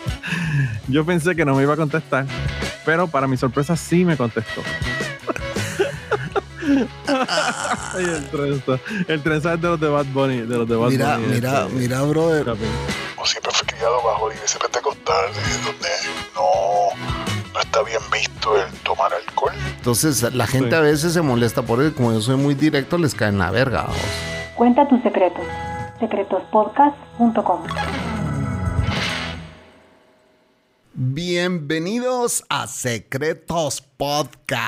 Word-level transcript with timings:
Yo 0.88 1.06
pensé 1.06 1.34
que 1.34 1.46
no 1.46 1.54
me 1.54 1.62
iba 1.62 1.72
a 1.72 1.78
contestar, 1.78 2.26
pero 2.84 3.08
para 3.08 3.26
mi 3.26 3.38
sorpresa 3.38 3.74
sí 3.74 4.04
me 4.04 4.18
contestó. 4.18 4.62
Ay, 7.94 8.04
el 8.04 8.28
trenza. 8.30 8.78
El 9.08 9.22
trenza 9.22 9.54
es 9.54 9.60
de 9.60 9.68
los 9.68 9.80
de 9.80 9.88
Bad 9.88 10.06
Bunny. 10.06 10.40
De 10.42 10.56
los 10.58 10.68
de 10.68 10.76
Bad 10.76 10.88
mira, 10.90 11.16
Bunny, 11.16 11.26
mira, 11.34 11.62
este, 11.66 11.74
mira, 11.74 12.02
brother. 12.02 12.48
o 13.16 13.26
siempre 13.26 13.52
fue 13.52 13.66
criado 13.66 14.02
bajo 14.02 14.28
la 14.28 14.34
iglesia 14.34 14.58
pentecostal, 14.60 15.24
donde 15.64 15.88
no, 16.34 16.42
no 17.52 17.60
está 17.60 17.82
bien 17.82 18.00
visto 18.12 18.56
el 18.60 18.72
tomar 18.80 19.12
alcohol. 19.12 19.52
Entonces, 19.76 20.22
la 20.34 20.46
gente 20.46 20.70
Sí. 20.70 20.74
a 20.76 20.80
veces 20.80 21.12
se 21.12 21.20
molesta 21.22 21.62
por 21.62 21.80
él. 21.82 21.92
Como 21.94 22.12
yo 22.12 22.20
soy 22.20 22.36
muy 22.36 22.54
directo, 22.54 22.96
les 22.98 23.14
cae 23.14 23.28
en 23.28 23.38
la 23.38 23.50
verga. 23.50 23.82
vamos. 23.82 23.96
Cuenta 24.54 24.88
tus 24.88 25.02
secretos. 25.02 25.44
secretospodcast.com. 26.00 27.62
Bienvenidos 30.96 32.44
a 32.48 32.66
Secretos 32.68 33.80
Podcast. 33.80 34.64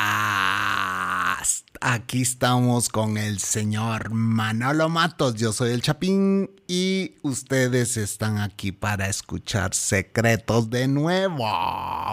Aquí 1.81 2.23
estamos 2.23 2.89
con 2.89 3.19
el 3.19 3.39
señor 3.39 4.11
Manolo 4.11 4.89
Matos. 4.89 5.35
Yo 5.35 5.53
soy 5.53 5.73
el 5.73 5.83
Chapín 5.83 6.51
y 6.67 7.17
ustedes 7.23 7.97
están 7.97 8.39
aquí 8.39 8.73
para 8.73 9.09
escuchar 9.09 9.75
secretos 9.75 10.71
de 10.71 10.89
nuevo, 10.89 11.45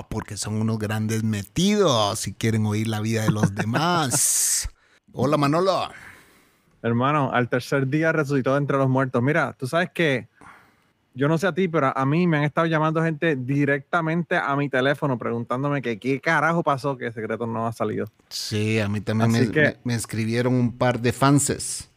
porque 0.10 0.38
son 0.38 0.56
unos 0.56 0.80
grandes 0.80 1.24
metidos 1.24 2.28
y 2.28 2.34
quieren 2.34 2.66
oír 2.66 2.88
la 2.88 3.00
vida 3.00 3.24
de 3.24 3.32
los 3.32 3.54
demás. 3.56 4.70
Hola 5.12 5.38
Manolo. 5.38 5.90
Hermano, 6.82 7.32
al 7.32 7.48
tercer 7.48 7.88
día 7.88 8.12
resucitó 8.12 8.58
entre 8.58 8.78
los 8.78 8.90
muertos. 8.90 9.22
Mira, 9.22 9.54
tú 9.58 9.68
sabes 9.68 9.92
que 9.94 10.28
yo 11.14 11.28
no 11.28 11.38
sé 11.38 11.48
a 11.48 11.54
ti, 11.54 11.68
pero 11.68 11.96
a 11.96 12.06
mí 12.06 12.26
me 12.28 12.38
han 12.38 12.44
estado 12.44 12.66
llamando 12.68 13.04
gente 13.04 13.36
directamente 13.36 14.36
a 14.38 14.56
mi 14.56 14.70
teléfono 14.70 15.18
preguntándome 15.18 15.82
que 15.82 16.00
qué 16.00 16.20
carajo 16.20 16.64
pasó 16.64 16.98
que 16.98 17.12
Secretos 17.12 17.48
no 17.48 17.68
ha 17.68 17.72
salido. 17.74 18.08
Sí, 18.30 18.80
a 18.80 18.88
mí 18.90 19.00
también 19.02 19.32
me, 19.32 19.52
que- 19.52 19.62
me- 19.62 19.78
me 19.84 19.96
escribieron 19.96 20.54
un 20.56 20.78
par 20.78 21.00
de 21.00 21.12
fanses. 21.14 21.90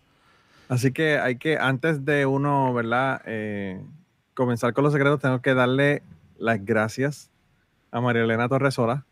Así 0.69 0.92
que 0.92 1.19
hay 1.19 1.37
que, 1.37 1.56
antes 1.59 2.05
de 2.05 2.27
uno, 2.27 2.75
¿verdad? 2.75 3.22
Eh, 3.25 3.81
comenzar 4.34 4.72
con 4.75 4.84
los 4.84 4.92
secretos, 4.92 5.20
tengo 5.20 5.41
que 5.41 5.55
darle 5.55 6.03
las 6.39 6.62
gracias 6.64 7.31
a 7.92 8.00
María 8.00 8.22
Elena 8.25 8.48
Torresola, 8.48 9.06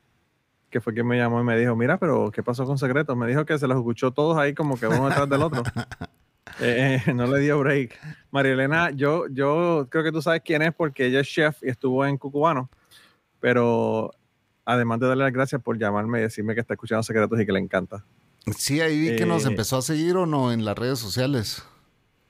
que 0.69 0.81
fue 0.81 0.93
quien 0.93 1.07
me 1.07 1.17
llamó 1.17 1.41
y 1.41 1.45
me 1.45 1.57
dijo, 1.57 1.77
mira, 1.77 1.97
pero 1.97 2.31
¿qué 2.33 2.43
pasó 2.43 2.67
con 2.67 2.77
secretos? 2.77 3.17
Me 3.17 3.27
dijo 3.29 3.47
que 3.47 3.57
se 3.59 3.69
los 3.69 3.79
escuchó 3.79 4.11
todos 4.11 4.37
ahí 4.37 4.53
como 4.53 4.77
que 4.79 4.87
uno 4.89 5.07
detrás 5.09 5.29
del 5.29 5.43
otro. 5.43 5.63
Eh, 6.61 7.01
eh, 7.07 7.13
no 7.15 7.27
le 7.27 7.41
dio 7.41 7.59
break. 7.59 7.99
María 8.31 8.53
Elena, 8.53 8.91
yo, 8.91 9.27
yo 9.29 9.87
creo 9.91 10.05
que 10.05 10.13
tú 10.13 10.23
sabes 10.23 10.43
quién 10.45 10.63
es 10.63 10.73
porque 10.75 11.07
ella 11.07 11.21
es 11.21 11.29
chef 11.29 11.63
y 11.63 11.69
estuvo 11.69 12.05
en 12.07 12.17
Cucubano, 12.17 12.71
pero 13.41 14.11
además 14.65 15.01
de 15.01 15.09
darle 15.09 15.25
las 15.25 15.33
gracias 15.33 15.63
por 15.63 15.79
llamarme 15.79 16.19
y 16.21 16.23
decirme 16.23 16.55
que 16.55 16.61
está 16.61 16.75
escuchando 16.75 17.03
secretos 17.03 17.41
y 17.41 17.47
que 17.47 17.53
le 17.53 17.61
encanta. 17.61 18.05
Sí, 18.57 18.81
ahí 18.81 18.99
vi 18.99 19.17
que 19.17 19.27
nos 19.27 19.45
Eh, 19.47 19.49
empezó 19.49 19.79
a 19.79 19.83
seguir 19.83 20.17
o 20.17 20.27
no 20.27 20.53
en 20.53 20.65
las 20.65 20.77
redes 20.77 20.99
sociales. 20.99 21.65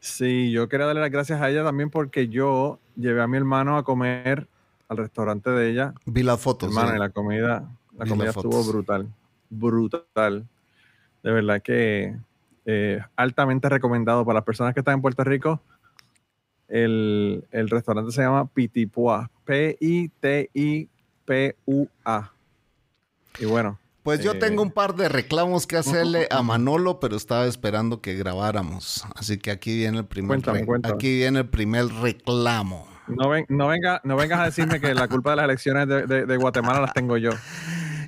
Sí, 0.01 0.51
yo 0.53 0.69
quería 0.69 0.87
darle 0.87 1.01
las 1.01 1.11
gracias 1.11 1.41
a 1.41 1.51
ella 1.51 1.65
también 1.65 1.91
porque 1.91 2.29
yo 2.29 2.79
llevé 2.97 3.23
a 3.23 3.27
mi 3.27 3.37
hermano 3.37 3.77
a 3.77 3.85
comer 3.85 4.49
al 4.89 4.99
restaurante 4.99 5.51
de 5.51 5.71
ella. 5.71 5.95
Vi 6.05 6.23
las 6.23 6.41
fotos. 6.41 6.69
hermano, 6.69 6.91
sí. 6.91 6.97
y 6.97 6.99
la 6.99 7.09
comida, 7.09 7.69
la 7.97 8.05
Vi 8.05 8.11
comida 8.11 8.29
estuvo 8.31 8.63
brutal. 8.65 9.09
Brutal. 9.51 10.47
De 11.23 11.33
verdad 11.33 11.63
que 11.63 12.17
eh, 12.67 13.01
altamente 13.17 13.69
recomendado 13.69 14.25
para 14.25 14.37
las 14.39 14.45
personas 14.45 14.75
que 14.75 14.81
están 14.81 14.95
en 14.95 15.03
Puerto 15.03 15.23
Rico. 15.25 15.61
El, 16.69 17.45
el 17.51 17.69
restaurante 17.71 18.11
se 18.13 18.23
llama 18.23 18.47
Pitipua. 18.47 19.31
P-I-T-I-P-U-A. 21.27 22.31
Y 23.39 23.45
bueno, 23.47 23.79
Pues 24.03 24.21
yo 24.23 24.33
eh, 24.33 24.39
tengo 24.39 24.63
un 24.63 24.71
par 24.71 24.95
de 24.95 25.09
reclamos 25.09 25.67
que 25.67 25.77
hacerle 25.77 26.29
a 26.31 26.43
Manolo, 26.43 27.01
pero 27.01 27.17
estaba 27.17 27.47
esperando 27.47 28.01
que 28.01 28.15
grabáramos. 28.15 29.05
Así 29.17 29.39
que 29.39 29.51
aquí 29.51 29.77
viene 29.77 29.99
el 29.99 30.05
primer, 30.07 30.29
Cuéntame, 30.43 30.65
aquí 30.85 31.17
viene 31.19 31.41
el 31.41 31.49
primer 31.49 31.87
reclamo. 31.87 32.87
no, 33.09 33.29
ven- 33.29 33.47
no, 33.49 33.67
venga, 33.69 34.01
no 34.05 34.17
vengas 34.17 34.41
a 34.41 34.45
decirme 34.47 34.81
que 34.81 34.95
la 34.95 35.09
culpa 35.09 35.31
de 35.31 35.37
las 35.37 35.45
elecciones 35.45 35.89
de, 35.89 36.07
de- 36.07 36.27
de 36.27 36.37
Guatemala 36.37 36.81
las 36.81 36.93
tengo 36.95 37.17
yo. 37.17 37.31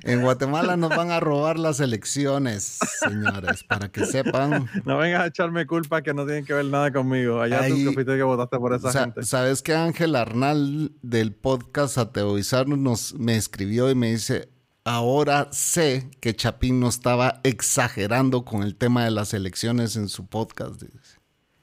En 0.07 0.21
Guatemala 0.21 0.77
nos 0.77 0.89
van 0.89 1.11
a 1.11 1.19
robar 1.19 1.59
las 1.59 1.79
elecciones, 1.79 2.79
señores, 3.01 3.63
para 3.63 3.89
que 3.89 4.05
sepan. 4.05 4.69
No 4.85 4.97
vengas 4.97 5.21
a 5.21 5.27
echarme 5.27 5.65
culpa 5.67 6.01
que 6.01 6.13
no 6.13 6.25
tienen 6.25 6.45
que 6.45 6.53
ver 6.53 6.65
nada 6.65 6.91
conmigo. 6.91 7.41
Allá 7.41 7.61
Ahí- 7.61 7.83
tú 7.85 7.93
que 7.93 8.05
que 8.05 8.23
votaste 8.23 8.57
por 8.57 8.73
esa 8.73 8.91
Sa- 8.91 9.01
gente. 9.01 9.23
Sabes 9.23 9.61
que 9.61 9.75
Ángel 9.75 10.15
Arnal 10.15 10.91
del 11.01 11.33
podcast 11.33 11.97
Ateoizarnos 11.97 12.77
nos 12.79 13.13
me 13.15 13.35
escribió 13.35 13.89
y 13.91 13.95
me 13.95 14.11
dice, 14.11 14.49
ahora 14.85 15.49
sé 15.51 16.09
que 16.21 16.35
Chapín 16.35 16.79
no 16.79 16.87
estaba 16.87 17.41
exagerando 17.43 18.45
con 18.45 18.63
el 18.63 18.75
tema 18.75 19.03
de 19.03 19.11
las 19.11 19.33
elecciones 19.33 19.95
en 19.97 20.07
su 20.09 20.27
podcast, 20.27 20.81
dice. 20.81 21.17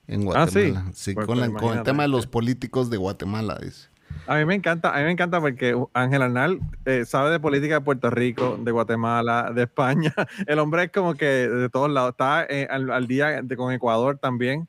En 0.06 0.20
Ah, 0.34 0.46
sí. 0.46 0.58
Guatemala. 0.70 0.92
Sí, 0.94 1.14
Pues, 1.14 1.26
con, 1.26 1.40
la- 1.40 1.50
con 1.50 1.78
el 1.78 1.82
tema 1.82 2.02
de 2.02 2.10
los 2.10 2.26
políticos 2.26 2.90
de 2.90 2.98
Guatemala, 2.98 3.58
dice. 3.62 3.88
A 4.26 4.36
mí 4.36 4.44
me 4.46 4.54
encanta, 4.54 4.94
a 4.94 4.98
mí 4.98 5.04
me 5.04 5.10
encanta 5.10 5.40
porque 5.40 5.76
Ángel 5.92 6.22
Arnal 6.22 6.58
eh, 6.86 7.04
sabe 7.04 7.30
de 7.30 7.40
política 7.40 7.74
de 7.74 7.80
Puerto 7.82 8.08
Rico, 8.10 8.58
de 8.58 8.70
Guatemala, 8.70 9.50
de 9.54 9.64
España. 9.64 10.14
El 10.46 10.58
hombre 10.58 10.84
es 10.84 10.90
como 10.92 11.14
que 11.14 11.26
de 11.26 11.68
todos 11.68 11.90
lados. 11.90 12.12
Está 12.12 12.46
eh, 12.48 12.66
al, 12.70 12.90
al 12.90 13.06
día 13.06 13.42
de- 13.42 13.56
con 13.56 13.72
Ecuador 13.72 14.18
también. 14.18 14.66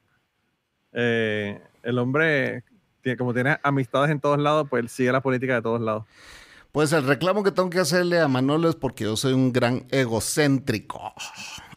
Eh, 0.93 1.61
el 1.83 1.97
hombre, 1.99 2.63
tiene, 3.01 3.17
como 3.17 3.33
tiene 3.33 3.57
amistades 3.63 4.09
en 4.11 4.19
todos 4.19 4.39
lados, 4.39 4.67
pues 4.69 4.91
sigue 4.91 5.11
la 5.11 5.21
política 5.21 5.55
de 5.55 5.61
todos 5.61 5.81
lados. 5.81 6.05
Pues 6.71 6.91
el 6.93 7.05
reclamo 7.05 7.43
que 7.43 7.51
tengo 7.51 7.69
que 7.69 7.79
hacerle 7.79 8.19
a 8.19 8.27
Manolo 8.27 8.67
es 8.69 8.75
porque 8.75 9.05
yo 9.05 9.15
soy 9.15 9.33
un 9.33 9.53
gran 9.53 9.85
egocéntrico. 9.91 11.13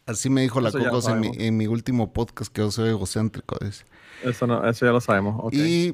Así 0.07 0.31
me 0.31 0.41
dijo 0.41 0.61
la 0.61 0.73
Cocos 0.73 1.07
en 1.09 1.21
mi, 1.21 1.31
en 1.37 1.57
mi 1.57 1.67
último 1.67 2.13
podcast 2.13 2.53
que 2.53 2.63
yo 2.63 2.71
soy 2.71 2.89
egocéntrico. 2.91 3.57
dice. 3.65 3.85
Eso, 4.23 4.47
no, 4.47 4.69
eso 4.69 4.87
ya 4.87 4.93
lo 4.93 5.01
sabemos. 5.01 5.53
y, 5.53 5.93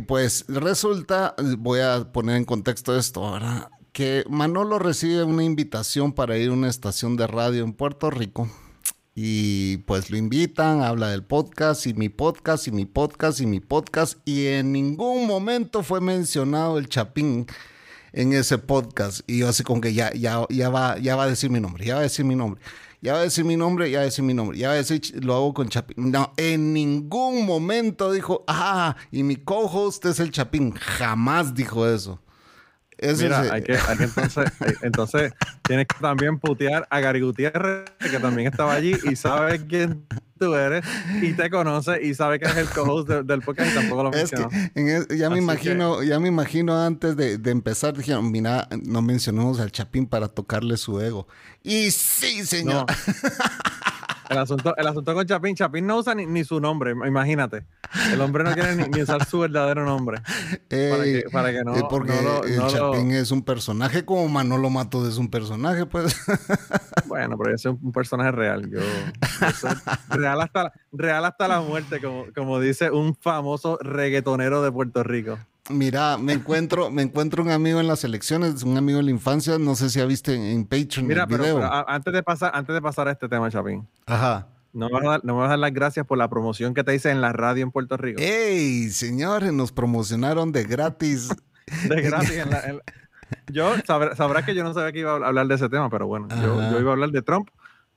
pues 0.00 0.44
resulta, 0.48 1.34
voy 1.58 1.80
a 1.80 2.10
poner 2.12 2.36
en 2.36 2.44
contexto 2.44 2.96
esto 2.96 3.24
ahora, 3.24 3.70
que 3.92 4.24
Manolo 4.28 4.78
recibe 4.78 5.22
una 5.22 5.44
invitación 5.44 6.12
para 6.12 6.38
ir 6.38 6.50
a 6.50 6.52
una 6.52 6.68
estación 6.68 7.16
de 7.16 7.26
radio 7.26 7.64
en 7.64 7.72
Puerto 7.74 8.10
Rico. 8.10 8.48
Y 9.14 9.78
pues 9.78 10.10
lo 10.10 10.16
invitan, 10.16 10.80
habla 10.80 11.10
del 11.10 11.22
podcast 11.22 11.86
y 11.86 11.92
mi 11.92 12.08
podcast 12.08 12.66
y 12.66 12.70
mi 12.70 12.86
podcast 12.86 13.40
y 13.40 13.46
mi 13.46 13.60
podcast. 13.60 14.18
Y 14.24 14.46
en 14.46 14.72
ningún 14.72 15.26
momento 15.26 15.82
fue 15.82 16.00
mencionado 16.00 16.78
el 16.78 16.88
Chapín 16.88 17.46
en 18.12 18.32
ese 18.32 18.56
podcast. 18.56 19.20
Y 19.26 19.38
yo 19.38 19.48
así 19.48 19.62
como 19.64 19.82
que 19.82 19.92
ya, 19.92 20.12
ya, 20.14 20.46
ya, 20.48 20.70
va, 20.70 20.98
ya 20.98 21.16
va 21.16 21.24
a 21.24 21.28
decir 21.28 21.50
mi 21.50 21.60
nombre, 21.60 21.84
ya 21.84 21.94
va 21.94 22.00
a 22.00 22.04
decir 22.04 22.24
mi 22.24 22.34
nombre. 22.34 22.62
Ya 23.02 23.14
va 23.14 23.18
a 23.18 23.22
decir 23.22 23.44
mi 23.44 23.56
nombre, 23.56 23.90
ya 23.90 23.98
va 23.98 24.02
a 24.02 24.04
decir 24.04 24.24
mi 24.24 24.32
nombre. 24.32 24.56
Ya 24.56 24.68
va 24.68 24.74
a 24.74 24.76
decir, 24.76 25.02
lo 25.24 25.34
hago 25.34 25.52
con 25.52 25.68
Chapín. 25.68 26.12
No, 26.12 26.32
en 26.36 26.72
ningún 26.72 27.44
momento 27.44 28.12
dijo, 28.12 28.44
ah, 28.46 28.94
y 29.10 29.24
mi 29.24 29.34
co-host 29.34 30.04
es 30.06 30.20
el 30.20 30.30
Chapín. 30.30 30.72
Jamás 30.72 31.52
dijo 31.52 31.84
eso. 31.88 32.20
Ese 33.02 33.24
Mira, 33.24 33.44
es- 33.44 33.50
hay 33.50 33.62
que, 33.62 33.72
hay 33.76 33.96
que 33.98 34.04
entonces, 34.04 34.44
hay- 34.60 34.74
entonces 34.82 35.32
tienes 35.62 35.86
que 35.86 35.96
también 36.00 36.38
putear 36.38 36.86
a 36.90 37.00
Gary 37.00 37.20
Gutiérrez, 37.20 37.84
que 37.98 38.18
también 38.18 38.48
estaba 38.48 38.72
allí 38.74 38.96
y 39.10 39.16
sabe 39.16 39.66
quién 39.66 40.06
tú 40.38 40.54
eres 40.54 40.84
y 41.20 41.32
te 41.34 41.50
conoce 41.50 42.02
y 42.02 42.14
sabe 42.14 42.38
que 42.40 42.46
es 42.46 42.56
el 42.56 42.68
co-host 42.68 43.08
de- 43.08 43.22
del 43.22 43.42
podcast 43.42 43.70
y 43.72 43.74
tampoco 43.74 44.02
lo 44.04 44.12
Es 44.12 44.30
que 44.30 44.46
en 44.74 44.88
es- 44.88 45.08
ya 45.08 45.28
me 45.28 45.36
Así 45.36 45.42
imagino, 45.44 46.02
ya 46.02 46.18
me 46.20 46.28
imagino 46.28 46.80
antes 46.80 47.16
de, 47.16 47.38
de 47.38 47.50
empezar, 47.50 47.96
dijeron, 47.96 48.30
mira, 48.30 48.68
no 48.84 49.02
mencionamos 49.02 49.60
al 49.60 49.70
Chapín 49.72 50.06
para 50.06 50.28
tocarle 50.28 50.76
su 50.76 51.00
ego. 51.00 51.26
Y 51.62 51.90
sí, 51.90 52.44
señor. 52.46 52.74
No. 52.74 52.86
El 54.28 54.38
asunto, 54.38 54.74
el 54.76 54.86
asunto 54.86 55.14
con 55.14 55.26
Chapín, 55.26 55.54
Chapín 55.56 55.86
no 55.86 55.98
usa 55.98 56.14
ni, 56.14 56.26
ni 56.26 56.44
su 56.44 56.60
nombre, 56.60 56.92
imagínate. 56.92 57.64
El 58.12 58.20
hombre 58.20 58.44
no 58.44 58.52
quiere 58.52 58.76
ni, 58.76 58.84
ni 58.88 59.02
usar 59.02 59.24
su 59.26 59.40
verdadero 59.40 59.84
nombre. 59.84 60.22
Para 60.22 61.04
que, 61.04 61.24
para 61.32 61.52
que 61.52 61.64
no, 61.64 61.76
eh, 61.76 61.82
porque 61.90 62.12
no 62.12 62.22
lo- 62.22 62.44
el 62.44 62.56
no 62.56 62.62
lo- 62.64 62.70
Chapín 62.70 63.10
es 63.12 63.30
un 63.30 63.42
personaje 63.42 64.04
como 64.04 64.26
Manolo 64.28 64.70
Matos 64.70 65.08
es 65.08 65.18
un 65.18 65.28
personaje, 65.30 65.86
pues. 65.86 66.16
Bueno, 67.06 67.36
pero 67.36 67.54
ese 67.54 67.68
es 67.68 67.74
un 67.82 67.92
personaje 67.92 68.30
real. 68.30 68.70
Yo, 68.70 68.78
yo 68.80 69.50
soy 69.50 69.70
real, 70.08 70.40
hasta, 70.40 70.64
la- 70.64 70.72
real 70.92 71.24
hasta 71.24 71.48
la 71.48 71.60
muerte, 71.60 72.00
como, 72.00 72.24
como 72.34 72.58
dice 72.60 72.90
un 72.90 73.14
famoso 73.16 73.78
reggaetonero 73.82 74.62
de 74.62 74.72
Puerto 74.72 75.02
Rico. 75.02 75.38
Mira, 75.72 76.16
me 76.18 76.34
encuentro, 76.34 76.90
me 76.90 77.02
encuentro 77.02 77.42
un 77.42 77.50
amigo 77.50 77.80
en 77.80 77.86
las 77.88 78.04
elecciones, 78.04 78.62
un 78.62 78.76
amigo 78.76 78.98
de 78.98 79.04
la 79.04 79.10
infancia, 79.10 79.58
no 79.58 79.74
sé 79.74 79.90
si 79.90 80.00
ha 80.00 80.06
visto 80.06 80.30
en, 80.32 80.42
en 80.42 80.64
Patreon 80.64 81.06
Mira, 81.06 81.22
el 81.24 81.28
pero, 81.28 81.42
video. 81.42 81.56
pero 81.56 81.66
a- 81.72 81.84
antes, 81.88 82.12
de 82.12 82.22
pasar, 82.22 82.52
antes 82.54 82.74
de 82.74 82.82
pasar 82.82 83.08
a 83.08 83.12
este 83.12 83.28
tema, 83.28 83.50
Chapín, 83.50 83.86
Ajá. 84.06 84.46
no 84.72 84.86
me, 84.88 84.92
vas 84.94 85.04
a 85.04 85.08
dar, 85.10 85.24
no 85.24 85.34
me 85.34 85.40
vas 85.40 85.46
a 85.46 85.50
dar 85.50 85.58
las 85.58 85.72
gracias 85.72 86.06
por 86.06 86.18
la 86.18 86.28
promoción 86.28 86.74
que 86.74 86.84
te 86.84 86.94
hice 86.94 87.10
en 87.10 87.20
la 87.20 87.32
radio 87.32 87.62
en 87.64 87.70
Puerto 87.70 87.96
Rico. 87.96 88.20
¡Ey, 88.22 88.88
señores! 88.90 89.52
Nos 89.52 89.72
promocionaron 89.72 90.52
de 90.52 90.64
gratis. 90.64 91.28
De 91.88 92.02
gratis. 92.02 92.30
en 92.32 92.50
la- 92.50 92.60
en 92.60 92.76
la- 92.76 92.82
Yo 93.50 93.72
sabrá, 93.86 94.14
sabrás 94.16 94.44
que 94.44 94.54
yo 94.54 94.62
no 94.62 94.74
sabía 94.74 94.92
que 94.92 94.98
iba 95.00 95.12
a 95.12 95.16
hablar 95.28 95.46
de 95.46 95.54
ese 95.54 95.68
tema, 95.68 95.88
pero 95.88 96.06
bueno, 96.06 96.28
yo, 96.42 96.78
iba 96.80 96.90
a 96.90 96.92
hablar 96.92 97.10
de 97.10 97.22
Trump, 97.22 97.48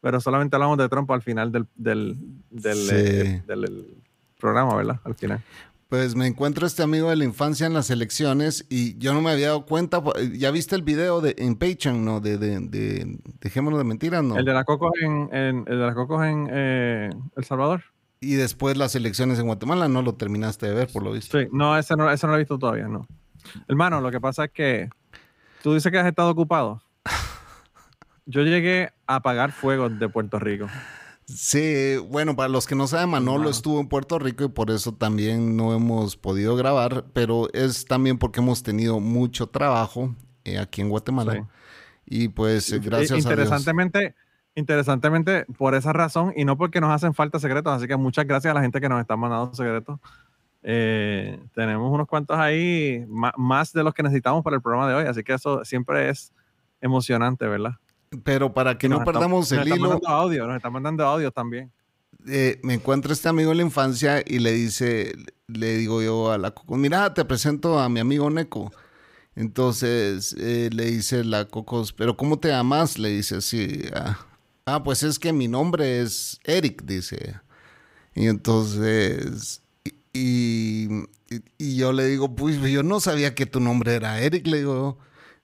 pero 0.02 0.22
solamente 0.22 0.56
hablamos 0.56 0.78
de 0.78 0.88
Trump 0.88 1.10
al 1.12 1.22
final 1.22 1.52
del, 1.52 1.68
del, 1.76 2.16
del, 2.50 2.76
Sí. 2.78 2.92
eh, 2.96 3.44
del- 3.46 3.62
del 3.62 3.98
programa, 4.40 4.76
¿verdad? 4.76 5.00
Al 5.04 5.16
final. 5.16 5.42
Pues 5.90 6.16
me 6.16 6.26
encuentro 6.26 6.66
este 6.66 6.82
amigo 6.82 7.10
de 7.12 7.16
la 7.16 7.26
infancia 7.26 7.68
en 7.68 7.74
las 7.74 7.92
elecciones 7.92 8.66
y 8.70 8.98
yo 8.98 9.14
no 9.14 9.22
me 9.22 9.32
había 9.32 9.48
dado 9.48 9.66
cuenta. 9.66 10.02
¿Ya 10.34 10.50
viste 10.50 10.76
el 10.76 10.82
video 10.82 11.22
de, 11.22 11.36
en 11.38 11.56
Patreon, 11.56 12.04
no? 12.04 12.20
De, 12.20 12.38
de, 12.40 12.60
de- 12.60 13.20
Dejémonos 13.40 13.78
de 13.78 13.86
mentiras, 13.86 14.24
¿no? 14.24 14.36
El 14.38 14.46
de 14.46 14.54
las 14.54 14.66
cocos 14.66 14.92
en, 15.00 15.30
en- 15.32 15.58
el 15.68 15.80
de 15.80 15.86
las 15.86 15.94
cocos 15.94 16.24
en 16.26 16.48
eh, 16.52 17.10
El 17.38 17.44
Salvador. 17.46 17.84
Y 18.20 18.34
después 18.34 18.78
las 18.78 18.96
elecciones 18.96 19.38
en 19.38 19.46
Guatemala 19.46 19.88
no 19.88 20.02
lo 20.02 20.16
terminaste 20.16 20.66
de 20.68 20.74
ver, 20.74 20.88
por 20.92 21.04
lo 21.04 21.12
visto. 21.12 21.40
Sí, 21.40 21.48
no, 21.52 21.78
ese 21.78 21.96
no, 21.96 22.10
ese 22.12 22.26
no 22.26 22.32
lo 22.32 22.38
he 22.38 22.42
visto 22.42 22.58
todavía, 22.58 22.88
no. 22.88 23.08
Hermano, 23.68 24.02
lo 24.02 24.10
que 24.10 24.20
pasa 24.20 24.46
es 24.46 24.52
que 24.52 24.90
tú 25.62 25.76
dices 25.76 25.92
que 25.92 26.00
has 26.00 26.08
estado 26.08 26.32
ocupado. 26.32 26.82
Yo 28.26 28.42
llegué 28.42 28.90
a 29.06 29.18
apagar 29.18 29.52
fuegos 29.52 30.00
de 30.00 30.10
Puerto 30.10 30.40
Rico. 30.40 30.68
Sí, 31.28 31.98
bueno, 32.10 32.36
para 32.36 32.50
los 32.50 32.68
que 32.68 32.76
no 32.76 32.86
saben, 32.86 33.10
Manolo 33.10 33.34
Hermano. 33.34 33.50
estuvo 33.50 33.80
en 33.80 33.88
Puerto 33.88 34.20
Rico 34.20 34.44
y 34.44 34.50
por 34.50 34.70
eso 34.70 34.94
también 34.94 35.58
no 35.58 35.74
hemos 35.74 36.18
podido 36.18 36.56
grabar, 36.56 37.06
pero 37.14 37.52
es 37.54 37.86
también 37.86 38.20
porque 38.20 38.42
hemos 38.42 38.62
tenido 38.62 39.00
mucho 39.00 39.48
trabajo 39.48 40.16
eh, 40.44 40.60
aquí 40.60 40.82
en 40.82 40.90
Guatemala. 40.90 41.34
Sí. 41.34 41.40
Y 42.06 42.28
pues 42.28 42.72
eh, 42.72 42.80
gracias 42.80 43.12
a 43.12 43.16
Dios. 43.16 43.26
interesantemente, 43.26 44.14
interesantemente, 44.54 45.46
por 45.58 45.74
esa 45.74 45.94
razón, 45.94 46.32
y 46.36 46.46
no 46.46 46.58
porque 46.58 46.80
nos 46.80 46.92
hacen 46.92 47.16
falta 47.16 47.40
secretos, 47.40 47.74
así 47.74 47.88
que 47.88 47.96
muchas 47.96 48.28
gracias 48.28 48.52
a 48.52 48.54
la 48.54 48.62
gente 48.62 48.80
que 48.80 48.88
nos 48.88 49.02
está 49.02 49.16
mandando 49.18 49.56
secretos. 49.56 50.00
Eh, 50.62 51.40
tenemos 51.56 51.92
unos 51.92 52.08
cuantos 52.08 52.38
ahí, 52.38 53.04
más 53.08 53.74
de 53.74 53.84
los 53.84 53.96
que 53.96 54.04
necesitamos 54.04 54.44
para 54.44 54.58
el 54.58 54.62
programa 54.62 54.88
de 54.90 54.96
hoy, 54.96 55.06
así 55.06 55.24
que 55.24 55.34
eso 55.34 55.66
siempre 55.66 56.10
es 56.10 56.32
emocionante, 56.82 57.48
¿verdad? 57.48 57.78
Pero 58.24 58.54
para 58.54 58.78
que 58.78 58.88
Nos 58.90 59.00
no 59.00 59.06
perdamos 59.06 59.40
nos 59.42 59.52
el 59.52 59.60
están 59.60 59.78
hilo, 59.78 59.90
mandando 59.90 60.08
audio, 60.10 60.48
nos 60.48 60.56
están 60.58 60.74
mandando 60.74 61.06
audio 61.06 61.32
también. 61.32 61.72
eh, 62.28 62.60
me 62.64 62.74
encuentro 62.76 63.14
este 63.14 63.30
amigo 63.30 63.50
de 63.50 63.56
la 63.58 63.62
infancia 63.64 64.24
y 64.26 64.40
le 64.40 64.52
dice, 64.54 65.14
le 65.48 65.78
digo 65.78 66.02
yo 66.02 66.32
a 66.32 66.38
la 66.38 66.52
Coco, 66.52 66.76
mira, 66.78 67.14
te 67.14 67.24
presento 67.26 67.80
a 67.80 67.90
mi 67.90 68.00
amigo 68.00 68.30
Neko. 68.30 68.72
Entonces 69.36 70.36
eh, 70.40 70.70
le 70.74 70.86
dice 70.86 71.24
la 71.24 71.46
Cocos, 71.46 71.92
pero 71.94 72.16
¿cómo 72.18 72.40
te 72.40 72.48
llamas? 72.50 72.98
Le 72.98 73.10
dice 73.10 73.38
así, 73.38 73.82
ah, 73.94 74.18
ah, 74.66 74.84
pues 74.84 75.04
es 75.04 75.20
que 75.20 75.34
mi 75.34 75.48
nombre 75.48 76.02
es 76.02 76.40
Eric, 76.46 76.84
dice. 76.86 77.36
Y 78.16 78.28
entonces, 78.28 79.62
y, 80.14 80.86
y- 80.86 81.06
y 81.58 81.76
yo 81.76 81.92
le 81.92 82.06
digo, 82.06 82.34
pues 82.36 82.62
yo 82.62 82.82
no 82.84 83.00
sabía 83.02 83.36
que 83.36 83.46
tu 83.46 83.60
nombre 83.60 83.96
era 83.96 84.20
Eric, 84.22 84.48
le 84.48 84.60
digo. 84.60 84.98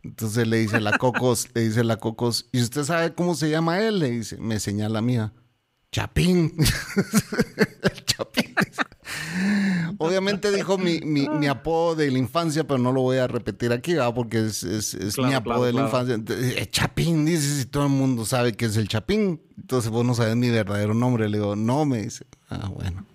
Entonces 0.04 0.48
le 0.48 0.58
dice 0.58 0.80
la 0.82 0.98
Cocos, 0.98 1.48
le 1.54 1.62
dice 1.62 1.84
la 1.84 1.98
Cocos, 1.98 2.48
¿y 2.52 2.62
usted 2.62 2.84
sabe 2.84 3.14
cómo 3.14 3.36
se 3.36 3.50
llama 3.50 3.80
él? 3.82 4.00
Le 4.00 4.10
dice, 4.12 4.38
me 4.38 4.60
señala 4.60 5.02
mía. 5.02 5.34
Chapín. 5.92 6.54
El 7.84 8.06
Chapín. 8.06 8.56
Obviamente 9.98 10.52
dijo 10.52 10.78
mi, 10.78 11.00
mi, 11.02 11.28
mi 11.30 11.48
apodo 11.48 11.96
de 11.96 12.10
la 12.10 12.18
infancia, 12.18 12.64
pero 12.66 12.80
no 12.80 12.92
lo 12.92 13.02
voy 13.02 13.18
a 13.18 13.28
repetir 13.28 13.72
aquí, 13.74 13.94
¿verdad? 13.94 14.14
porque 14.16 14.46
es, 14.46 14.64
es- 14.64 14.94
es 14.94 15.16
Claro, 15.16 15.30
mi 15.30 15.36
apodo 15.36 15.54
claro, 15.56 15.66
de 15.66 15.74
la 15.74 15.76
claro. 15.82 15.88
infancia. 15.90 16.16
Entonces, 16.16 16.56
eh, 16.58 16.66
Chapín, 16.72 17.26
dice, 17.26 17.60
si 17.60 17.66
todo 17.66 17.84
el 17.84 17.90
mundo 17.90 18.26
sabe 18.26 18.54
que 18.54 18.66
es 18.66 18.78
el 18.78 18.88
Chapín. 18.88 19.42
Entonces 19.58 19.92
vos 19.92 20.06
no 20.06 20.16
sabes 20.16 20.36
mi 20.36 20.50
verdadero 20.50 20.94
nombre. 20.94 21.28
Le 21.30 21.38
digo, 21.38 21.56
no, 21.56 21.86
me 21.86 22.02
dice. 22.04 22.26
Ah, 22.50 22.70
bueno. 22.74 23.06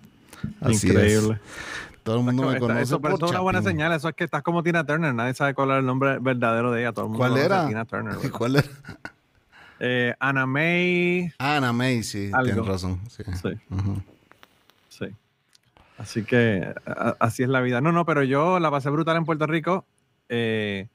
Así 0.61 0.87
Increíble. 0.87 1.33
es. 1.33 1.39
Todo 2.07 2.19
el 2.19 2.23
mundo 2.23 2.43
me 2.49 2.57
conoce 2.57 2.81
eso, 2.83 3.01
pero 3.01 3.15
es 3.15 3.21
una 3.21 3.41
buena 3.41 3.61
señal. 3.61 3.91
Eso 3.91 4.07
es 4.07 4.15
que 4.15 4.23
estás 4.23 4.41
como 4.41 4.63
Tina 4.63 4.85
Turner. 4.85 5.13
Nadie 5.13 5.33
sabe 5.33 5.53
cuál 5.53 5.71
es 5.71 5.77
el 5.79 5.85
nombre 5.85 6.19
verdadero 6.19 6.71
de 6.71 6.79
ella. 6.81 6.93
Todo 6.93 7.05
el 7.05 7.11
mundo 7.11 7.19
¿Cuál 7.27 7.37
era? 7.37 7.67
Tina 7.67 7.83
Turner. 7.83 8.15
¿verdad? 8.15 8.31
¿Cuál 8.31 8.55
era? 8.55 8.67
Eh, 9.81 10.15
Anna 10.19 10.45
May. 10.45 11.33
Ana 11.37 11.73
May, 11.73 12.03
sí, 12.03 12.29
Algo. 12.33 12.45
tienes 12.45 12.65
razón. 12.65 13.01
Sí. 13.09 13.23
Sí. 14.87 15.05
Así 15.97 16.23
que 16.23 16.73
a- 16.85 17.15
así 17.19 17.43
es 17.43 17.49
la 17.49 17.59
vida. 17.59 17.81
No, 17.81 17.91
no, 17.91 18.05
pero 18.05 18.23
yo 18.23 18.59
la 18.59 18.71
pasé 18.71 18.89
brutal 18.89 19.17
en 19.17 19.25
Puerto 19.25 19.45
Rico. 19.47 19.85
eh, 20.29 20.87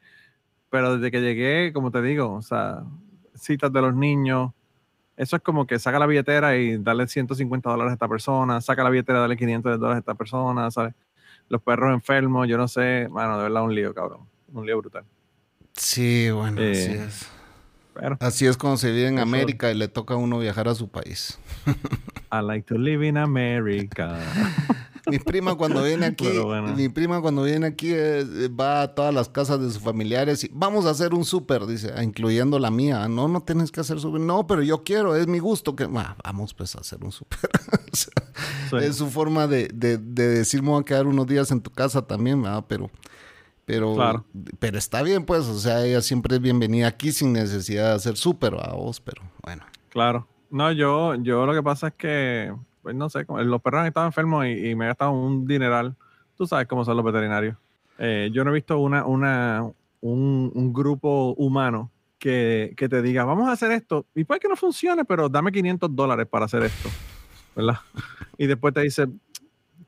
pero 0.71 0.97
desde 0.97 1.11
que 1.11 1.21
llegué, 1.21 1.73
como 1.75 1.91
te 1.91 2.01
digo, 2.01 2.33
o 2.33 2.41
sea, 2.41 2.83
citas 3.35 3.71
de 3.71 3.83
los 3.83 3.95
niños. 3.95 4.53
Eso 5.17 5.37
es 5.37 5.43
como 5.43 5.67
que 5.67 5.79
saca 5.79 5.99
la 5.99 6.07
billetera 6.07 6.57
y 6.57 6.79
dale 6.79 7.07
150 7.07 7.69
dólares 7.71 7.91
a 7.91 7.95
esta 7.95 8.09
persona, 8.09 8.61
saca 8.61 8.83
la 8.83 8.91
billetera 8.91 9.19
y 9.19 9.23
dale 9.23 9.37
500 9.37 9.79
dólares 9.79 9.97
a 9.97 9.99
esta 10.01 10.15
persona, 10.15 10.71
¿sabes? 10.71 10.95
Los 11.49 11.61
perros 11.63 11.93
enfermos, 11.93 12.49
yo 12.49 12.57
no 12.57 12.67
sé, 12.69 13.09
bueno, 13.11 13.37
de 13.37 13.43
verdad 13.45 13.63
un 13.63 13.75
lío, 13.75 13.93
cabrón. 13.95 14.21
Un 14.53 14.65
lío 14.67 14.79
brutal. 14.79 15.05
Sí, 15.75 16.31
bueno, 16.31 16.61
Eh, 16.61 16.71
así 16.73 16.93
es. 16.93 17.29
Pero 17.95 18.17
Así 18.21 18.47
es 18.47 18.57
se 18.79 18.91
vive 18.91 19.09
en 19.09 19.15
Eso- 19.15 19.23
América 19.23 19.71
y 19.71 19.75
le 19.75 19.87
toca 19.89 20.15
a 20.15 20.17
uno 20.17 20.39
viajar 20.39 20.67
a 20.69 20.75
su 20.75 20.89
país. 20.89 21.39
I 22.33 22.41
like 22.43 22.67
to 22.73 22.79
live 22.79 23.07
in 23.07 23.19
America. 23.19 24.19
Mi 25.07 25.19
prima 25.19 25.57
cuando 25.57 25.83
viene 25.83 26.07
aquí, 26.07 26.29
bueno. 26.39 26.75
mi 26.77 26.89
prima 26.89 27.21
cuando 27.21 27.43
viene 27.43 27.67
aquí 27.67 27.91
eh, 27.93 28.49
va 28.49 28.83
a 28.83 28.95
todas 28.95 29.13
las 29.13 29.29
casas 29.29 29.61
de 29.61 29.71
sus 29.71 29.83
familiares 29.83 30.45
y 30.45 30.51
vamos 30.53 30.87
a 30.87 30.91
hacer 30.91 31.13
un 31.13 31.25
súper, 31.25 31.67
dice, 31.67 31.93
ah, 31.97 32.05
incluyendo 32.05 32.59
la 32.61 32.71
mía. 32.71 33.09
No, 33.09 33.27
no 33.27 33.41
tienes 33.43 33.73
que 33.73 33.81
hacer 33.81 33.99
súper. 33.99 34.21
No, 34.21 34.47
pero 34.47 34.63
yo 34.63 34.85
quiero, 34.85 35.17
es 35.17 35.27
mi 35.27 35.39
gusto 35.41 35.75
que 35.75 35.89
Ah, 35.97 36.17
vamos 36.23 36.55
pues 36.55 36.77
a 36.77 36.81
hacer 36.81 37.03
un 37.05 37.11
súper. 37.13 37.39
O 37.93 37.97
sea, 37.97 38.13
Sí. 38.71 38.77
Es 38.87 38.97
su 38.97 39.11
forma 39.11 39.47
de, 39.47 39.69
de, 39.75 39.99
de 39.99 40.29
decir, 40.29 40.63
me 40.63 40.71
voy 40.71 40.81
a 40.81 40.85
quedar 40.85 41.07
unos 41.07 41.27
días 41.27 41.51
en 41.51 41.61
tu 41.61 41.71
casa 41.71 42.01
también, 42.07 42.41
¿verdad? 42.41 42.65
Pero, 42.69 42.91
pero, 43.67 43.95
Claro. 43.95 44.25
pero 44.59 44.79
está 44.79 45.03
bien, 45.03 45.25
pues, 45.25 45.45
o 45.47 45.59
sea, 45.59 45.85
ella 45.85 46.01
siempre 46.01 46.37
es 46.37 46.41
bienvenida 46.43 46.87
aquí 46.87 47.13
sin 47.13 47.33
necesidad 47.35 47.91
de 47.91 47.95
hacer 47.97 48.17
súper 48.17 48.55
a 48.55 48.73
vos, 48.73 49.01
pero 49.01 49.23
bueno. 49.43 49.63
Claro. 49.91 50.27
No, 50.51 50.73
yo, 50.73 51.15
yo 51.17 51.45
lo 51.45 51.53
que 51.53 51.63
pasa 51.63 51.89
es 51.89 51.95
que, 51.95 52.55
pues 52.83 52.95
no 52.95 53.09
sé, 53.09 53.25
los 53.29 53.63
perros 53.63 53.81
han 53.83 53.87
estado 53.87 54.07
enfermos 54.07 54.45
y, 54.47 54.71
y 54.71 54.75
me 54.75 54.85
he 54.85 54.89
gastado 54.89 55.13
un 55.13 55.47
dineral. 55.47 55.95
Tú 56.37 56.47
sabes 56.47 56.67
cómo 56.67 56.85
son 56.85 56.97
los 56.97 57.05
veterinarios. 57.05 57.57
Eh, 57.99 58.31
yo 58.33 58.43
no 58.45 58.51
he 58.51 58.55
visto 58.55 58.79
una, 58.79 59.05
una, 59.07 59.63
un, 60.01 60.51
un 60.55 60.73
grupo 60.73 61.35
humano 61.37 61.91
que, 62.19 62.75
que 62.77 62.89
te 62.89 63.03
diga, 63.03 63.25
vamos 63.25 63.49
a 63.49 63.53
hacer 63.53 63.71
esto. 63.73 64.07
Y 64.15 64.25
puede 64.25 64.41
que 64.41 64.49
no 64.49 64.57
funcione, 64.57 65.05
pero 65.05 65.29
dame 65.29 65.53
500 65.53 65.95
dólares 65.95 66.27
para 66.29 66.47
hacer 66.47 66.63
esto. 66.65 66.89
¿Verdad? 67.55 67.79
Y 68.39 68.47
después 68.47 68.73
te 68.75 68.81
dice, 68.81 69.07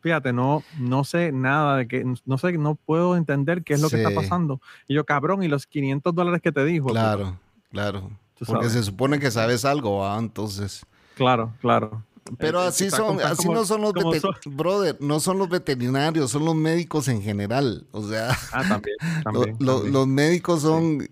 fíjate, 0.00 0.32
no, 0.32 0.62
no 0.78 1.02
sé 1.02 1.32
nada 1.32 1.78
de 1.78 1.88
que, 1.88 2.04
no 2.26 2.38
sé, 2.38 2.52
no 2.58 2.74
puedo 2.76 3.16
entender 3.16 3.64
qué 3.64 3.74
es 3.74 3.80
lo 3.80 3.88
que 3.88 3.96
está 3.96 4.10
Sí. 4.10 4.14
pasando. 4.14 4.60
Y 4.86 4.94
yo, 4.94 5.04
cabrón, 5.04 5.42
y 5.42 5.48
los 5.48 5.66
500 5.66 6.14
dólares 6.14 6.40
que 6.42 6.52
te 6.52 6.64
dijo. 6.64 6.88
Claro, 6.90 7.36
claro. 7.72 8.10
Porque 8.46 8.68
se 8.68 8.82
supone 8.82 9.18
que 9.18 9.30
sabes 9.30 9.64
algo, 9.64 10.06
¿ah? 10.06 10.18
Entonces. 10.18 10.84
Claro, 11.16 11.52
claro. 11.60 12.02
Pero 12.38 12.62
Eh, 12.64 12.68
así 12.68 12.84
está 12.86 12.96
son, 12.98 13.20
así 13.20 13.44
como- 13.46 13.58
no 13.60 13.64
son 13.66 13.82
los 13.82 13.92
veterinarios, 13.92 14.40
brother, 14.56 14.96
no 15.00 15.20
son 15.20 15.38
los 15.38 15.48
veterinarios, 15.50 16.30
son 16.30 16.44
los 16.46 16.54
médicos 16.54 17.08
en 17.08 17.20
general. 17.22 17.86
O 17.92 18.08
sea, 18.08 18.30
Ah, 18.52 18.62
también. 18.66 18.96
lo- 19.24 19.32
también, 19.32 19.56
lo- 19.60 19.72
también. 19.74 19.92
los 19.92 20.06
médicos 20.06 20.62
son, 20.62 21.06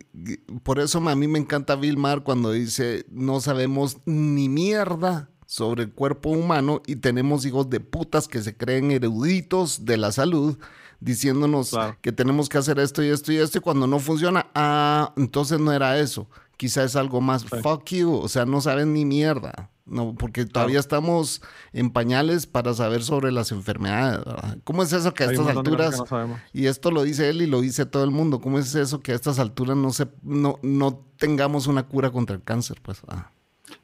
por 0.62 0.78
eso 0.81 1.07
a 1.07 1.14
mí 1.14 1.28
me 1.28 1.38
encanta 1.38 1.76
Bill 1.76 1.99
Maher 1.99 2.23
cuando 2.23 2.50
dice, 2.52 3.04
no 3.11 3.40
sabemos 3.40 3.99
ni 4.07 4.49
mierda 4.49 5.28
sobre 5.47 5.83
el 5.83 5.92
cuerpo 5.92 6.31
humano 6.31 6.81
y 6.87 6.97
tenemos 6.97 7.45
hijos 7.45 7.69
de 7.69 7.81
putas 7.81 8.26
que 8.26 8.42
se 8.42 8.57
creen 8.57 8.90
eruditos 8.90 9.85
de 9.85 9.99
la 9.99 10.12
salud 10.12 10.57
diciéndonos 11.00 11.71
Claro. 11.71 11.97
que 12.00 12.12
tenemos 12.12 12.49
que 12.49 12.59
hacer 12.59 12.78
esto 12.78 13.02
y 13.02 13.09
esto 13.09 13.33
y 13.33 13.37
esto 13.37 13.59
y 13.59 13.61
cuando 13.61 13.87
no 13.87 13.99
funciona, 13.99 14.47
ah, 14.54 15.12
entonces 15.16 15.59
no 15.61 15.73
era 15.73 15.99
eso. 15.99 16.26
Quizá 16.57 16.85
es 16.85 16.95
algo 16.97 17.21
más 17.21 17.45
fuck 17.45 17.85
you, 17.90 18.14
o 18.14 18.28
sea, 18.28 18.47
no 18.47 18.61
saben 18.61 18.95
ni 18.95 19.04
mierda. 19.04 19.69
No, 19.85 20.15
porque 20.15 20.45
todavía 20.45 20.79
estamos 20.79 21.43
en 21.73 21.91
pañales 21.91 22.47
para 22.47 22.73
saber 22.73 23.03
sobre 23.03 23.33
las 23.33 23.51
enfermedades. 23.51 24.25
¿verdad? 24.25 24.59
¿Cómo 24.65 24.83
es 24.83 24.93
eso 24.93 25.12
que 25.12 25.25
a 25.25 25.29
Hay 25.29 25.35
estas 25.35 25.57
alturas 25.57 25.99
no 26.11 26.41
y 26.53 26.67
esto 26.67 26.91
lo 26.91 27.03
dice 27.03 27.29
él 27.29 27.43
y 27.43 27.47
lo 27.47 27.61
dice 27.61 27.85
todo 27.85 28.05
el 28.05 28.11
mundo. 28.11 28.41
¿Cómo 28.41 28.59
es 28.59 28.75
eso 28.75 29.01
que 29.01 29.12
a 29.12 29.15
estas 29.15 29.39
alturas 29.39 29.77
no 29.77 29.91
se 29.91 30.07
no, 30.23 30.59
no 30.62 31.05
tengamos 31.17 31.67
una 31.67 31.83
cura 31.83 32.11
contra 32.11 32.37
el 32.37 32.43
cáncer? 32.43 32.79
Pues 32.83 33.03
ah. 33.09 33.31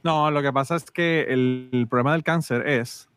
No, 0.04 0.30
lo 0.30 0.40
que 0.40 0.52
pasa 0.52 0.76
es 0.76 0.90
que 0.90 1.26
el, 1.28 1.68
el 1.72 1.88
problema 1.88 2.12
del 2.12 2.22
cáncer 2.22 2.66
es 2.68 3.08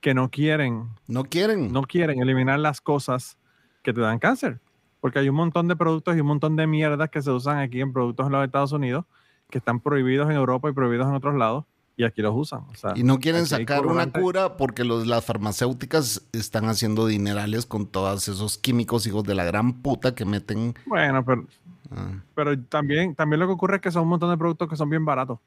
que 0.00 0.12
no 0.12 0.28
quieren, 0.30 0.88
no 1.06 1.24
quieren. 1.24 1.72
no 1.72 1.82
quieren 1.82 2.20
eliminar 2.20 2.58
las 2.58 2.80
cosas 2.80 3.38
que 3.82 3.92
te 3.92 4.00
dan 4.00 4.18
cáncer. 4.18 4.60
Porque 5.00 5.18
hay 5.18 5.28
un 5.28 5.36
montón 5.36 5.68
de 5.68 5.76
productos 5.76 6.16
y 6.16 6.20
un 6.20 6.26
montón 6.26 6.56
de 6.56 6.66
mierdas 6.66 7.10
que 7.10 7.22
se 7.22 7.30
usan 7.30 7.58
aquí 7.58 7.80
en 7.80 7.92
productos 7.92 8.26
en 8.26 8.32
los 8.32 8.44
Estados 8.44 8.72
Unidos 8.72 9.04
que 9.50 9.58
están 9.58 9.80
prohibidos 9.80 10.28
en 10.30 10.36
Europa 10.36 10.68
y 10.68 10.72
prohibidos 10.72 11.06
en 11.06 11.14
otros 11.14 11.34
lados 11.36 11.64
y 11.96 12.04
aquí 12.04 12.22
los 12.22 12.34
usan. 12.34 12.60
O 12.70 12.74
sea, 12.74 12.92
Y 12.96 13.02
no 13.02 13.18
quieren 13.18 13.46
sacar 13.46 13.86
una 13.86 14.10
cura 14.10 14.56
porque 14.56 14.84
los, 14.84 15.06
las 15.06 15.24
farmacéuticas 15.24 16.26
están 16.32 16.66
haciendo 16.66 17.06
dinerales 17.06 17.66
con 17.66 17.86
todos 17.86 18.28
esos 18.28 18.58
químicos 18.58 19.06
hijos 19.06 19.24
de 19.24 19.34
la 19.34 19.44
gran 19.44 19.82
puta 19.82 20.14
que 20.14 20.24
meten. 20.24 20.74
Bueno, 20.86 21.24
pero, 21.24 21.46
ah, 21.90 22.20
pero 22.34 22.58
también, 22.64 23.14
también 23.14 23.40
lo 23.40 23.46
que 23.46 23.52
ocurre 23.52 23.76
es 23.76 23.82
que 23.82 23.90
son 23.90 24.02
un 24.02 24.08
montón 24.08 24.30
de 24.30 24.36
productos 24.36 24.68
que 24.68 24.76
son 24.76 24.90
bien 24.90 25.04
baratos. 25.04 25.38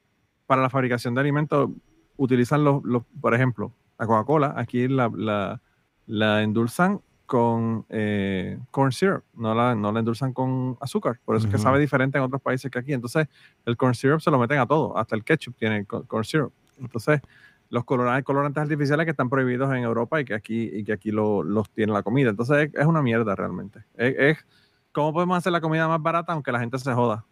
Para 0.46 0.62
la 0.62 0.70
fabricación 0.70 1.13
de 1.16 1.22
alimentos 1.22 1.70
utilizan 2.16 2.63
los, 2.63 2.84
los 2.84 3.04
por 3.20 3.34
ejemplo, 3.34 3.74
la 4.00 4.08
Coca-Cola, 4.08 4.54
aquí 4.58 4.88
la, 4.88 5.12
la, 5.13 5.62
la 6.06 6.44
endulzan 6.44 7.01
con 7.27 7.86
eh, 7.89 8.57
corn 8.72 8.91
syrup, 8.91 9.24
no 9.36 9.53
la, 9.53 9.75
no 9.75 9.91
la 9.91 10.00
endulzan 10.00 10.34
con 10.34 10.77
azúcar. 10.81 11.19
Por 11.24 11.36
eso 11.36 11.46
es 11.46 11.51
que 11.51 11.60
sabe 11.60 11.79
diferente 11.79 12.17
en 12.17 12.24
otros 12.24 12.41
países 12.41 12.72
que 12.72 12.79
aquí. 12.79 12.93
Entonces, 12.93 13.27
el 13.65 13.77
corn 13.77 13.93
syrup 13.93 14.22
se 14.22 14.31
lo 14.31 14.39
meten 14.39 14.57
a 14.60 14.65
todo, 14.65 14.98
hasta 14.98 15.15
el 15.15 15.24
ketchup 15.24 15.55
tiene 15.57 15.86
co- 15.86 16.03
corn 16.05 16.24
syrup. 16.24 16.53
Entonces, 16.79 17.22
los 17.69 17.84
colorantes, 17.84 18.24
colorantes 18.24 18.62
artificiales 18.63 19.05
que 19.05 19.12
están 19.12 19.29
prohibidos 19.29 19.69
en 19.75 19.84
Europa 19.84 20.19
y 20.22 20.25
que 20.25 20.34
aquí, 20.34 20.69
y 20.74 20.84
que 20.86 20.93
aquí 20.93 21.12
lo- 21.12 21.43
los 21.43 21.69
tiene 21.69 21.91
la 21.91 22.01
comida. 22.01 22.29
Entonces, 22.29 22.69
es, 22.74 22.75
es 22.79 22.86
una 22.88 23.01
mierda 23.01 23.36
realmente. 23.36 23.84
Es, 23.96 24.15
es- 24.17 24.46
¿Cómo 24.93 25.13
podemos 25.13 25.38
hacer 25.38 25.51
la 25.51 25.62
comida 25.62 25.88
más 25.88 26.01
barata 26.01 26.31
aunque 26.34 26.51
la 26.51 26.60
gente 26.60 26.79
se 26.79 26.91
joda? 26.93 27.24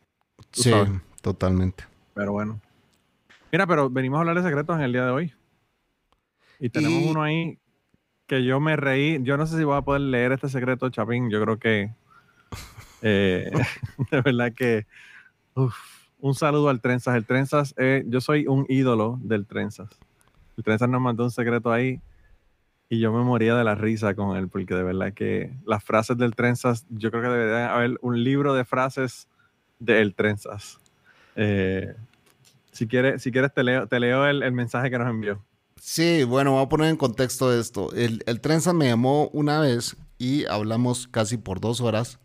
Sí, 0.51 0.69
sabes. 0.69 0.91
totalmente. 1.21 1.85
Pero 2.13 2.33
bueno. 2.33 2.59
Mira, 3.51 3.65
pero 3.65 3.89
venimos 3.89 4.17
a 4.17 4.19
hablar 4.19 4.35
de 4.35 4.43
secretos 4.43 4.75
en 4.75 4.81
el 4.83 4.91
día 4.91 5.05
de 5.05 5.11
hoy. 5.11 5.33
Y 6.59 6.69
tenemos 6.69 7.01
Y- 7.01 7.09
uno 7.09 7.23
ahí 7.23 7.57
que 8.27 8.43
yo 8.43 8.59
me 8.59 8.75
reí. 8.75 9.19
Yo 9.23 9.37
no 9.37 9.45
sé 9.45 9.57
si 9.57 9.63
voy 9.63 9.77
a 9.77 9.81
poder 9.81 10.01
leer 10.01 10.31
este 10.31 10.49
secreto, 10.49 10.89
Chapín. 10.89 11.29
Yo 11.29 11.41
creo 11.41 11.59
que. 11.59 11.91
eh, 13.01 13.51
de 14.11 14.21
verdad 14.21 14.53
que. 14.53 14.85
uf, 15.55 15.75
un 16.19 16.33
saludo 16.33 16.69
al 16.69 16.81
Trenzas. 16.81 17.15
El 17.15 17.25
Trenzas, 17.25 17.73
eh, 17.77 18.03
yo 18.07 18.21
soy 18.21 18.47
un 18.47 18.65
ídolo 18.69 19.19
del 19.21 19.45
Trenzas. 19.45 19.89
El 20.57 20.63
Trenzas 20.63 20.89
nos 20.89 21.01
mandó 21.01 21.23
un 21.23 21.31
secreto 21.31 21.71
ahí 21.71 22.01
y 22.89 22.99
yo 22.99 23.11
me 23.11 23.23
moría 23.23 23.55
de 23.55 23.63
la 23.63 23.75
risa 23.75 24.13
con 24.13 24.37
él, 24.37 24.47
porque 24.47 24.75
de 24.75 24.83
verdad 24.83 25.13
que 25.13 25.51
las 25.65 25.83
frases 25.83 26.17
del 26.17 26.35
Trenzas, 26.35 26.85
yo 26.89 27.09
creo 27.11 27.23
que 27.23 27.29
debería 27.29 27.73
haber 27.75 27.97
un 28.01 28.23
libro 28.23 28.53
de 28.53 28.63
frases 28.63 29.27
del 29.79 30.13
Trenzas. 30.13 30.79
Eh, 31.35 31.95
si 32.71 32.87
quieres, 32.87 33.21
si 33.21 33.31
quieres 33.31 33.53
te 33.53 33.63
leo, 33.63 33.87
te 33.87 33.99
leo 33.99 34.25
el, 34.27 34.43
el 34.43 34.51
mensaje 34.51 34.89
que 34.89 34.97
nos 34.97 35.09
envió. 35.09 35.43
Sí, 35.79 36.23
bueno, 36.23 36.53
voy 36.53 36.63
a 36.63 36.69
poner 36.69 36.89
en 36.89 36.97
contexto 36.97 37.53
esto. 37.53 37.91
El, 37.93 38.23
el 38.25 38.41
trenza 38.41 38.73
me 38.73 38.87
llamó 38.87 39.27
una 39.33 39.59
vez 39.59 39.95
y 40.17 40.45
hablamos 40.45 41.07
casi 41.07 41.37
por 41.37 41.59
dos 41.59 41.81
horas. 41.81 42.19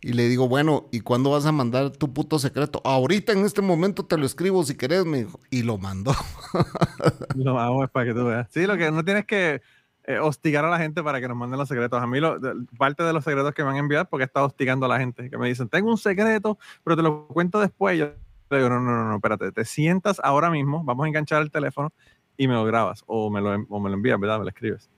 Y 0.00 0.14
le 0.14 0.28
digo, 0.28 0.48
bueno, 0.48 0.88
¿y 0.90 1.00
cuándo 1.00 1.30
vas 1.30 1.46
a 1.46 1.52
mandar 1.52 1.90
tu 1.90 2.12
puto 2.12 2.38
secreto? 2.38 2.80
Ahorita 2.84 3.32
en 3.32 3.44
este 3.44 3.62
momento 3.62 4.04
te 4.04 4.16
lo 4.16 4.26
escribo 4.26 4.64
si 4.64 4.76
querés, 4.76 5.04
me 5.04 5.18
dijo. 5.24 5.38
Y 5.50 5.62
lo 5.62 5.78
mandó. 5.78 6.12
Lo 7.36 7.58
hago 7.58 7.84
es 7.84 7.90
para 7.90 8.06
que 8.06 8.14
tú 8.14 8.24
veas. 8.26 8.48
Sí, 8.50 8.66
lo 8.66 8.76
que 8.76 8.90
no 8.90 9.04
tienes 9.04 9.26
que 9.26 9.62
eh, 10.04 10.18
hostigar 10.18 10.64
a 10.64 10.70
la 10.70 10.78
gente 10.78 11.02
para 11.02 11.20
que 11.20 11.28
nos 11.28 11.36
manden 11.36 11.58
los 11.58 11.68
secretos. 11.68 12.02
A 12.02 12.06
mí, 12.06 12.18
lo- 12.20 12.38
parte 12.78 13.04
de 13.04 13.12
los 13.12 13.22
secretos 13.24 13.54
que 13.54 13.62
me 13.64 13.70
han 13.70 13.76
enviado 13.76 14.06
porque 14.06 14.24
he 14.24 14.26
estado 14.26 14.46
hostigando 14.46 14.86
a 14.86 14.88
la 14.88 14.98
gente. 14.98 15.30
Que 15.30 15.38
me 15.38 15.48
dicen, 15.48 15.68
tengo 15.68 15.88
un 15.90 15.98
secreto, 15.98 16.58
pero 16.82 16.96
te 16.96 17.02
lo 17.02 17.28
cuento 17.28 17.60
después. 17.60 17.96
Yo 17.98 18.06
le 18.50 18.56
digo, 18.56 18.68
no, 18.70 18.80
no, 18.80 18.90
no, 18.90 19.04
no, 19.08 19.16
espérate. 19.16 19.52
Te 19.52 19.64
sientas 19.64 20.20
ahora 20.24 20.50
mismo, 20.50 20.82
vamos 20.84 21.04
a 21.04 21.08
enganchar 21.08 21.42
el 21.42 21.50
teléfono 21.52 21.92
y 22.36 22.48
me 22.48 22.54
lo 22.54 22.64
grabas. 22.64 23.02
O 23.06 23.30
me 23.30 23.40
lo, 23.40 23.50
o 23.68 23.80
me 23.80 23.90
lo 23.90 23.96
envías, 23.96 24.18
¿verdad? 24.20 24.38
Me 24.38 24.44
lo 24.44 24.50
escribes. 24.50 24.88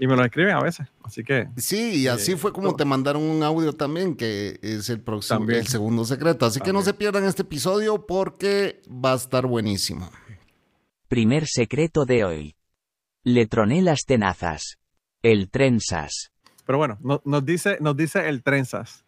Y 0.00 0.06
me 0.06 0.14
lo 0.14 0.24
escriben 0.24 0.54
a 0.54 0.62
veces. 0.62 0.86
Así 1.02 1.24
que, 1.24 1.48
Sí, 1.56 2.02
y 2.02 2.06
así 2.08 2.32
Eh, 2.32 2.36
fue 2.36 2.52
como 2.52 2.68
todo. 2.68 2.76
te 2.76 2.84
mandaron 2.84 3.22
un 3.22 3.42
audio 3.42 3.72
también, 3.72 4.14
que 4.14 4.58
es 4.62 4.88
el 4.90 5.00
próximo, 5.00 5.40
También. 5.40 5.60
el 5.60 5.66
segundo 5.66 6.04
secreto. 6.04 6.46
Así 6.46 6.60
que 6.60 6.72
no 6.72 6.78
También. 6.80 6.84
se 6.84 6.94
pierdan 6.94 7.24
este 7.24 7.42
episodio 7.42 8.06
porque 8.06 8.80
va 8.88 9.12
a 9.12 9.16
estar 9.16 9.46
buenísimo. 9.46 10.08
Primer 11.08 11.46
secreto 11.46 12.04
de 12.04 12.24
hoy. 12.24 12.54
Le 13.24 13.46
troné 13.46 13.82
las 13.82 14.04
tenazas. 14.06 14.78
El 15.22 15.50
trenzas. 15.50 16.30
Pero 16.64 16.78
bueno, 16.78 16.98
no- 17.00 17.20
nos, 17.24 17.44
dice, 17.44 17.78
nos 17.80 17.96
dice 17.96 18.28
el 18.28 18.42
Trenzas. 18.42 19.04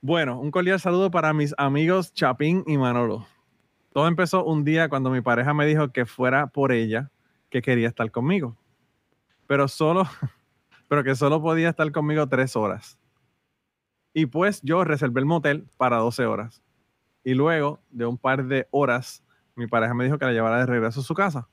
Bueno, 0.00 0.40
un 0.40 0.50
cordial 0.50 0.80
saludo 0.80 1.10
para 1.10 1.32
mis 1.34 1.52
amigos 1.58 2.12
Chapín 2.14 2.64
y 2.66 2.78
Manolo. 2.78 3.26
Todo 3.92 4.08
empezó 4.08 4.44
un 4.44 4.64
día 4.64 4.88
cuando 4.88 5.10
mi 5.10 5.20
pareja 5.20 5.52
me 5.52 5.66
dijo 5.66 5.92
que 5.92 6.06
fuera 6.06 6.46
por 6.46 6.72
ella 6.72 7.10
que 7.50 7.60
quería 7.60 7.88
estar 7.88 8.10
conmigo. 8.10 8.56
Pero 9.46 9.68
solo, 9.68 10.04
pero 10.88 11.04
que 11.04 11.14
solo 11.14 11.42
podía 11.42 11.68
estar 11.68 11.90
conmigo 11.92 12.26
tres 12.26 12.56
horas. 12.56 12.98
Y 14.14 14.26
pues 14.26 14.60
yo 14.62 14.84
reservé 14.84 15.20
el 15.20 15.26
motel 15.26 15.66
para 15.76 15.98
12 15.98 16.24
horas. 16.26 16.62
Y 17.24 17.34
luego 17.34 17.80
de 17.90 18.06
un 18.06 18.18
par 18.18 18.46
de 18.46 18.66
horas, 18.70 19.22
mi 19.54 19.66
pareja 19.66 19.94
me 19.94 20.04
dijo 20.04 20.18
que 20.18 20.24
la 20.24 20.32
llevara 20.32 20.58
de 20.58 20.66
regreso 20.66 21.00
a 21.00 21.04
su 21.04 21.14
casa. 21.14 21.48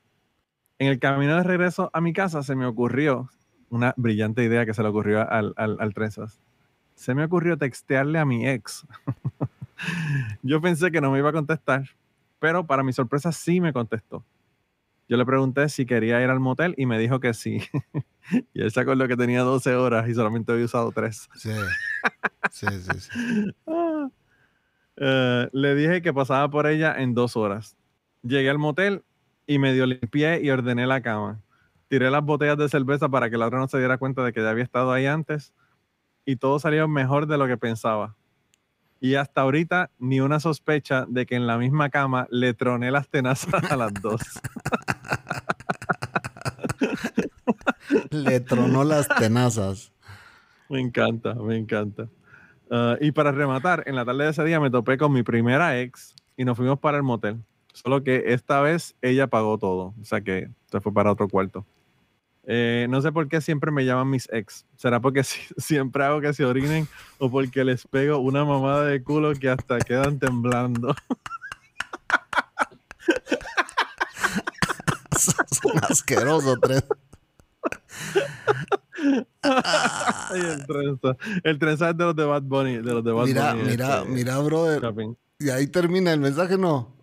En 0.78 0.88
el 0.88 0.98
camino 0.98 1.36
de 1.36 1.42
regreso 1.42 1.90
a 1.92 2.00
mi 2.00 2.12
casa 2.12 2.42
se 2.42 2.56
me 2.56 2.64
ocurrió 2.64 3.28
una 3.68 3.92
brillante 3.96 4.42
idea 4.42 4.64
que 4.64 4.74
se 4.74 4.82
le 4.82 4.88
ocurrió 4.88 5.30
al, 5.30 5.52
al, 5.56 5.76
al 5.78 5.94
Trenzas. 5.94 6.40
Se 6.94 7.14
me 7.14 7.24
ocurrió 7.24 7.56
textearle 7.56 8.18
a 8.18 8.24
mi 8.24 8.48
ex. 8.48 8.86
Yo 10.42 10.60
pensé 10.60 10.90
que 10.90 11.00
no 11.00 11.10
me 11.10 11.18
iba 11.18 11.30
a 11.30 11.34
contestar, 11.34 11.84
pero 12.40 12.66
para 12.66 12.82
mi 12.82 12.92
sorpresa 12.92 13.30
sí 13.30 13.60
me 13.60 13.72
contestó. 13.72 14.24
Yo 15.08 15.16
le 15.16 15.26
pregunté 15.26 15.68
si 15.68 15.86
quería 15.86 16.22
ir 16.22 16.30
al 16.30 16.40
motel 16.40 16.74
y 16.76 16.86
me 16.86 16.98
dijo 16.98 17.20
que 17.20 17.34
sí. 17.34 17.60
y 18.54 18.62
él 18.62 18.70
se 18.70 18.80
acordó 18.80 19.06
que 19.06 19.16
tenía 19.16 19.42
12 19.42 19.74
horas 19.74 20.08
y 20.08 20.14
solamente 20.14 20.52
había 20.52 20.64
usado 20.64 20.90
3. 20.90 21.28
Sí, 21.34 21.50
sí, 22.50 22.66
sí. 22.66 23.00
sí. 23.00 23.54
Ah. 23.66 24.08
Eh, 24.96 25.48
le 25.52 25.74
dije 25.74 26.02
que 26.02 26.12
pasaba 26.12 26.50
por 26.50 26.66
ella 26.66 26.94
en 26.98 27.14
dos 27.14 27.36
horas. 27.36 27.76
Llegué 28.22 28.50
al 28.50 28.58
motel 28.58 29.02
y 29.46 29.58
medio 29.58 29.86
limpié 29.86 30.42
y 30.42 30.50
ordené 30.50 30.86
la 30.86 31.00
cama. 31.00 31.40
Tiré 31.88 32.10
las 32.10 32.22
botellas 32.22 32.58
de 32.58 32.68
cerveza 32.68 33.08
para 33.08 33.30
que 33.30 33.38
la 33.38 33.46
otra 33.46 33.58
no 33.58 33.66
se 33.66 33.78
diera 33.78 33.98
cuenta 33.98 34.22
de 34.22 34.32
que 34.32 34.42
ya 34.42 34.50
había 34.50 34.62
estado 34.62 34.92
ahí 34.92 35.06
antes. 35.06 35.54
Y 36.24 36.36
todo 36.36 36.58
salió 36.58 36.86
mejor 36.86 37.26
de 37.26 37.38
lo 37.38 37.46
que 37.48 37.56
pensaba. 37.56 38.14
Y 39.00 39.14
hasta 39.14 39.40
ahorita 39.40 39.90
ni 39.98 40.20
una 40.20 40.40
sospecha 40.40 41.06
de 41.08 41.24
que 41.26 41.34
en 41.34 41.46
la 41.46 41.56
misma 41.56 41.88
cama 41.88 42.26
le 42.30 42.52
troné 42.54 42.90
las 42.90 43.08
tenazas 43.08 43.64
a 43.70 43.76
las 43.76 43.92
dos. 43.94 44.20
Le 48.10 48.40
tronó 48.40 48.84
las 48.84 49.08
tenazas. 49.08 49.92
Me 50.68 50.80
encanta, 50.80 51.34
me 51.34 51.56
encanta. 51.56 52.08
Ah, 52.70 52.96
y 53.00 53.10
para 53.12 53.32
rematar, 53.32 53.82
en 53.86 53.96
la 53.96 54.04
tarde 54.04 54.24
de 54.24 54.30
ese 54.30 54.44
día 54.44 54.60
me 54.60 54.70
topé 54.70 54.96
con 54.98 55.12
mi 55.12 55.22
primera 55.22 55.80
ex 55.80 56.14
y 56.36 56.44
nos 56.44 56.56
fuimos 56.56 56.78
para 56.78 56.96
el 56.98 57.02
motel. 57.02 57.42
Solo 57.72 58.04
que 58.04 58.32
esta 58.32 58.60
vez 58.60 58.94
ella 59.02 59.26
pagó 59.26 59.58
todo. 59.58 59.94
O 60.00 60.04
sea 60.04 60.20
que 60.20 60.50
se 60.70 60.80
fue 60.80 60.92
para 60.92 61.10
otro 61.10 61.28
cuarto. 61.28 61.66
Eh, 62.44 62.86
no 62.88 63.02
sé 63.02 63.12
por 63.12 63.28
qué 63.28 63.40
siempre 63.40 63.70
me 63.70 63.84
llaman 63.84 64.08
mis 64.10 64.28
ex. 64.32 64.64
¿Será 64.76 65.00
porque 65.00 65.22
si- 65.24 65.40
siempre 65.58 66.04
hago 66.04 66.20
que 66.20 66.32
se 66.32 66.44
orinen 66.44 66.88
o 67.18 67.30
porque 67.30 67.64
les 67.64 67.86
pego 67.86 68.18
una 68.18 68.44
mamada 68.44 68.84
de 68.84 69.02
culo 69.02 69.32
que 69.34 69.48
hasta 69.50 69.78
quedan 69.78 70.18
temblando? 70.18 70.94
Son 75.18 75.72
asquerosos, 75.88 76.58
tres. 76.62 76.84
Ay, 79.42 80.40
el 80.40 80.66
trenza. 80.66 81.16
El 81.44 81.58
trenza 81.58 81.90
es 81.90 81.96
de 81.96 82.04
los 82.04 82.16
de 82.16 82.24
Bad 82.24 82.42
Bunny. 82.42 82.76
De 82.78 82.94
los 82.94 83.04
de 83.04 83.12
Bad 83.12 83.26
Mira, 83.26 83.52
Bunny, 83.54 83.64
mira, 83.70 83.98
este, 83.98 84.08
mira, 84.10 84.38
brother. 84.38 84.82
Y 85.38 85.50
ahí 85.50 85.66
termina 85.66 86.12
el 86.12 86.20
mensaje, 86.20 86.56
¿no? 86.58 86.96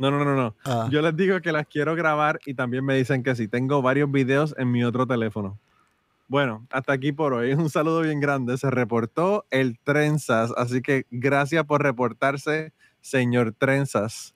No, 0.00 0.10
no, 0.10 0.24
no, 0.24 0.34
no. 0.34 0.56
Ah. 0.64 0.88
Yo 0.90 1.02
les 1.02 1.14
digo 1.14 1.38
que 1.42 1.52
las 1.52 1.66
quiero 1.66 1.94
grabar 1.94 2.40
y 2.46 2.54
también 2.54 2.82
me 2.86 2.96
dicen 2.96 3.22
que 3.22 3.36
sí. 3.36 3.48
Tengo 3.48 3.82
varios 3.82 4.10
videos 4.10 4.54
en 4.56 4.70
mi 4.70 4.82
otro 4.82 5.06
teléfono. 5.06 5.58
Bueno, 6.26 6.66
hasta 6.70 6.94
aquí 6.94 7.12
por 7.12 7.34
hoy. 7.34 7.52
Un 7.52 7.68
saludo 7.68 8.00
bien 8.00 8.18
grande. 8.18 8.56
Se 8.56 8.70
reportó 8.70 9.44
el 9.50 9.78
Trenzas, 9.78 10.52
así 10.56 10.80
que 10.80 11.04
gracias 11.10 11.66
por 11.66 11.82
reportarse, 11.82 12.72
señor 13.02 13.52
Trenzas. 13.52 14.34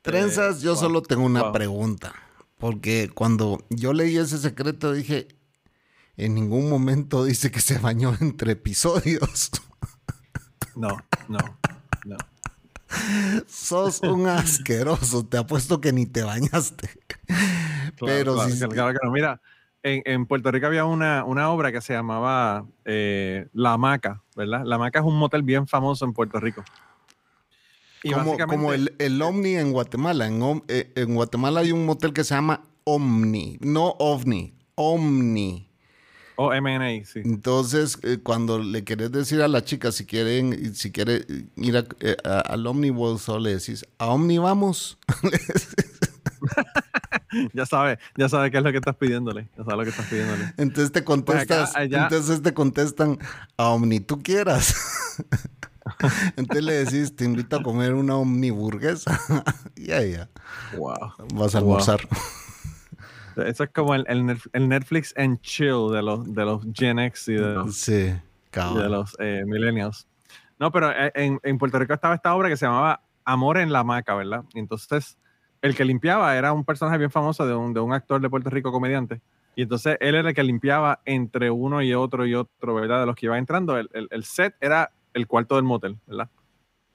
Trenzas, 0.00 0.58
Eh, 0.58 0.66
yo 0.66 0.74
wow, 0.74 0.80
solo 0.80 1.02
tengo 1.02 1.24
una 1.24 1.42
wow. 1.42 1.52
pregunta. 1.52 2.14
Porque 2.58 3.10
cuando 3.12 3.64
yo 3.70 3.92
leí 3.94 4.16
ese 4.16 4.38
secreto 4.38 4.92
dije, 4.92 5.26
en 6.16 6.36
ningún 6.36 6.70
momento 6.70 7.24
dice 7.24 7.50
que 7.50 7.60
se 7.60 7.78
bañó 7.78 8.14
entre 8.20 8.52
episodios. 8.52 9.50
No, 10.76 10.88
no, 11.28 11.38
no. 12.04 12.16
Sos 13.46 14.00
un 14.02 14.26
asqueroso, 14.28 15.26
te 15.26 15.36
apuesto 15.36 15.80
que 15.80 15.92
ni 15.92 16.06
te 16.06 16.22
bañaste. 16.22 16.88
Claro, 17.96 18.36
Pero 18.46 18.68
claro, 18.70 18.98
no. 19.02 19.10
Mira, 19.12 19.40
en, 19.82 20.02
en 20.04 20.26
Puerto 20.26 20.50
Rico 20.50 20.66
había 20.66 20.84
una, 20.84 21.24
una 21.24 21.50
obra 21.50 21.70
que 21.70 21.80
se 21.80 21.92
llamaba 21.92 22.66
eh, 22.84 23.46
La 23.52 23.76
Maca, 23.76 24.22
¿verdad? 24.34 24.62
La 24.64 24.78
Maca 24.78 25.00
es 25.00 25.04
un 25.04 25.16
motel 25.16 25.42
bien 25.42 25.66
famoso 25.66 26.04
en 26.04 26.12
Puerto 26.12 26.40
Rico. 26.40 26.64
Y 28.02 28.10
como, 28.12 28.36
como 28.36 28.72
el, 28.72 28.94
el 28.98 29.20
Omni 29.22 29.56
en 29.56 29.72
Guatemala. 29.72 30.26
En, 30.26 30.62
eh, 30.68 30.92
en 30.94 31.14
Guatemala 31.14 31.60
hay 31.60 31.72
un 31.72 31.86
motel 31.86 32.12
que 32.12 32.24
se 32.24 32.34
llama 32.34 32.62
Omni, 32.84 33.58
no 33.60 33.96
OVNI, 33.98 34.54
Omni. 34.74 35.73
O 36.36 36.52
MNI, 36.52 37.04
sí. 37.04 37.20
Entonces, 37.24 37.98
eh, 38.02 38.18
cuando 38.22 38.58
le 38.58 38.82
querés 38.84 39.12
decir 39.12 39.40
a 39.42 39.48
la 39.48 39.64
chica 39.64 39.92
si 39.92 40.04
quieren, 40.04 40.74
si 40.74 40.90
quiere 40.90 41.24
ir 41.56 41.76
a- 41.76 41.84
eh, 42.00 42.16
a- 42.24 42.40
al 42.40 42.66
Omni, 42.66 42.90
vos 42.90 43.22
solo 43.22 43.40
le 43.40 43.54
decís, 43.54 43.86
¿a 43.98 44.08
Omni 44.08 44.38
vamos? 44.38 44.98
ya 47.54 47.66
sabe, 47.66 47.98
ya 48.16 48.28
sabe 48.28 48.50
qué 48.50 48.58
es 48.58 48.64
lo 48.64 48.70
que 48.72 48.78
estás 48.78 48.96
pidiéndole. 48.96 49.48
Ya 49.56 49.64
sabe 49.64 49.76
lo 49.78 49.82
que 49.84 49.90
estás 49.90 50.06
pidiéndole. 50.06 50.52
Entonces 50.56 50.92
te 50.92 51.04
contestas, 51.04 51.70
Pues 51.72 51.76
allá- 51.76 52.02
entonces 52.04 52.42
te 52.42 52.54
contestan 52.54 53.18
a 53.56 53.68
Omni, 53.70 54.00
tú 54.00 54.22
quieras. 54.22 54.74
entonces 56.36 56.64
le 56.64 56.72
decís, 56.84 57.14
te 57.16 57.24
invito 57.24 57.56
a 57.56 57.62
comer 57.62 57.94
una 57.94 58.16
omniburguesa. 58.16 59.18
ya, 59.76 60.02
ya, 60.02 60.28
Wow. 60.76 60.94
vas 61.34 61.54
a 61.54 61.60
Wow. 61.60 61.70
almorzar. 61.76 62.08
Eso 63.36 63.64
es 63.64 63.70
como 63.70 63.94
el, 63.94 64.04
el 64.08 64.38
el 64.52 64.68
Netflix 64.68 65.12
and 65.16 65.40
chill 65.40 65.90
de 65.92 66.02
los, 66.02 66.32
de 66.32 66.44
los 66.44 66.64
Gen 66.74 66.98
X 66.98 67.28
y 67.28 67.34
de 67.34 67.54
los, 67.54 67.74
Sí, 67.76 68.14
y 68.74 68.78
de 68.78 68.88
los 68.88 69.16
eh, 69.20 69.42
millennials. 69.46 70.06
No, 70.58 70.70
pero 70.70 70.90
eh, 70.92 71.10
en, 71.14 71.40
en 71.42 71.58
Puerto 71.58 71.78
Rico 71.78 71.94
estaba 71.94 72.14
esta 72.14 72.34
obra 72.34 72.48
que 72.48 72.56
se 72.56 72.66
llamaba 72.66 73.00
Amor 73.24 73.58
en 73.58 73.72
la 73.72 73.82
Maca, 73.84 74.14
¿verdad? 74.14 74.44
Y 74.54 74.58
entonces 74.60 75.18
el 75.62 75.74
que 75.74 75.84
limpiaba 75.84 76.36
era 76.36 76.52
un 76.52 76.64
personaje 76.64 76.98
bien 76.98 77.10
famoso 77.10 77.46
de 77.46 77.54
un, 77.54 77.72
de 77.74 77.80
un 77.80 77.92
actor 77.92 78.20
de 78.20 78.28
Puerto 78.30 78.50
Rico 78.50 78.70
comediante. 78.70 79.20
Y 79.56 79.62
entonces 79.62 79.96
él 80.00 80.14
era 80.14 80.28
el 80.30 80.34
que 80.34 80.42
limpiaba 80.42 81.00
entre 81.04 81.50
uno 81.50 81.80
y 81.80 81.94
otro 81.94 82.26
y 82.26 82.34
otro, 82.34 82.74
¿verdad? 82.74 83.00
De 83.00 83.06
los 83.06 83.14
que 83.16 83.26
iban 83.26 83.38
entrando. 83.38 83.78
El, 83.78 83.88
el- 83.94 84.08
el 84.10 84.24
set 84.24 84.54
era 84.60 84.90
el 85.14 85.26
cuarto 85.26 85.54
del 85.56 85.64
motel, 85.64 85.96
¿verdad? 86.06 86.28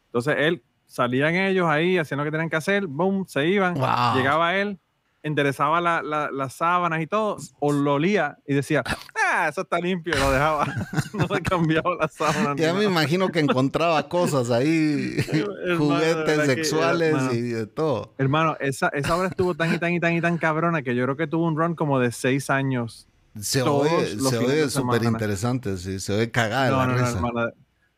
Entonces 0.07 0.35
él, 0.37 0.63
salían 0.85 1.35
ellos 1.35 1.67
ahí, 1.67 1.97
hacían 1.97 2.17
lo 2.17 2.23
que 2.25 2.31
tenían 2.31 2.49
que 2.49 2.55
hacer, 2.57 2.85
boom, 2.87 3.25
se 3.27 3.47
iban. 3.47 3.75
Wow. 3.75 4.15
Llegaba 4.15 4.55
él, 4.55 4.79
enderezaba 5.23 5.81
la- 5.81 6.01
la- 6.01 6.31
las 6.31 6.53
sábanas 6.53 7.01
y 7.01 7.07
todo, 7.07 7.37
o 7.59 7.71
lo 7.71 7.95
olía 7.95 8.37
y 8.47 8.53
decía, 8.53 8.83
ah, 9.31 9.47
eso 9.49 9.61
está 9.61 9.79
limpio, 9.79 10.13
y 10.15 10.19
lo 10.19 10.31
dejaba. 10.31 10.65
no 11.13 11.27
le 11.33 11.41
cambiaba 11.41 11.95
las 11.99 12.13
sábanas. 12.13 12.55
Ya 12.55 12.73
me 12.73 12.79
nada. 12.79 12.91
imagino 12.91 13.29
que 13.29 13.39
encontraba 13.39 14.07
cosas 14.07 14.49
ahí, 14.49 15.17
Hermano, 15.31 15.77
juguetes 15.77 16.15
verdad 16.25 16.43
que, 16.45 16.63
sexuales 16.63 17.09
hermano. 17.09 17.33
y 17.33 17.41
de 17.41 17.67
todo. 17.67 18.13
Hermano, 18.17 18.55
esa, 18.59 18.87
esa 18.89 19.15
obra 19.17 19.27
estuvo 19.27 19.53
tan 19.55 19.73
y 19.73 19.77
tan 19.77 19.93
y 19.93 19.99
tan 19.99 20.13
y 20.13 20.21
tan 20.21 20.37
cabrona 20.37 20.81
que 20.81 20.95
yo 20.95 21.03
creo 21.03 21.17
que 21.17 21.27
tuvo 21.27 21.45
un 21.47 21.57
run 21.57 21.75
como 21.75 21.99
de 21.99 22.11
seis 22.11 22.49
años. 22.49 23.07
Se 23.39 23.61
oye, 23.61 24.07
se 24.19 24.37
oye 24.37 24.69
súper 24.69 25.03
interesante, 25.03 25.77
sí, 25.77 25.99
se 25.99 26.13
oye 26.13 26.31
cagada 26.31 26.69
No, 26.71 26.77
la 26.77 26.87
no, 26.87 26.93
risa. 26.97 27.11
hermano. 27.17 27.51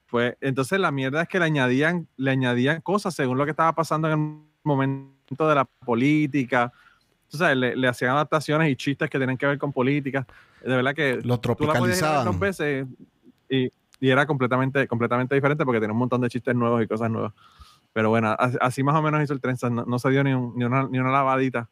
Pues, 0.09 0.35
entonces 0.41 0.77
la 0.77 0.91
mierda 0.91 1.21
es 1.21 1.27
que 1.29 1.39
le 1.39 1.45
añadían, 1.45 2.07
le 2.17 2.31
añadían 2.31 2.81
cosas 2.81 3.15
según 3.15 3.37
lo 3.37 3.45
que 3.45 3.51
estaba 3.51 3.73
pasando 3.73 4.11
en 4.11 4.13
el 4.19 4.41
momento 4.63 5.47
de 5.47 5.55
la 5.55 5.63
política. 5.65 6.71
O 7.33 7.37
sea, 7.37 7.55
le, 7.55 7.75
le 7.75 7.87
hacían 7.87 8.11
adaptaciones 8.11 8.69
y 8.69 8.75
chistes 8.75 9.09
que 9.09 9.17
tienen 9.17 9.37
que 9.37 9.45
ver 9.47 9.57
con 9.57 9.71
política. 9.71 10.27
De 10.63 10.75
verdad 10.75 10.93
que 10.93 11.15
Lo 11.15 11.21
tú 11.21 11.27
la 11.27 11.37
tropicalizaban. 11.55 12.39
veces 12.39 12.85
y, 13.49 13.69
y 13.99 14.09
era 14.09 14.25
completamente, 14.25 14.87
completamente 14.87 15.35
diferente 15.35 15.63
porque 15.65 15.79
tenía 15.79 15.93
un 15.93 15.99
montón 15.99 16.21
de 16.21 16.29
chistes 16.29 16.55
nuevos 16.55 16.83
y 16.83 16.87
cosas 16.87 17.09
nuevas. 17.09 17.33
Pero 17.93 18.09
bueno, 18.09 18.35
así, 18.37 18.57
así 18.61 18.83
más 18.83 18.95
o 18.95 19.01
menos 19.01 19.21
hizo 19.23 19.33
el 19.33 19.41
trenza. 19.41 19.69
No, 19.69 19.85
no 19.85 19.99
se 19.99 20.09
dio 20.09 20.23
ni, 20.23 20.33
un- 20.33 20.53
ni, 20.57 20.63
una, 20.65 20.87
ni 20.89 20.99
una 20.99 21.11
lavadita. 21.11 21.69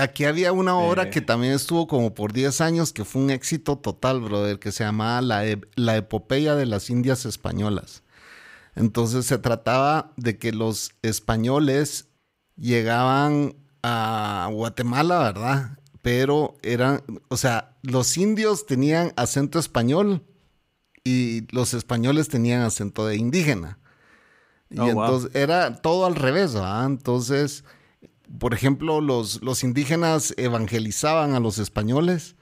Aquí 0.00 0.24
había 0.24 0.52
una 0.52 0.76
obra 0.76 1.04
Eh. 1.04 1.10
que 1.10 1.20
también 1.20 1.52
estuvo 1.52 1.86
como 1.86 2.12
por 2.14 2.32
10 2.32 2.60
años 2.60 2.92
que 2.92 3.04
fue 3.04 3.22
un 3.22 3.30
éxito 3.30 3.78
total, 3.78 4.20
brother, 4.20 4.58
que 4.58 4.72
se 4.72 4.84
llamaba 4.84 5.22
La, 5.22 5.46
E- 5.46 5.60
La 5.74 5.96
Epopeya 5.96 6.54
de 6.54 6.66
las 6.66 6.90
Indias 6.90 7.24
Españolas. 7.24 8.02
Entonces 8.74 9.24
se 9.26 9.38
trataba 9.38 10.12
de 10.16 10.38
que 10.38 10.52
los 10.52 10.90
españoles 11.02 12.08
llegaban 12.56 13.54
a 13.82 14.48
Guatemala, 14.52 15.18
¿verdad? 15.20 15.78
Pero 16.02 16.56
eran, 16.62 17.02
o 17.28 17.36
sea, 17.36 17.76
los 17.82 18.16
indios 18.16 18.66
tenían 18.66 19.12
acento 19.16 19.58
español 19.58 20.22
y 21.04 21.46
los 21.54 21.74
españoles 21.74 22.28
tenían 22.28 22.62
acento 22.62 23.06
de 23.06 23.16
indígena. 23.16 23.78
Y 24.70 24.78
Oh, 24.80 24.84
wow. 24.92 25.04
entonces 25.04 25.34
era 25.34 25.76
todo 25.82 26.06
al 26.06 26.14
revés, 26.14 26.54
¿verdad? 26.54 26.86
Entonces, 26.86 27.64
por 28.38 28.54
ejemplo, 28.54 29.00
los, 29.00 29.42
los 29.42 29.62
indígenas 29.64 30.34
evangelizaban 30.36 31.34
a 31.34 31.40
los 31.40 31.58
españoles. 31.58 32.35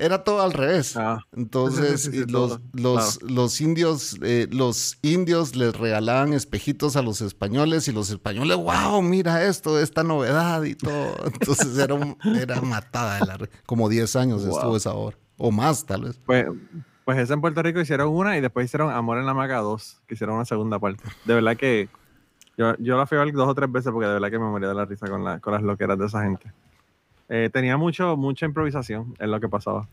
Era 0.00 0.24
todo 0.24 0.40
al 0.42 0.52
revés. 0.52 0.96
Ah. 0.96 1.20
Entonces, 1.36 2.02
Sí, 2.02 2.10
sí, 2.12 2.16
sí, 2.18 2.24
y 2.26 2.30
los, 2.32 2.50
todo, 2.52 2.60
los, 2.72 3.22
los 3.22 3.60
indios, 3.60 4.16
eh, 4.22 4.48
los 4.50 4.98
indios 5.02 5.54
les 5.56 5.76
regalaban 5.76 6.32
espejitos 6.32 6.96
a 6.96 7.02
los 7.02 7.20
españoles 7.20 7.86
y 7.88 7.92
los 7.92 8.10
españoles, 8.10 8.56
wow, 8.56 9.02
mira 9.02 9.44
esto, 9.44 9.78
esta 9.78 10.02
novedad 10.02 10.62
y 10.64 10.74
todo. 10.74 11.14
Entonces 11.26 11.76
era, 11.78 11.94
un- 11.94 12.16
era 12.36 12.60
matada 12.62 13.18
de 13.20 13.26
la 13.26 13.38
Como 13.66 13.88
10 13.88 14.16
años 14.16 14.46
Wow. 14.46 14.56
estuvo 14.56 14.76
esa 14.76 14.94
obra. 14.94 15.16
O 15.36 15.50
más, 15.50 15.84
tal 15.84 16.02
vez. 16.04 16.18
Pues, 16.26 16.46
pues 17.04 17.18
esa 17.18 17.34
en 17.34 17.40
Puerto 17.40 17.62
Rico 17.62 17.80
hicieron 17.80 18.08
una 18.08 18.36
y 18.36 18.40
después 18.40 18.64
hicieron 18.66 18.90
Amor 18.92 19.18
en 19.18 19.26
la 19.26 19.34
Maca 19.34 19.58
2, 19.58 20.02
que 20.06 20.14
hicieron 20.14 20.36
una 20.36 20.44
segunda 20.44 20.78
parte. 20.78 21.02
De 21.24 21.34
verdad 21.34 21.56
que 21.56 21.88
yo, 22.56 22.74
yo 22.78 22.96
la 22.96 23.06
fui 23.06 23.18
a 23.18 23.24
ver 23.24 23.32
dos 23.34 23.48
o 23.48 23.54
tres 23.54 23.70
veces 23.72 23.90
porque 23.92 24.06
de 24.06 24.14
verdad 24.14 24.30
que 24.30 24.38
me 24.38 24.44
moría 24.46 24.68
de 24.68 24.74
la 24.74 24.84
risa 24.84 25.06
con, 25.08 25.24
la- 25.24 25.40
con 25.40 25.52
las 25.52 25.62
loqueras 25.62 25.98
de 25.98 26.06
esa 26.06 26.22
gente. 26.22 26.52
Eh, 27.32 27.48
tenía 27.52 27.76
mucho, 27.76 28.16
mucha 28.16 28.44
improvisación 28.44 29.14
en 29.20 29.30
lo 29.30 29.40
que 29.40 29.48
pasaba. 29.48 29.88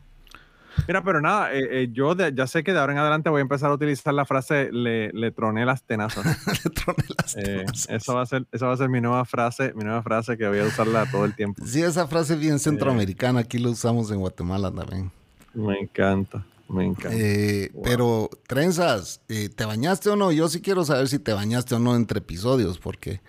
Mira, 0.88 1.04
pero 1.04 1.21
nada, 1.21 1.54
eh, 1.54 1.67
eh, 1.84 1.89
yo 1.91 2.13
de- 2.13 2.34
ya 2.36 2.45
sé 2.45 2.63
que 2.63 2.71
de 2.73 2.80
ahora 2.80 2.93
en 2.93 3.00
adelante 3.00 3.30
voy 3.32 3.39
a 3.39 3.41
empezar 3.41 3.71
a 3.71 3.73
utilizar 3.73 4.13
la 4.13 4.26
frase 4.26 4.69
le, 4.71 5.12
le 5.12 5.32
troné 5.32 5.65
las 5.65 5.84
tenazas. 5.84 6.23
Le 6.63 6.69
troné 6.71 7.04
las 7.17 7.34
tenazas. 7.34 7.88
eso 7.89 8.13
va 8.15 8.21
a 8.21 8.26
ser, 8.28 8.45
esa 8.52 8.67
va 8.67 8.73
a 8.73 8.78
ser 8.78 8.89
mi 8.89 9.02
nueva 9.02 9.26
frase, 9.26 9.71
mi 9.76 9.84
nueva 9.84 10.04
frase 10.04 10.38
que 10.38 10.47
voy 10.47 10.60
a 10.60 10.65
usarla 10.65 11.10
todo 11.10 11.26
el 11.26 11.36
tiempo. 11.36 11.63
Sí, 11.65 11.82
esa 11.82 12.08
frase 12.08 12.34
Eh. 12.34 12.38
bien 12.38 12.60
centroamericana, 12.60 13.39
aquí 13.39 13.58
la 13.58 13.69
usamos 13.69 14.12
en 14.12 14.19
Guatemala 14.19 14.71
también. 14.71 15.12
Me 15.56 15.80
encanta, 15.80 16.43
me 16.69 16.86
encanta. 16.86 17.10
Eh, 17.17 17.71
Wow. 17.73 17.84
Pero, 17.84 18.30
trenzas, 18.47 19.21
eh, 19.30 19.50
¿te 19.50 19.65
bañaste 19.65 20.10
o 20.12 20.15
no? 20.15 20.32
Yo 20.32 20.47
sí 20.47 20.62
quiero 20.62 20.86
saber 20.86 21.08
si 21.08 21.17
te 21.17 21.34
bañaste 21.34 21.73
o 21.76 21.80
no 21.80 21.95
entre 21.95 22.19
episodios, 22.19 22.78
porque... 22.78 23.19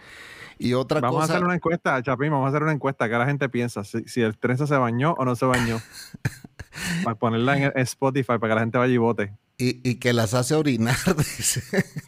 Y 0.59 0.75
otra 0.75 1.01
Vamos 1.01 1.21
cosa... 1.23 1.33
a 1.33 1.37
hacer 1.37 1.45
una 1.45 1.55
encuesta, 1.55 2.03
Chapín, 2.03 2.31
vamos 2.31 2.47
a 2.47 2.49
hacer 2.49 2.63
una 2.63 2.73
encuesta 2.73 3.09
que 3.09 3.15
la 3.17 3.27
gente 3.27 3.49
piensa 3.49 3.85
si, 3.85 4.03
si 4.05 4.21
el 4.23 4.37
trenza 4.37 4.67
se 4.67 4.77
bañó 4.77 5.13
o 5.19 5.25
no 5.25 5.37
se 5.37 5.47
bañó. 5.47 5.81
para 7.05 7.17
ponerla 7.17 7.57
en 7.59 7.73
Spotify 7.77 8.39
para 8.39 8.49
que 8.49 8.55
la 8.55 8.61
gente 8.61 8.79
vaya 8.79 8.93
y 8.95 8.99
vote. 8.99 9.33
Y, 9.61 9.81
y 9.89 9.97
que 9.97 10.13
las 10.13 10.35
hace 10.35 10.55
orinar, 10.55 10.97
dice. 11.17 11.63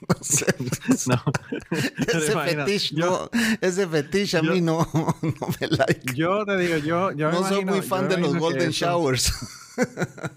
no 0.08 0.16
sé. 0.22 0.46
No. 1.08 1.22
Ese 2.06 2.32
fetiche, 2.38 2.94
no, 2.96 3.28
ese 3.60 3.86
fetiche 3.88 4.38
a 4.38 4.42
yo- 4.42 4.52
mí 4.52 4.60
no, 4.60 4.86
no 5.22 5.48
me 5.60 5.66
like. 5.68 6.14
yo 6.14 6.44
te 6.44 6.56
digo, 6.58 6.76
yo, 6.78 7.10
yo 7.12 7.26
me 7.28 7.32
no 7.32 7.38
soy 7.48 7.62
imagino- 7.62 7.72
muy 7.72 7.82
fan 7.82 8.02
me 8.06 8.14
de 8.14 8.20
los 8.20 8.36
Golden 8.36 8.70
eso- 8.70 8.86
Showers. 8.86 9.32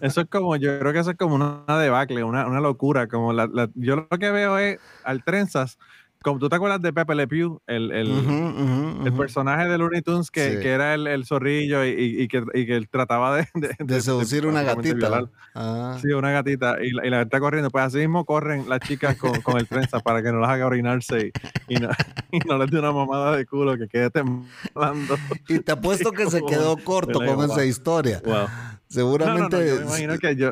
Eso 0.01 0.21
es 0.21 0.27
como, 0.29 0.55
yo 0.55 0.79
creo 0.79 0.93
que 0.93 0.99
eso 0.99 1.11
es 1.11 1.17
como 1.17 1.35
una 1.35 1.63
debacle, 1.79 2.23
una, 2.23 2.47
una 2.47 2.61
locura. 2.61 3.07
Como 3.07 3.33
la, 3.33 3.47
la- 3.47 3.69
yo 3.75 3.95
lo 3.95 4.07
que 4.17 4.31
veo 4.31 4.57
es 4.57 4.79
al 5.03 5.23
trenzas, 5.23 5.77
como 6.23 6.39
tú 6.39 6.49
te 6.49 6.55
acuerdas 6.55 6.81
de 6.81 6.91
Pepe 6.93 7.13
Le 7.15 7.27
Pew, 7.27 7.61
el, 7.67 7.91
el, 7.91 9.13
personaje 9.15 9.67
de 9.69 9.77
Looney 9.77 10.01
Tunes 10.01 10.31
que, 10.31 10.53
Sí. 10.53 10.59
que 10.61 10.69
era 10.71 10.93
el, 10.95 11.05
el 11.07 11.25
zorrillo 11.25 11.85
y, 11.85 11.89
y- 12.23 12.27
que, 12.27 12.43
y 12.53 12.65
que 12.65 12.87
trataba 12.89 13.35
de, 13.37 13.47
de, 13.53 13.75
De 13.79 14.01
seducir 14.01 14.45
una 14.47 14.63
básicamente 14.63 15.07
gatita. 15.07 15.31
Ah. 15.55 15.97
Sí, 16.01 16.07
una 16.09 16.31
gatita. 16.31 16.77
Y 16.83 16.91
la, 16.91 17.05
y 17.05 17.09
la 17.09 17.21
está 17.21 17.39
corriendo. 17.39 17.69
Pues 17.69 17.85
así 17.85 17.97
mismo 17.99 18.25
corren 18.25 18.67
las 18.67 18.79
chicas 18.79 19.15
con, 19.17 19.39
con 19.41 19.57
el 19.57 19.67
trenza 19.67 19.99
para 19.99 20.23
que 20.23 20.31
no 20.31 20.39
las 20.39 20.49
haga 20.49 20.65
orinarse 20.65 21.31
y, 21.67 21.75
y 21.75 21.79
no, 21.79 21.89
no 22.47 22.57
les 22.57 22.71
dé 22.71 22.79
una 22.79 22.91
mamada 22.91 23.35
de 23.37 23.45
culo 23.45 23.77
que 23.77 23.87
quede 23.87 24.09
temblando. 24.09 25.15
Y 25.47 25.59
te 25.59 25.71
apuesto 25.73 26.11
que 26.11 26.25
se 26.31 26.41
quedó 26.43 26.77
corto 26.77 27.19
con 27.19 27.45
esa 27.49 27.65
historia. 27.65 28.21
Wow. 28.25 28.33
No, 28.33 28.39
no, 28.39 28.47
no, 28.47 28.79
Seguramente. 28.87 29.67
yo 29.67 29.75
me 29.77 29.81
imagino 29.83 30.17
que 30.19 30.35
yo 30.35 30.51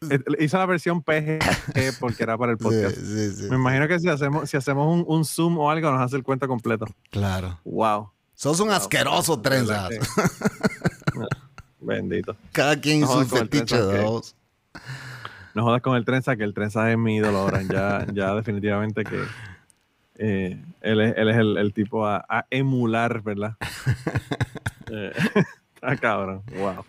es- 0.10 0.10
eh, 0.20 0.24
hice 0.40 0.56
la 0.56 0.66
versión 0.66 1.02
PG 1.02 1.38
porque 2.00 2.22
era 2.22 2.36
para 2.38 2.52
el 2.52 2.58
podcast. 2.58 2.96
sí, 2.96 3.30
sí, 3.32 3.42
Me 3.50 3.56
imagino 3.56 3.86
que 3.88 3.98
si 3.98 4.08
hacemos, 4.08 4.48
si 4.48 4.56
hacemos 4.56 4.86
un, 4.92 5.04
un 5.06 5.24
zoom 5.24 5.58
o 5.58 5.70
algo, 5.70 5.90
nos 5.90 6.00
hace 6.00 6.16
el 6.16 6.22
cuento 6.22 6.46
completo. 6.48 6.86
Claro. 7.10 7.58
Wow. 7.64 8.10
Sos 8.34 8.60
un 8.60 8.70
asqueroso, 8.70 9.40
trenzas. 9.40 9.88
¿Verdad 9.88 10.06
que- 10.06 11.26
Bendito. 11.80 12.36
Cada 12.52 12.78
quien 12.80 13.00
No 13.00 13.06
su 13.06 13.26
fetiche 13.26 13.76
de 13.80 14.02
dos. 14.02 14.34
No 15.54 15.62
jodas 15.62 15.80
con 15.80 15.96
el 15.96 16.04
trenza, 16.04 16.36
que 16.36 16.44
el 16.44 16.52
trenza 16.54 16.90
es 16.90 16.98
mi 16.98 17.16
ídolo. 17.16 17.48
Ya, 17.68 18.06
ya 18.12 18.34
definitivamente 18.34 19.04
que 19.04 19.22
eh, 20.16 20.62
él 20.80 21.00
es, 21.00 21.14
él 21.16 21.28
es 21.30 21.36
el, 21.36 21.56
el 21.56 21.72
tipo 21.72 22.06
a, 22.06 22.24
a 22.28 22.46
emular, 22.50 23.22
¿verdad? 23.22 23.56
Eh, 24.90 25.12
Está 25.74 25.96
cabrón. 25.96 26.42
Wow. 26.56 26.84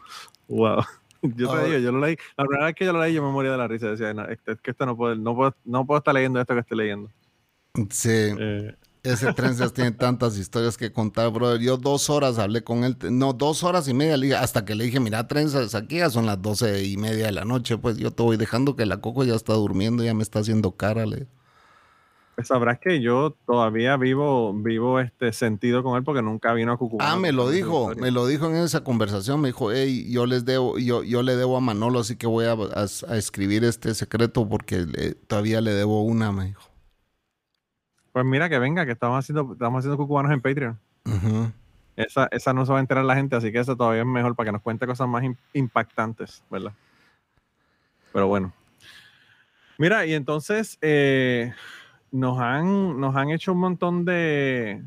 Wow. 0.48 0.84
Yo 1.22 1.52
te 1.52 1.66
digo, 1.66 1.78
yo 1.80 1.92
lo 1.92 2.00
leí. 2.00 2.16
La 2.38 2.46
primera 2.46 2.66
vez 2.68 2.76
que 2.76 2.86
yo 2.86 2.94
lo 2.94 3.02
leí, 3.02 3.14
yo 3.14 3.24
me 3.24 3.32
moría 3.32 3.52
de 3.52 3.58
la 3.58 3.68
risa. 3.68 3.88
Decía, 3.90 4.14
no, 4.14 4.26
es 4.26 4.40
que 4.40 4.52
es 4.54 4.62
que 4.62 4.72
esto 4.72 4.86
no 4.86 4.96
puedo, 4.96 5.16
no 5.16 5.36
puedo, 5.36 5.56
no 5.66 5.86
puedo 5.86 5.98
estar 5.98 6.14
leyendo 6.14 6.40
esto 6.40 6.54
que 6.54 6.62
estoy 6.62 6.78
leyendo. 6.78 7.10
Sí. 7.90 8.10
Eh, 8.10 8.76
Ese 9.04 9.34
Trenzas 9.34 9.74
tiene 9.74 9.92
tantas 9.92 10.38
historias 10.38 10.76
que 10.76 10.92
contar, 10.92 11.30
brother. 11.32 11.62
Yo 11.62 11.78
dos 11.78 12.10
horas 12.10 12.38
hablé 12.38 12.64
con 12.64 12.84
él, 12.84 12.98
no, 13.12 13.32
dos 13.32 13.64
horas 13.64 13.88
y 13.88 13.94
media, 13.94 14.18
le 14.18 14.26
dije- 14.28 14.38
hasta 14.38 14.66
que 14.66 14.76
le 14.76 14.84
dije, 14.86 15.00
mira, 15.00 15.26
Trenzas, 15.28 15.74
aquí 15.74 15.98
ya 16.00 16.10
son 16.10 16.26
las 16.26 16.42
doce 16.42 16.84
y 16.84 16.98
media 16.98 17.28
de 17.28 17.32
la 17.32 17.46
noche, 17.46 17.78
pues 17.78 17.98
yo 17.98 18.12
te 18.12 18.24
voy 18.24 18.36
dejando 18.36 18.76
que 18.76 18.86
la 18.86 19.00
Coco 19.00 19.24
ya 19.24 19.36
está 19.36 19.54
durmiendo, 19.54 20.04
ya 20.04 20.14
me 20.14 20.24
está 20.24 20.40
haciendo 20.40 20.74
cara, 20.74 21.06
le 21.06 21.28
pues 22.40 22.48
sabrás 22.48 22.80
que 22.80 23.02
yo 23.02 23.36
todavía 23.46 23.98
vivo, 23.98 24.54
vivo 24.54 25.02
este 25.02 25.34
sentido 25.34 25.84
con 25.84 25.98
él 25.98 26.06
porque 26.06 26.22
nunca 26.22 26.54
vino 26.54 26.72
a 26.72 26.78
Cucubano. 26.78 27.12
Ah, 27.12 27.18
me 27.18 27.34
lo 27.34 27.50
dijo, 27.50 27.94
me 27.98 28.12
lo 28.12 28.26
dijo 28.28 28.46
en 28.46 28.56
esa 28.56 28.82
conversación, 28.82 29.42
me 29.42 29.50
dijo, 29.50 29.74
hey, 29.74 30.10
yo 30.10 30.26
les 30.26 30.46
debo, 30.46 30.78
yo, 30.80 31.04
yo 31.04 31.22
le 31.22 31.36
debo 31.36 31.58
a 31.58 31.60
Manolo, 31.60 32.00
así 32.00 32.16
que 32.16 32.28
voy 32.28 32.46
a, 32.46 32.54
a- 32.54 32.86
a 33.14 33.18
escribir 33.18 33.66
este 33.66 33.94
secreto 33.94 34.48
porque 34.48 34.78
le- 34.86 35.16
todavía 35.16 35.60
le 35.60 35.72
debo 35.72 36.02
una, 36.04 36.32
me 36.32 36.46
dijo. 36.46 36.64
Pues 38.14 38.24
mira 38.24 38.48
que 38.48 38.58
venga, 38.58 38.86
que 38.86 38.94
estamos 38.94 39.20
haciendo, 39.20 39.52
estamos 39.52 39.80
haciendo 39.80 39.98
cucubanos 39.98 40.32
en 40.32 40.40
Patreon. 40.40 40.80
Esa, 41.98 42.30
esa 42.32 42.54
no 42.54 42.66
se 42.66 42.72
va 42.72 42.78
a 42.78 42.82
enterar 42.82 43.04
la 43.04 43.16
gente, 43.16 43.36
así 43.36 43.52
que 43.52 43.60
esa 43.60 43.76
todavía 43.76 44.04
es 44.04 44.08
mejor 44.08 44.34
para 44.34 44.48
que 44.48 44.52
nos 44.54 44.62
cuente 44.62 44.88
cosas 44.88 45.10
más 45.10 45.24
im- 45.24 45.36
impactantes, 45.52 46.42
¿verdad? 46.50 46.72
Pero 48.14 48.28
bueno. 48.28 48.54
Mira, 49.78 50.06
y 50.06 50.14
entonces 50.14 50.78
eh, 50.82 51.54
nos, 52.12 52.40
han, 52.40 53.00
nos 53.00 53.16
han 53.16 53.30
hecho 53.32 53.54
un 53.54 53.60
montón 53.60 54.06
de, 54.06 54.84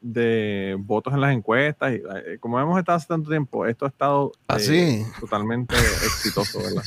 de 0.00 0.76
votos 0.78 1.14
en 1.14 1.20
las 1.20 1.34
encuestas. 1.34 1.92
Y, 1.92 1.96
eh, 1.96 2.38
como 2.40 2.60
hemos 2.60 2.78
estado 2.78 2.96
hace 2.96 3.08
tanto 3.08 3.30
tiempo, 3.30 3.66
esto 3.66 3.84
ha 3.84 3.88
estado 3.88 4.32
¿Ah, 4.48 4.56
eh, 4.56 4.60
sí? 4.60 5.06
totalmente 5.20 5.74
exitoso, 6.04 6.60
¿verdad? 6.60 6.84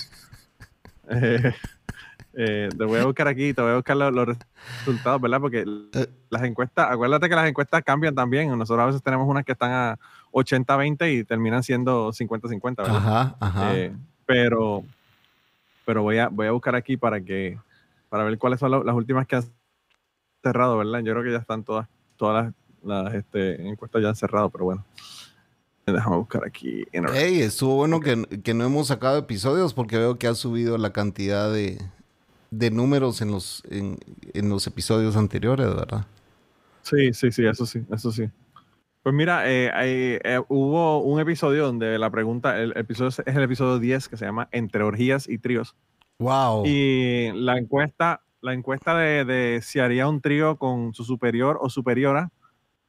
Eh, 1.11 1.53
eh, 2.33 2.69
te 2.77 2.85
voy 2.85 2.99
a 2.99 3.05
buscar 3.05 3.27
aquí, 3.27 3.53
te 3.53 3.61
voy 3.61 3.71
a 3.71 3.75
buscar 3.75 3.97
los, 3.97 4.13
los 4.13 4.37
resultados, 4.85 5.19
¿verdad? 5.21 5.41
Porque 5.41 5.65
las 6.29 6.43
encuestas, 6.43 6.91
acuérdate 6.91 7.27
que 7.27 7.35
las 7.35 7.49
encuestas 7.49 7.83
cambian 7.83 8.15
también. 8.15 8.49
Nosotros 8.57 8.83
a 8.83 8.85
veces 8.87 9.03
tenemos 9.03 9.27
unas 9.27 9.43
que 9.43 9.53
están 9.53 9.71
a 9.71 9.99
80-20 10.31 11.19
y 11.19 11.23
terminan 11.23 11.63
siendo 11.63 12.11
50-50, 12.11 12.77
¿verdad? 12.77 12.95
Ajá, 12.95 13.35
ajá. 13.39 13.71
Pero 14.25 14.83
pero 15.89 16.03
voy 16.03 16.19
a, 16.19 16.27
voy 16.27 16.45
a 16.45 16.51
buscar 16.51 16.75
aquí 16.75 16.97
para 16.97 17.19
que 17.19 17.57
para 18.09 18.23
ver 18.23 18.37
cuáles 18.37 18.59
son 18.59 18.85
las 18.85 18.95
últimas 18.95 19.25
que 19.27 19.37
han 19.37 19.43
cerrado, 20.43 20.77
¿verdad? 20.77 20.99
Yo 20.99 21.13
creo 21.13 21.23
que 21.23 21.31
ya 21.31 21.37
están 21.37 21.63
todas, 21.63 21.87
todas 22.17 22.53
las, 22.83 23.03
las, 23.05 23.13
este, 23.15 23.67
encuestas 23.67 24.01
ya 24.01 24.09
han 24.09 24.15
cerrado, 24.15 24.49
pero 24.49 24.65
bueno. 24.65 24.85
Déjame 25.85 26.17
buscar 26.17 26.45
aquí. 26.45 26.85
Inter- 26.93 27.15
Ey, 27.15 27.41
estuvo 27.41 27.75
bueno 27.75 27.99
que, 27.99 28.23
que 28.43 28.53
no 28.53 28.63
hemos 28.65 28.87
sacado 28.87 29.17
episodios 29.17 29.73
porque 29.73 29.97
veo 29.97 30.17
que 30.19 30.27
ha 30.27 30.35
subido 30.35 30.77
la 30.77 30.91
cantidad 30.93 31.51
de, 31.51 31.81
de 32.51 32.69
números 32.71 33.21
en 33.21 33.31
los, 33.31 33.63
en, 33.69 33.97
en 34.33 34.49
los 34.49 34.67
episodios 34.67 35.15
anteriores, 35.17 35.65
¿verdad? 35.67 36.05
Sí, 36.83 37.11
sí, 37.13 37.31
sí, 37.31 37.45
eso 37.45 37.65
sí, 37.65 37.83
eso 37.91 38.11
sí. 38.11 38.29
Pues 39.01 39.15
mira, 39.15 39.49
eh, 39.49 40.19
eh, 40.23 40.39
hubo 40.49 41.01
un 41.01 41.19
episodio 41.19 41.65
donde 41.65 41.97
la 41.97 42.09
pregunta, 42.11 42.59
el 42.59 42.73
episodio 42.77 43.09
es 43.09 43.19
el 43.25 43.41
episodio 43.41 43.79
10 43.79 44.09
que 44.09 44.17
se 44.17 44.25
llama 44.25 44.47
Entre 44.51 44.83
orgías 44.83 45.27
y 45.27 45.37
tríos. 45.39 45.75
Wow. 46.19 46.65
Y 46.65 47.31
la 47.33 47.57
encuesta, 47.57 48.21
la 48.41 48.53
encuesta 48.53 48.97
de, 48.97 49.25
de 49.25 49.61
si 49.61 49.79
haría 49.79 50.07
un 50.07 50.21
trío 50.21 50.57
con 50.57 50.93
su 50.93 51.03
superior 51.03 51.57
o 51.61 51.69
superiora 51.69 52.31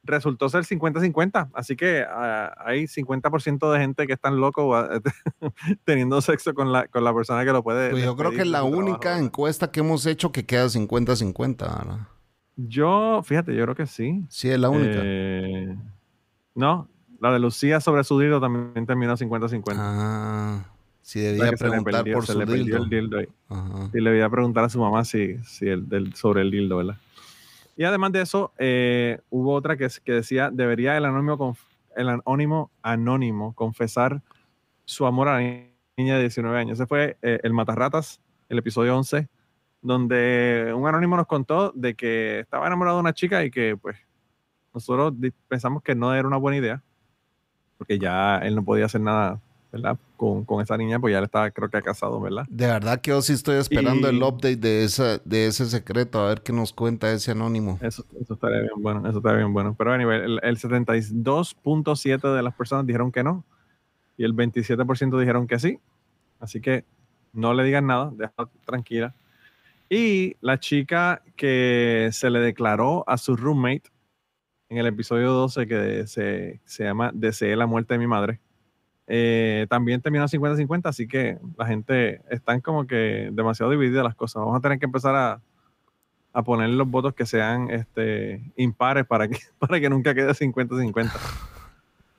resultó 0.03 0.49
ser 0.49 0.65
50-50. 0.65 1.51
Así 1.55 1.77
que 1.77 2.05
ah, 2.09 2.55
hay 2.65 2.85
50% 2.85 3.73
de 3.73 3.79
gente 3.79 4.07
que 4.07 4.13
están 4.13 4.41
locos 4.41 4.75
ah, 4.75 5.01
teniendo 5.85 6.21
sexo 6.21 6.55
con 6.55 6.73
la, 6.73 6.89
con 6.89 7.05
la 7.05 7.15
persona 7.15 7.45
que 7.45 7.53
lo 7.53 7.63
puede. 7.63 7.91
Pues 7.91 8.05
yo 8.05 8.17
creo 8.17 8.31
que 8.31 8.43
es 8.43 8.47
la 8.47 8.61
trabajo, 8.61 8.77
única 8.77 9.19
encuesta 9.19 9.71
que 9.71 9.81
hemos 9.81 10.07
hecho 10.07 10.33
que 10.33 10.47
queda 10.47 10.67
50-50, 10.67 11.57
¿verdad? 11.59 12.09
Yo, 12.57 13.23
fíjate, 13.25 13.55
yo 13.55 13.65
creo 13.65 13.75
que 13.75 13.87
sí. 13.87 14.25
Sí, 14.29 14.51
es 14.51 14.59
la 14.59 14.69
única. 14.69 15.01
Eh, 15.03 15.77
no, 16.55 16.89
la 17.21 17.33
de 17.33 17.39
Lucía 17.39 17.81
sobre 17.81 18.05
su 18.05 18.19
dildo 18.19 18.41
también 18.41 18.87
terminó 18.87 19.17
50-50. 19.17 19.75
ah, 19.77 20.65
sea, 21.13 21.33
debía 21.33 21.53
preguntar 21.53 21.95
perdió- 22.05 22.15
por 22.15 22.27
su 22.27 22.39
dildo. 22.41 22.85
dildo 22.85 23.19
ahí. 23.19 23.29
Y 23.93 24.01
le 24.01 24.11
voy 24.11 24.21
a 24.21 24.29
preguntar 24.31 24.65
a 24.65 24.69
su 24.69 24.79
mamá 24.81 25.05
si, 25.05 25.39
si 25.45 25.67
el, 25.69 25.89
del, 25.89 26.15
sobre 26.15 26.43
el 26.43 26.51
dildo, 26.51 26.77
¿verdad? 26.79 26.97
Y 27.77 27.85
además 27.85 28.13
de 28.13 28.21
eso, 28.23 28.53
eh, 28.59 29.21
hubo 29.31 29.55
otra 29.55 29.77
que, 29.77 29.89
que 30.05 30.13
decía, 30.13 30.51
debería 30.53 30.97
el 30.97 31.05
anónimo, 31.05 31.57
el 31.97 32.09
anónimo, 32.11 32.71
anónimo 32.83 33.55
confesar 33.55 34.21
su 34.85 35.07
amor 35.07 35.29
a 35.29 35.41
la 35.41 35.65
niña 35.97 36.17
de 36.17 36.21
19 36.23 36.59
años. 36.59 36.79
Ese 36.79 36.87
fue 36.87 37.17
eh, 37.23 37.41
el 37.43 37.53
Matarratas, 37.55 38.21
el 38.49 38.59
episodio 38.59 38.97
11, 38.97 39.29
donde 39.83 40.73
un 40.77 40.87
anónimo 40.87 41.17
nos 41.17 41.27
contó 41.27 41.73
de 41.75 41.95
que 41.95 42.41
estaba 42.41 42.67
enamorado 42.67 42.97
de 42.99 43.01
una 43.01 43.15
chica 43.15 43.45
y 43.45 43.51
que 43.51 43.77
pues 43.81 43.97
nosotros 44.75 45.15
pensamos 45.49 45.83
que 45.83 45.95
no 45.95 46.15
era 46.15 46.29
una 46.29 46.37
buena 46.37 46.59
idea, 46.59 46.83
porque 47.79 47.99
ya 47.99 48.39
él 48.39 48.55
no 48.55 48.63
podía 48.65 48.85
hacer 48.87 49.01
nada, 49.01 49.41
¿verdad? 49.73 49.97
Con, 50.17 50.45
con 50.45 50.61
esa 50.63 50.77
niña, 50.77 50.99
pues 50.99 51.13
ya 51.13 51.21
estaba 51.21 51.51
creo 51.51 51.69
que 51.71 51.81
casado, 51.83 52.21
¿verdad? 52.21 52.45
De 52.49 52.67
verdad 52.67 53.01
que 53.01 53.11
yo 53.11 53.23
sí 53.23 53.33
estoy 53.35 53.57
esperando 53.57 54.11
Y- 54.11 54.17
el 54.17 54.23
update 54.23 54.57
de, 54.57 54.85
esa, 54.85 55.19
de 55.25 55.47
ese 55.47 55.67
secreto, 55.67 56.21
a 56.21 56.29
ver 56.29 56.43
qué 56.43 56.53
nos 56.53 56.73
cuenta 56.73 57.13
ese 57.13 57.31
anónimo. 57.31 57.79
Eso, 57.81 58.05
eso 58.21 58.35
estaría 58.35 58.61
bien 58.61 58.73
bueno, 58.79 59.09
eso 59.09 59.19
estaría 59.19 59.39
bien 59.39 59.53
bueno. 59.53 59.75
Pero 59.79 59.93
anyway, 59.93 60.21
el, 60.25 60.41
el 60.43 60.59
72.7 60.59 62.35
de 62.35 62.43
las 62.43 62.55
personas 62.55 62.87
dijeron 62.87 63.13
que 63.13 63.23
no 63.23 63.45
y 64.17 64.25
el 64.25 64.35
27% 64.35 65.19
dijeron 65.19 65.47
que 65.47 65.59
sí. 65.59 65.79
Así 66.41 66.61
que 66.61 66.85
no 67.33 67.55
le 67.55 67.65
digan 67.65 67.87
nada, 67.87 68.11
déjala 68.15 68.49
tranquila. 68.65 69.15
Y 69.89 70.37
la 70.41 70.59
chica 70.61 71.23
que 71.37 72.11
se 72.13 72.31
le 72.31 72.41
declaró 72.41 73.05
a 73.09 73.17
su 73.19 73.37
roommate 73.37 73.85
en 74.69 74.79
el 74.79 74.87
episodio 74.87 75.33
12 75.33 75.67
que 75.67 76.07
se, 76.07 76.61
se 76.65 76.85
llama 76.85 77.11
Deseé 77.15 77.57
la 77.57 77.67
muerte 77.67 77.95
de 77.95 77.99
mi 77.99 78.07
madre, 78.07 78.39
eh, 79.13 79.67
también 79.69 80.01
terminó 80.01 80.29
50-50, 80.29 80.83
así 80.89 81.09
que 81.09 81.37
la 81.59 81.67
gente 81.67 82.23
están 82.31 82.61
como 82.61 82.87
que 82.87 83.31
demasiado 83.33 83.73
divididas 83.73 84.05
las 84.05 84.15
cosas. 84.15 84.41
Vamos 84.41 84.57
a 84.57 84.61
tener 84.61 84.79
que 84.79 84.85
empezar 84.85 85.17
a, 85.17 85.41
a 86.33 86.43
poner 86.45 86.69
los 86.71 86.89
votos 86.89 87.13
que 87.15 87.27
sean 87.27 87.71
este, 87.71 88.41
impares 88.55 89.05
para 89.07 89.27
que, 89.27 89.39
para 89.59 89.81
que 89.81 89.91
nunca 89.91 90.15
quede 90.15 90.31
50-50. 90.31 91.11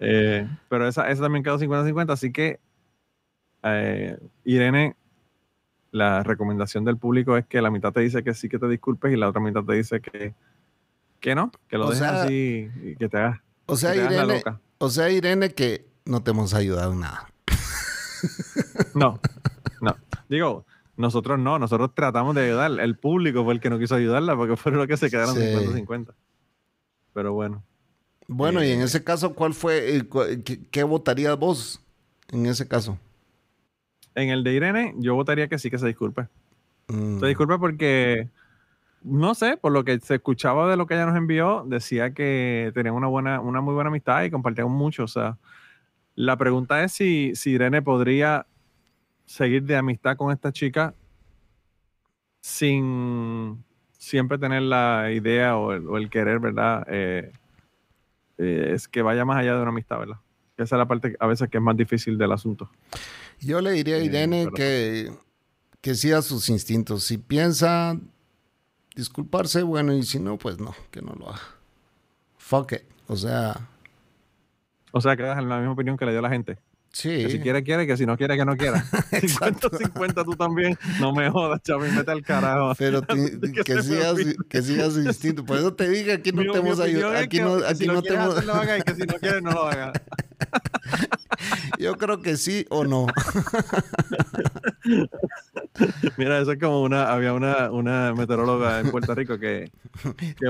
Eh, 0.03 0.47
pero 0.67 0.87
esa, 0.87 1.11
esa 1.11 1.21
también 1.21 1.43
quedó 1.43 1.59
50-50, 1.59 2.09
así 2.11 2.31
que 2.31 2.59
eh, 3.61 4.17
Irene, 4.45 4.95
la 5.91 6.23
recomendación 6.23 6.83
del 6.83 6.97
público 6.97 7.37
es 7.37 7.45
que 7.45 7.61
la 7.61 7.69
mitad 7.69 7.93
te 7.93 7.99
dice 8.01 8.23
que 8.23 8.33
sí 8.33 8.49
que 8.49 8.57
te 8.57 8.67
disculpes 8.67 9.13
y 9.13 9.15
la 9.15 9.29
otra 9.29 9.39
mitad 9.41 9.63
te 9.63 9.73
dice 9.75 10.01
que, 10.01 10.33
que 11.19 11.35
no, 11.35 11.51
que 11.67 11.77
lo 11.77 11.85
O 11.85 11.89
dejes 11.91 11.99
sea- 12.07 12.23
así 12.23 12.67
y 12.83 12.95
que 12.95 13.09
te 13.09 13.17
hagas, 13.17 13.41
O 13.67 13.75
sea, 13.75 13.95
Irene, 13.95 14.41
o 14.79 14.89
sea, 14.89 15.11
Irene, 15.11 15.51
que 15.51 15.85
no 16.05 16.21
te 16.23 16.31
hemos 16.31 16.53
ayudado 16.53 16.93
en 16.93 16.99
nada. 17.01 17.27
No, 18.93 19.19
no. 19.81 19.95
Digo, 20.29 20.65
nosotros 20.97 21.39
no, 21.39 21.57
nosotros 21.59 21.91
tratamos 21.95 22.35
de 22.35 22.45
ayudar. 22.45 22.79
El 22.79 22.97
público 22.97 23.43
fue 23.43 23.53
el 23.53 23.59
que 23.59 23.69
no 23.69 23.79
quiso 23.79 23.95
ayudarla 23.95 24.35
porque 24.35 24.55
fueron 24.57 24.79
los 24.79 24.87
que 24.87 24.97
se 24.97 25.09
quedaron 25.09 25.35
Sí. 25.35 25.41
50-50. 25.41 26.13
Pero 27.13 27.33
bueno. 27.33 27.63
Bueno, 28.27 28.63
y 28.63 28.71
en 28.71 28.81
Eh, 28.81 28.85
ese 28.85 29.03
caso, 29.03 29.33
¿cuál 29.33 29.53
fue, 29.53 29.97
eh, 29.97 30.03
cu- 30.07 30.23
qué, 30.45 30.61
qué 30.69 30.83
votarías 30.83 31.37
vos 31.37 31.81
en 32.29 32.45
ese 32.45 32.67
caso? 32.67 32.97
En 34.15 34.29
el 34.29 34.43
de 34.43 34.53
Irene, 34.53 34.93
yo 34.97 35.15
votaría 35.15 35.47
que 35.47 35.57
sí 35.59 35.69
que 35.69 35.77
se 35.79 35.87
disculpe. 35.87 36.27
Mm, 36.87 37.19
Se 37.19 37.25
disculpe 37.27 37.57
porque, 37.57 38.29
no 39.03 39.33
sé, 39.35 39.57
por 39.57 39.71
lo 39.71 39.83
que 39.83 39.99
se 39.99 40.15
escuchaba 40.15 40.69
de 40.69 40.77
lo 40.77 40.85
que 40.85 40.93
ella 40.93 41.05
nos 41.05 41.17
envió, 41.17 41.65
decía 41.67 42.13
que 42.13 42.71
tenían 42.73 42.93
una 42.95 43.07
buena, 43.07 43.39
una 43.41 43.59
muy 43.61 43.73
buena 43.73 43.89
amistad 43.89 44.23
y 44.23 44.31
compartían 44.31 44.69
mucho. 44.69 45.03
O 45.03 45.07
sea, 45.07 45.37
la 46.21 46.37
pregunta 46.37 46.83
es 46.83 46.91
si, 46.91 47.35
si 47.35 47.51
Irene 47.51 47.81
podría 47.81 48.45
seguir 49.25 49.63
de 49.63 49.75
amistad 49.75 50.17
con 50.17 50.31
esta 50.31 50.51
chica 50.51 50.93
sin 52.41 53.63
siempre 53.97 54.37
tener 54.37 54.63
la 54.63 55.11
idea 55.11 55.57
o 55.57 55.73
el, 55.73 55.87
o 55.87 55.97
el 55.97 56.09
querer, 56.09 56.39
¿verdad? 56.39 56.85
Eh, 56.89 57.31
eh, 58.37 58.71
es 58.73 58.87
que 58.87 59.01
vaya 59.01 59.25
más 59.25 59.37
allá 59.37 59.55
de 59.55 59.61
una 59.61 59.69
amistad, 59.69 59.99
¿verdad? 59.99 60.17
Esa 60.57 60.75
es 60.75 60.79
la 60.79 60.87
parte 60.87 61.15
a 61.19 61.27
veces 61.27 61.49
que 61.49 61.57
es 61.57 61.63
más 61.63 61.77
difícil 61.77 62.17
del 62.17 62.31
asunto. 62.31 62.69
Yo 63.39 63.61
le 63.61 63.71
diría 63.71 63.95
a 63.95 63.99
Eh, 63.99 64.05
Irene 64.05 64.43
pero- 64.45 64.55
que, 64.55 65.11
que 65.81 65.95
siga 65.95 66.21
sus 66.21 66.49
instintos. 66.49 67.03
Si 67.03 67.17
piensa 67.17 67.97
disculparse, 68.95 69.63
bueno, 69.63 69.93
y 69.93 70.03
si 70.03 70.19
no, 70.19 70.37
pues 70.37 70.59
no, 70.59 70.75
que 70.91 71.01
no 71.01 71.13
lo 71.13 71.29
haga. 71.29 71.41
Fuck 72.37 72.73
it. 72.73 72.81
O 73.07 73.15
sea, 73.15 73.67
O 74.91 75.01
sea, 75.01 75.15
quedas 75.15 75.37
en 75.39 75.49
la 75.49 75.57
misma 75.57 75.73
opinión 75.73 75.97
que 75.97 76.05
le 76.05 76.11
dio 76.11 76.21
la 76.21 76.29
gente. 76.29 76.57
sí. 76.91 77.09
Que 77.23 77.29
si 77.29 77.39
quiere, 77.39 77.63
quiere, 77.63 77.87
que 77.87 77.95
si 77.97 78.05
no 78.05 78.17
quiere, 78.17 78.35
que 78.37 78.43
no 78.45 78.57
quiera. 78.57 78.83
Exacto. 79.11 79.69
50-50 79.69 80.25
tú 80.25 80.35
también. 80.35 80.77
No 80.99 81.13
me 81.13 81.29
jodas, 81.29 81.61
chaval, 81.63 81.91
vete 81.95 82.11
al 82.11 82.21
carajo. 82.23 82.73
Pero 82.77 83.01
ti- 83.01 83.39
que 83.55 83.63
que, 83.63 83.81
sigas, 83.83 84.15
que 84.49 84.61
sigas 84.61 84.93
su 84.93 85.01
instinto. 85.01 85.45
Por 85.45 85.57
eso 85.57 85.73
te 85.73 85.87
dije, 85.89 86.11
aquí 86.13 86.31
no 86.33 86.41
Mi- 86.43 86.51
te 86.51 86.57
hemos 86.59 86.79
ayudado. 86.79 87.17
Aquí 87.17 87.37
que 87.37 87.43
no, 87.43 87.59
si 87.59 87.65
aquí 87.65 87.85
lo 87.85 87.93
no 87.93 88.01
te 88.01 88.13
hemos... 88.13 88.33
hacer, 88.35 88.45
lo 88.45 88.53
haga, 88.55 88.77
y 88.77 88.81
que 88.81 88.95
si 88.95 89.01
no 89.01 89.13
quieres, 89.15 89.41
no 89.41 89.51
lo 89.51 89.63
haga. 89.67 89.93
Yo 91.79 91.95
creo 91.97 92.21
que 92.21 92.35
sí 92.37 92.65
o 92.69 92.83
no. 92.83 93.07
Mira, 96.17 96.39
eso 96.39 96.51
es 96.51 96.59
como 96.59 96.81
una, 96.83 97.11
había 97.11 97.33
una, 97.33 97.71
una 97.71 98.13
meteoróloga 98.13 98.79
en 98.79 98.91
Puerto 98.91 99.15
Rico 99.15 99.39
que, 99.39 99.71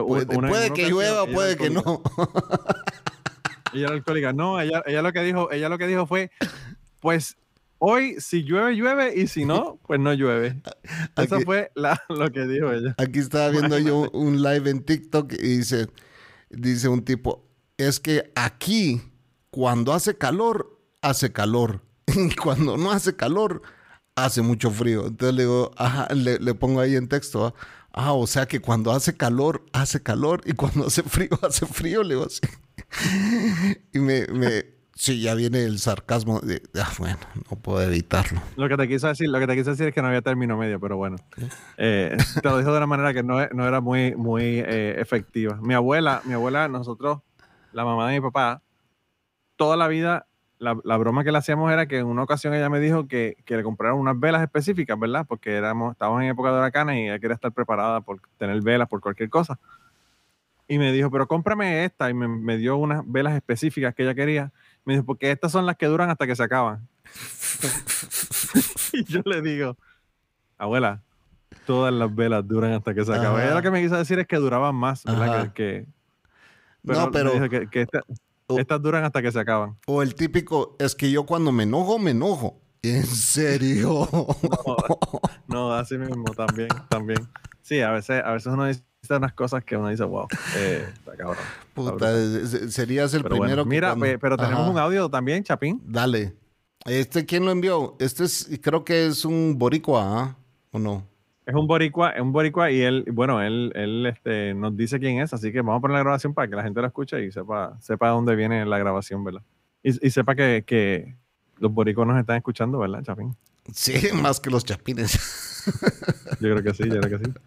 Puede, 0.06 0.36
una- 0.36 0.50
puede 0.50 0.72
que 0.74 0.90
llueva, 0.90 1.26
puede 1.28 1.56
que 1.58 1.70
no. 1.70 2.02
Ella 3.74 3.86
era 3.88 3.94
alcohólica. 3.94 4.34
No, 4.34 4.60
ella, 4.60 4.84
ella 4.86 5.02
lo 5.02 5.12
que 5.14 5.22
dijo, 5.22 5.52
ella 5.52 5.70
lo 5.70 5.78
que 5.78 5.88
dijo 5.88 6.06
fue, 6.06 6.32
pues 7.00 7.38
hoy 7.80 8.16
si 8.20 8.44
llueve, 8.44 8.76
llueve, 8.76 9.14
y 9.16 9.28
si 9.28 9.46
no, 9.46 9.80
pues 9.88 10.00
no 10.00 10.14
llueve. 10.14 10.62
Eso 11.18 11.40
fue 11.42 11.72
la- 11.76 12.02
lo 12.10 12.32
que 12.32 12.46
dijo 12.48 12.72
ella. 12.72 12.96
Aquí 12.98 13.20
estaba 13.20 13.50
viendo 13.50 13.78
yo 13.80 14.10
un 14.12 14.42
live 14.42 14.70
en 14.70 14.84
TikTok 14.84 15.34
y 15.34 15.58
dice, 15.58 15.88
dice 16.50 16.88
un 16.88 17.04
tipo, 17.04 17.48
es 17.78 18.00
que 18.00 18.32
aquí 18.36 19.02
cuando 19.50 19.94
hace 19.94 20.18
calor, 20.18 20.80
hace 21.02 21.32
calor. 21.32 21.82
Y 22.16 22.36
cuando 22.36 22.76
no 22.78 22.92
hace 22.92 23.16
calor, 23.16 23.62
hace 24.16 24.42
mucho 24.42 24.70
frío. 24.70 25.08
Entonces 25.08 25.36
le 25.36 25.44
digo, 25.44 25.72
ajá, 25.78 26.14
le, 26.14 26.40
le 26.40 26.54
pongo 26.54 26.82
ahí 26.82 26.96
en 26.96 27.08
texto, 27.08 27.46
¿ah? 27.46 27.54
ah, 27.94 28.14
o 28.14 28.28
sea 28.28 28.48
que 28.48 28.60
cuando 28.60 28.92
hace 28.92 29.16
calor, 29.16 29.64
hace 29.74 30.02
calor 30.04 30.42
y 30.46 30.54
cuando 30.54 30.88
hace 30.88 31.04
frío, 31.04 31.30
hace 31.42 31.66
frío. 31.66 32.04
Le 32.04 32.16
digo 32.16 32.26
así. 32.28 32.42
y 33.94 34.00
me, 34.00 34.26
sí, 34.94 35.22
ya 35.22 35.34
viene 35.36 35.64
el 35.64 35.80
sarcasmo. 35.80 36.42
Ah, 36.76 36.92
bueno, 36.98 37.18
no 37.50 37.58
puedo 37.58 37.82
evitarlo. 37.82 38.42
Lo 38.56 38.70
que 38.70 38.78
te 38.78 38.88
quiso 38.88 39.08
decir, 39.08 39.30
lo 39.30 39.40
que 39.40 39.48
te 39.48 39.56
quiso 39.56 39.72
decir 39.72 39.88
es 39.88 39.94
que 39.94 40.02
no 40.02 40.08
había 40.10 40.22
término 40.22 40.58
medio, 40.58 40.80
pero 40.80 40.98
bueno. 40.98 41.18
Eh, 41.78 42.16
te 42.42 42.50
lo 42.50 42.58
dijo 42.58 42.72
de 42.72 42.78
una 42.78 42.88
manera 42.88 43.14
que 43.14 43.24
no, 43.24 43.46
no 43.48 43.68
era 43.68 43.82
muy, 43.82 44.16
muy 44.16 44.60
eh, 44.60 44.96
efectiva. 45.00 45.58
Mi 45.62 45.74
abuela, 45.74 46.22
mi 46.26 46.34
abuela, 46.34 46.68
nosotros, 46.68 47.20
la 47.72 47.86
mamá 47.86 48.10
de 48.10 48.20
mi 48.20 48.22
papá, 48.22 48.62
toda 49.56 49.78
la 49.78 49.88
vida, 49.88 50.28
la, 50.60 50.78
la 50.84 50.98
broma 50.98 51.24
que 51.24 51.32
le 51.32 51.40
hacíamos 51.40 51.72
era 51.72 51.88
que 51.88 51.98
en 51.98 52.06
una 52.06 52.24
ocasión 52.24 52.54
ella 52.54 52.70
me 52.70 52.80
dijo 52.80 53.08
que, 53.08 53.38
que 53.46 53.58
le 53.58 53.64
compraron 53.64 54.00
unas 54.00 54.20
velas 54.20 54.44
específicas, 54.44 55.00
¿verdad? 55.00 55.26
Porque 55.28 55.56
éramos, 55.56 55.94
estábamos 55.94 56.22
en 56.22 56.30
época 56.30 56.52
de 56.52 56.60
huracanes 56.60 56.98
y 56.98 57.04
ella 57.06 57.20
quería 57.20 57.36
estar 57.36 57.52
preparada 57.52 58.02
por 58.02 58.20
tener 58.38 58.62
velas 58.62 58.88
por 58.88 59.02
cualquier 59.02 59.30
cosa. 59.30 59.60
Y 60.74 60.78
me 60.80 60.94
dijo, 60.94 61.12
pero 61.12 61.28
cómprame 61.28 61.84
esta. 61.84 62.10
Y 62.10 62.14
me, 62.14 62.30
me 62.30 62.56
dio 62.58 62.78
unas 62.78 63.04
velas 63.06 63.34
específicas 63.36 63.94
que 63.94 64.04
ella 64.04 64.16
quería. 64.16 64.54
Me 64.86 64.94
dijo, 64.94 65.06
porque 65.06 65.30
estas 65.30 65.52
son 65.52 65.66
las 65.66 65.76
que 65.76 65.86
duran 65.88 66.10
hasta 66.10 66.26
que 66.26 66.34
se 66.34 66.44
acaban. 66.44 66.88
y 68.94 69.04
yo 69.04 69.22
le 69.26 69.42
digo, 69.42 69.76
abuela, 70.58 71.02
todas 71.66 71.94
las 71.94 72.16
velas 72.16 72.48
duran 72.48 72.72
hasta 72.72 72.94
que 72.94 73.04
se 73.04 73.14
acaban. 73.14 73.42
Ella 73.44 73.54
lo 73.56 73.62
que 73.62 73.70
me 73.70 73.82
quiso 73.82 73.98
decir 73.98 74.18
es 74.20 74.28
que 74.28 74.38
duraban 74.38 74.74
más. 74.74 75.04
Que, 75.54 75.86
No, 76.84 77.08
me 77.08 77.12
pero- 77.12 77.32
dijo 77.32 77.50
que, 77.50 77.68
que 77.68 77.82
esta- 77.82 78.04
estas 78.58 78.82
duran 78.82 79.04
hasta 79.04 79.22
que 79.22 79.32
se 79.32 79.40
acaban. 79.42 79.78
O 79.88 80.02
el 80.02 80.16
típico, 80.16 80.78
es 80.80 80.96
que 80.96 81.12
yo 81.12 81.26
cuando 81.26 81.52
me 81.52 81.64
enojo, 81.64 82.00
me 82.00 82.12
enojo. 82.12 82.62
¿En 82.82 83.06
serio? 83.06 84.08
No, 85.48 85.74
así 85.74 85.98
mismo, 85.98 86.24
también, 86.34 86.70
también. 86.90 87.20
Sí, 87.62 87.82
a 87.82 87.92
veces, 87.92 88.24
a 88.24 88.32
veces 88.32 88.48
uno 88.54 88.66
dice 88.66 88.84
unas 89.10 89.34
cosas 89.34 89.64
que 89.64 89.76
uno 89.76 89.90
dice, 89.90 90.04
wow, 90.04 90.28
eh, 90.56 90.86
está 90.94 91.16
cabrón. 91.18 91.38
Puta, 91.74 92.14
se- 92.46 92.72
serías 92.72 93.14
el 93.14 93.24
Pero 93.24 93.38
bueno, 93.38 93.46
primero 93.48 93.64
que 93.64 93.70
mira, 93.70 93.88
cuando- 93.90 94.06
pe- 94.06 94.20
pero 94.20 94.38
tenemos 94.38 94.62
Ajá. 94.62 94.70
un 94.70 94.78
audio 94.78 95.10
también, 95.10 95.44
Chapín. 95.44 95.82
Dale. 95.86 96.34
Este, 96.86 97.26
¿quién 97.26 97.46
lo 97.46 97.52
envió? 97.52 97.96
Este 98.00 98.24
es, 98.24 98.50
creo 98.62 98.84
que 98.84 99.08
es 99.08 99.26
un 99.26 99.58
boricua, 99.58 100.02
¿ah? 100.04 100.36
¿O 100.72 100.80
no? 100.80 101.06
Es 101.46 101.56
un 101.56 101.68
boricua, 101.68 102.12
es 102.12 102.22
un 102.22 102.32
boricua 102.32 102.72
y 102.72 102.82
él, 102.82 103.06
bueno, 103.12 103.42
él, 103.42 103.72
él 103.76 104.06
este, 104.06 104.54
nos 104.54 104.76
dice 104.78 105.00
quién 105.00 105.20
es, 105.20 105.34
así 105.34 105.52
que 105.52 105.60
vamos 105.62 105.80
a 105.80 105.82
poner 105.82 105.96
la 105.98 106.04
grabación 106.04 106.34
para 106.34 106.48
que 106.48 106.56
la 106.56 106.64
gente 106.64 106.80
la 106.82 106.88
escuche 106.88 107.24
y 107.26 107.32
sepa, 107.32 107.78
sepa 107.82 108.08
de 108.08 108.12
dónde 108.14 108.36
viene 108.36 108.66
la 108.66 108.78
grabación, 108.78 109.24
¿verdad? 109.24 109.42
Y, 109.84 110.08
y 110.08 110.12
sepa 110.12 110.36
que, 110.36 110.64
que 110.66 111.16
los 111.60 111.72
boricuas 111.74 112.08
nos 112.08 112.20
están 112.20 112.38
escuchando, 112.38 112.78
¿verdad, 112.80 113.02
Chapín? 113.04 113.36
Sí, 113.74 113.94
más 114.22 114.40
que 114.40 114.50
los 114.50 114.64
chapines. 114.64 115.66
Yo 116.40 116.52
creo 116.56 116.64
que 116.64 116.74
sí, 116.74 116.84
yo 116.90 117.00
creo 117.02 117.20
que 117.20 117.26
sí. 117.26 117.32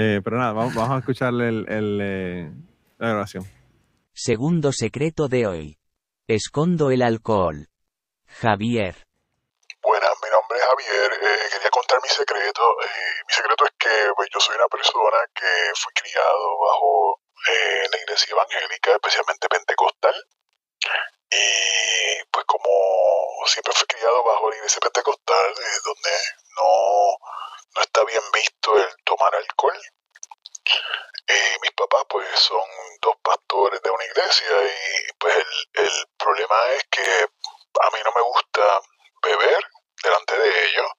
Eh, 0.00 0.20
pero 0.22 0.38
nada, 0.38 0.52
vamos, 0.52 0.74
vamos 0.76 0.94
a 0.94 0.98
escucharle 1.00 1.48
el, 1.48 1.66
el, 1.68 1.98
eh, 2.00 2.52
la 2.98 3.08
grabación. 3.08 3.42
Segundo 4.14 4.70
secreto 4.70 5.26
de 5.26 5.48
hoy. 5.48 5.78
Escondo 6.28 6.92
el 6.92 7.02
alcohol. 7.02 7.66
Javier. 8.28 8.94
Buenas, 9.82 10.14
mi 10.22 10.30
nombre 10.30 10.54
es 10.58 10.64
Javier. 10.70 11.10
eh, 11.18 11.50
quería 11.50 11.70
contar 11.70 11.98
mi 12.00 12.08
secreto. 12.08 12.62
eh, 12.78 13.14
mi 13.26 13.34
secreto 13.34 13.64
es 13.64 13.72
que 13.76 13.94
pues, 14.14 14.28
yo 14.32 14.38
soy 14.38 14.54
una 14.54 14.68
persona 14.68 15.18
que 15.34 15.50
fui 15.74 15.92
criado 15.94 16.46
bajo 16.62 17.18
eh, 17.50 17.88
la 17.90 17.98
iglesia 17.98 18.30
evangélica, 18.30 18.92
especialmente 18.92 19.48
pentecostal. 19.48 20.14
Y 21.30 22.22
pues 22.30 22.44
como 22.46 22.70
siempre 23.46 23.72
fui 23.74 23.86
criado 23.88 24.22
bajo 24.22 24.48
la 24.48 24.56
iglesia 24.62 24.78
pentecostal, 24.78 25.50
eh, 25.58 25.78
donde 25.82 26.14
no, 26.54 27.18
no 27.74 27.82
está 27.82 28.04
bien 28.04 28.22
visto 28.32 28.76
el 28.76 28.96
tomar 29.04 29.34
alcohol. 29.34 29.78
Eh, 31.26 31.58
mis 31.62 31.72
papás 31.72 32.04
pues 32.08 32.26
son 32.38 32.68
dos 33.00 33.16
pastores 33.22 33.82
de 33.82 33.90
una 33.90 34.04
iglesia 34.04 34.48
y 34.64 35.12
pues 35.18 35.36
el, 35.36 35.84
el 35.84 36.06
problema 36.16 36.56
es 36.76 36.84
que 36.90 37.02
a 37.02 37.90
mí 37.90 37.98
no 38.04 38.12
me 38.12 38.22
gusta 38.22 38.80
beber 39.22 39.60
delante 40.02 40.38
de 40.38 40.68
ellos. 40.68 40.90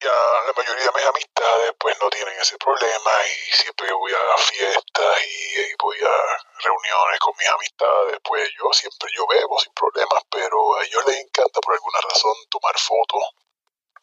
Y 0.00 0.06
a 0.06 0.46
la 0.46 0.52
mayoría 0.56 0.84
de 0.84 0.92
mis 0.94 1.06
amistades 1.06 1.72
pues 1.78 1.96
no 2.00 2.08
tienen 2.10 2.38
ese 2.40 2.56
problema 2.58 3.10
y 3.26 3.56
siempre 3.56 3.92
voy 3.92 4.12
a 4.12 4.38
fiestas 4.38 5.16
y, 5.26 5.60
y 5.60 5.74
voy 5.80 5.98
a 5.98 6.62
reuniones 6.62 7.18
con 7.20 7.34
mis 7.36 7.48
amistades, 7.48 8.18
pues 8.22 8.48
yo 8.56 8.72
siempre 8.72 9.10
yo 9.16 9.26
bebo 9.26 9.58
sin 9.58 9.72
problemas, 9.72 10.22
pero 10.30 10.76
a 10.76 10.84
ellos 10.84 11.04
les 11.06 11.16
encanta 11.16 11.60
por 11.60 11.74
alguna 11.74 12.00
razón 12.00 12.34
tomar 12.50 12.78
fotos 12.78 13.24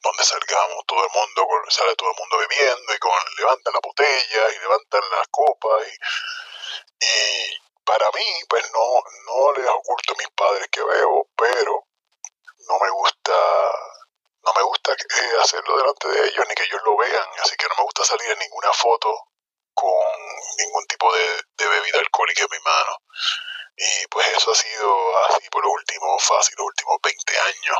donde 0.05 0.23
salgamos 0.23 0.85
todo 0.85 1.03
el 1.03 1.11
mundo, 1.11 1.47
con- 1.47 1.71
sale 1.71 1.95
todo 1.95 2.09
el 2.11 2.17
mundo 2.17 2.37
bebiendo 2.37 2.93
y 2.93 2.99
con, 2.99 3.11
levantan 3.37 3.73
la 3.73 3.79
botella 3.83 4.43
y 4.55 4.59
levantan 4.59 5.01
las 5.11 5.27
copas 5.29 5.81
y, 5.87 5.97
para 7.83 8.09
mí 8.11 8.25
pues 8.49 8.63
no, 8.71 9.03
no 9.27 9.51
les 9.53 9.67
oculto 9.69 10.13
a 10.13 10.17
mis 10.17 10.29
padres 10.29 10.67
que 10.71 10.83
bebo, 10.83 11.29
pero 11.37 11.85
no 12.67 12.79
me 12.81 12.89
gusta 12.89 13.33
no 14.43 14.53
me 14.53 14.61
gusta 14.63 14.93
eh, 14.93 15.41
hacerlo 15.41 15.77
delante 15.77 16.07
de 16.07 16.27
ellos 16.27 16.45
ni 16.47 16.55
que 16.55 16.63
ellos 16.63 16.81
lo 16.85 16.95
vean, 16.97 17.27
así 17.43 17.55
que 17.57 17.67
no 17.67 17.75
me 17.77 17.83
gusta 17.83 18.03
salir 18.05 18.29
en 18.29 18.39
ninguna 18.39 18.71
foto 18.73 19.11
con 19.73 19.91
ningún 20.57 20.85
tipo 20.87 21.11
de, 21.13 21.25
de 21.57 21.67
bebida 21.67 21.99
alcohólica 21.99 22.43
en 22.43 22.49
mi 22.51 22.59
mano. 22.63 22.97
Y 23.77 24.07
pues 24.07 24.27
eso 24.37 24.51
ha 24.51 24.55
sido 24.55 25.17
así 25.27 25.49
por 25.49 25.63
los 25.65 25.73
últimos, 25.73 26.23
fácil, 26.23 26.55
los 26.57 26.67
últimos 26.67 26.97
20 27.03 27.39
años. 27.39 27.77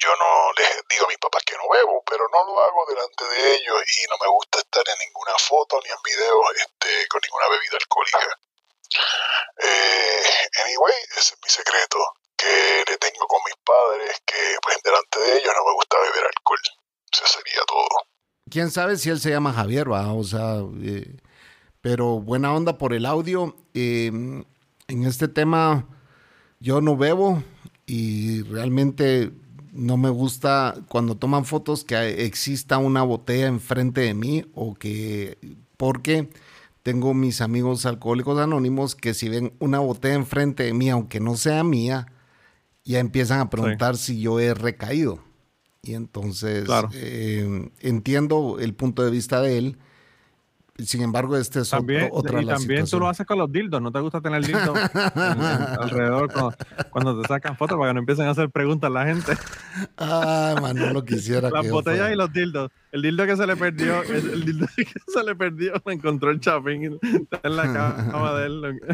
Yo 0.00 0.08
no 0.16 0.52
les 0.56 0.80
digo 0.88 1.04
a 1.04 1.08
mis 1.08 1.18
papás 1.18 1.42
que 1.44 1.56
no 1.56 1.68
bebo, 1.68 2.02
pero 2.08 2.24
no 2.32 2.40
lo 2.44 2.56
hago 2.60 2.86
delante 2.88 3.24
de 3.24 3.54
ellos 3.54 3.76
y 3.84 4.08
no 4.08 4.16
me 4.16 4.32
gusta 4.32 4.58
estar 4.58 4.84
en 4.88 4.98
ninguna 5.06 5.36
foto 5.36 5.78
ni 5.84 5.90
en 5.90 6.02
videos 6.02 6.40
este, 6.56 7.06
con 7.08 7.20
ninguna 7.20 7.48
bebida 7.52 7.76
alcohólica. 7.76 8.40
Eh, 9.60 10.48
anyway, 10.64 10.94
ese 11.16 11.34
es 11.34 11.38
mi 11.44 11.50
secreto 11.50 11.98
que 12.36 12.84
le 12.90 12.96
tengo 12.96 13.26
con 13.28 13.40
mis 13.44 13.56
padres, 13.62 14.22
que 14.24 14.56
pues 14.62 14.78
delante 14.82 15.20
de 15.20 15.38
ellos 15.38 15.52
no 15.54 15.64
me 15.68 15.74
gusta 15.74 15.96
beber 16.00 16.24
alcohol. 16.24 16.64
Eso 17.12 17.26
sería 17.26 17.60
todo. 17.66 18.08
Quién 18.50 18.70
sabe 18.70 18.96
si 18.96 19.10
él 19.10 19.20
se 19.20 19.30
llama 19.30 19.52
Javier, 19.52 19.92
va, 19.92 20.12
o 20.12 20.24
sea, 20.24 20.64
eh, 20.82 21.20
pero 21.80 22.20
buena 22.20 22.54
onda 22.54 22.78
por 22.78 22.94
el 22.94 23.04
audio. 23.04 23.54
Eh, 23.74 24.06
en 24.06 25.04
este 25.04 25.28
tema 25.28 25.86
yo 26.58 26.80
no 26.80 26.96
bebo 26.96 27.42
y 27.86 28.42
realmente 28.44 29.30
no 29.72 29.96
me 29.96 30.10
gusta 30.10 30.74
cuando 30.88 31.16
toman 31.16 31.44
fotos 31.44 31.84
que 31.84 32.24
exista 32.24 32.78
una 32.78 33.02
botella 33.02 33.46
enfrente 33.46 34.00
de 34.02 34.14
mí 34.14 34.44
o 34.54 34.74
que 34.74 35.38
porque 35.76 36.28
tengo 36.82 37.14
mis 37.14 37.40
amigos 37.40 37.86
alcohólicos 37.86 38.38
anónimos 38.38 38.94
que 38.94 39.14
si 39.14 39.28
ven 39.28 39.52
una 39.58 39.78
botella 39.78 40.14
enfrente 40.14 40.64
de 40.64 40.74
mí, 40.74 40.90
aunque 40.90 41.20
no 41.20 41.36
sea 41.36 41.62
mía, 41.62 42.06
ya 42.84 42.98
empiezan 42.98 43.40
a 43.40 43.50
preguntar 43.50 43.96
si 43.96 44.20
yo 44.20 44.40
he 44.40 44.54
recaído. 44.54 45.20
Y 45.82 45.94
entonces 45.94 46.64
Claro. 46.64 46.90
eh, 46.92 47.70
entiendo 47.80 48.58
el 48.60 48.74
punto 48.74 49.02
de 49.04 49.10
vista 49.10 49.40
de 49.40 49.58
él. 49.58 49.78
Sin 50.86 51.02
embargo, 51.02 51.36
este 51.36 51.60
es 51.60 51.70
También, 51.70 52.04
otro- 52.12 52.18
otra 52.18 52.42
y 52.42 52.44
la 52.44 52.54
también 52.54 52.86
tú 52.86 52.98
lo 52.98 53.08
haces 53.08 53.26
con 53.26 53.38
los 53.38 53.50
dildos, 53.50 53.80
¿no 53.82 53.90
te 53.92 54.00
gusta 54.00 54.20
tener 54.20 54.44
dildos 54.44 54.76
en- 54.76 54.90
en- 55.22 55.42
alrededor 55.42 56.32
cuando, 56.32 56.54
cuando 56.90 57.22
te 57.22 57.28
sacan 57.28 57.56
fotos 57.56 57.78
para 57.78 57.90
que 57.90 57.94
no 57.94 58.00
empiecen 58.00 58.26
a 58.26 58.30
hacer 58.30 58.50
preguntas 58.50 58.90
la 58.90 59.04
gente? 59.06 59.32
Ah, 59.96 60.54
Manolo 60.60 61.04
quisiera 61.04 61.50
Las 61.50 61.62
que 61.64 61.70
botellas 61.70 61.98
fuera. 62.00 62.12
y 62.14 62.16
los 62.16 62.32
dildos. 62.32 62.70
El 62.92 63.02
dildo 63.02 63.24
que 63.26 63.36
se 63.36 63.46
le 63.46 63.56
perdió, 63.56 64.02
el, 64.02 64.44
dildo 64.44 64.66
que 64.76 64.84
se 64.84 65.24
le 65.24 65.34
perdió, 65.36 65.72
lo 65.84 65.92
encontró 65.92 66.30
el 66.30 66.40
chapín 66.40 66.98
en 67.42 67.56
la 67.56 67.72
cama 67.72 68.34
de 68.34 68.46
él. 68.46 68.80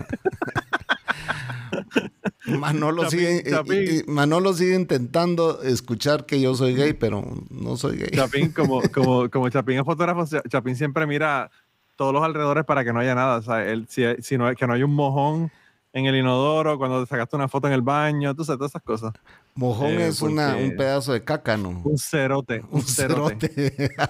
Manolo, 2.61 3.03
Chapín, 3.05 3.18
sigue, 3.18 3.37
eh, 3.38 3.51
Chapín. 3.51 3.72
eh, 3.79 4.05
Manolo 4.07 4.53
sigue 4.53 4.77
intentando 4.77 5.62
escuchar 5.62 6.27
que 6.27 6.40
yo 6.40 6.55
soy 6.55 6.75
gay, 6.77 6.92
pero 6.92 7.25
no 7.51 7.77
soy 7.77 7.96
gay. 7.99 8.11
Chapín, 8.12 8.53
como, 8.53 8.83
como, 8.94 9.29
como 9.31 9.49
Chapín 9.49 9.79
es 9.79 9.85
fotógrafo, 9.85 10.25
Chapín 10.49 10.77
siempre 10.77 11.07
mira 11.07 11.51
todos 11.97 12.13
los 12.13 12.23
alrededores 12.23 12.65
para 12.65 12.85
que 12.85 12.93
no 12.93 13.01
haya 13.01 13.15
nada. 13.15 13.39
O 13.39 13.43
sea, 13.43 13.65
él, 13.67 13.87
si, 13.89 14.05
si 14.23 14.37
no, 14.39 14.55
que 14.55 14.67
no 14.67 14.75
haya 14.75 14.85
un 14.85 14.95
mojón 14.95 15.51
en 15.93 16.05
el 16.07 16.15
inodoro, 16.17 16.77
cuando 16.79 17.03
te 17.03 17.09
sacaste 17.09 17.37
una 17.37 17.49
foto 17.49 17.67
en 17.69 17.73
el 17.73 17.81
baño, 17.83 18.35
tú 18.35 18.45
sabes, 18.45 18.59
todas 18.59 18.73
esas 18.73 18.83
cosas. 18.83 19.13
Mojón 19.55 19.93
Eh, 19.93 20.09
es 20.09 20.21
una, 20.21 20.55
un 20.57 20.77
pedazo 20.77 21.13
de 21.15 21.25
caca, 21.25 21.57
¿no? 21.57 21.71
Un 21.85 21.97
cerote, 21.99 22.61
un, 22.71 22.81
Un 22.81 22.83
cerote. 22.83 23.49
cerote. 23.49 23.91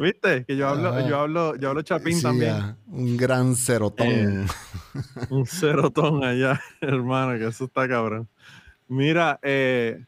¿Viste? 0.00 0.44
Que 0.44 0.56
yo 0.56 0.68
hablo, 0.68 0.90
Ah. 0.92 1.06
yo 1.08 1.20
hablo, 1.20 1.56
yo 1.56 1.70
hablo 1.70 1.82
Chapín 1.82 2.16
Sí, 2.16 2.22
también. 2.22 2.52
ah, 2.52 2.76
un 2.88 3.16
gran 3.16 3.54
cerotón. 3.56 4.06
Eh, 4.08 4.46
Un 5.30 5.46
cerotón 5.46 6.24
allá, 6.24 6.60
hermano, 6.80 7.38
que 7.38 7.46
eso 7.46 7.64
está 7.64 7.88
cabrón. 7.88 8.28
Mira, 8.88 9.38
eh, 9.42 10.04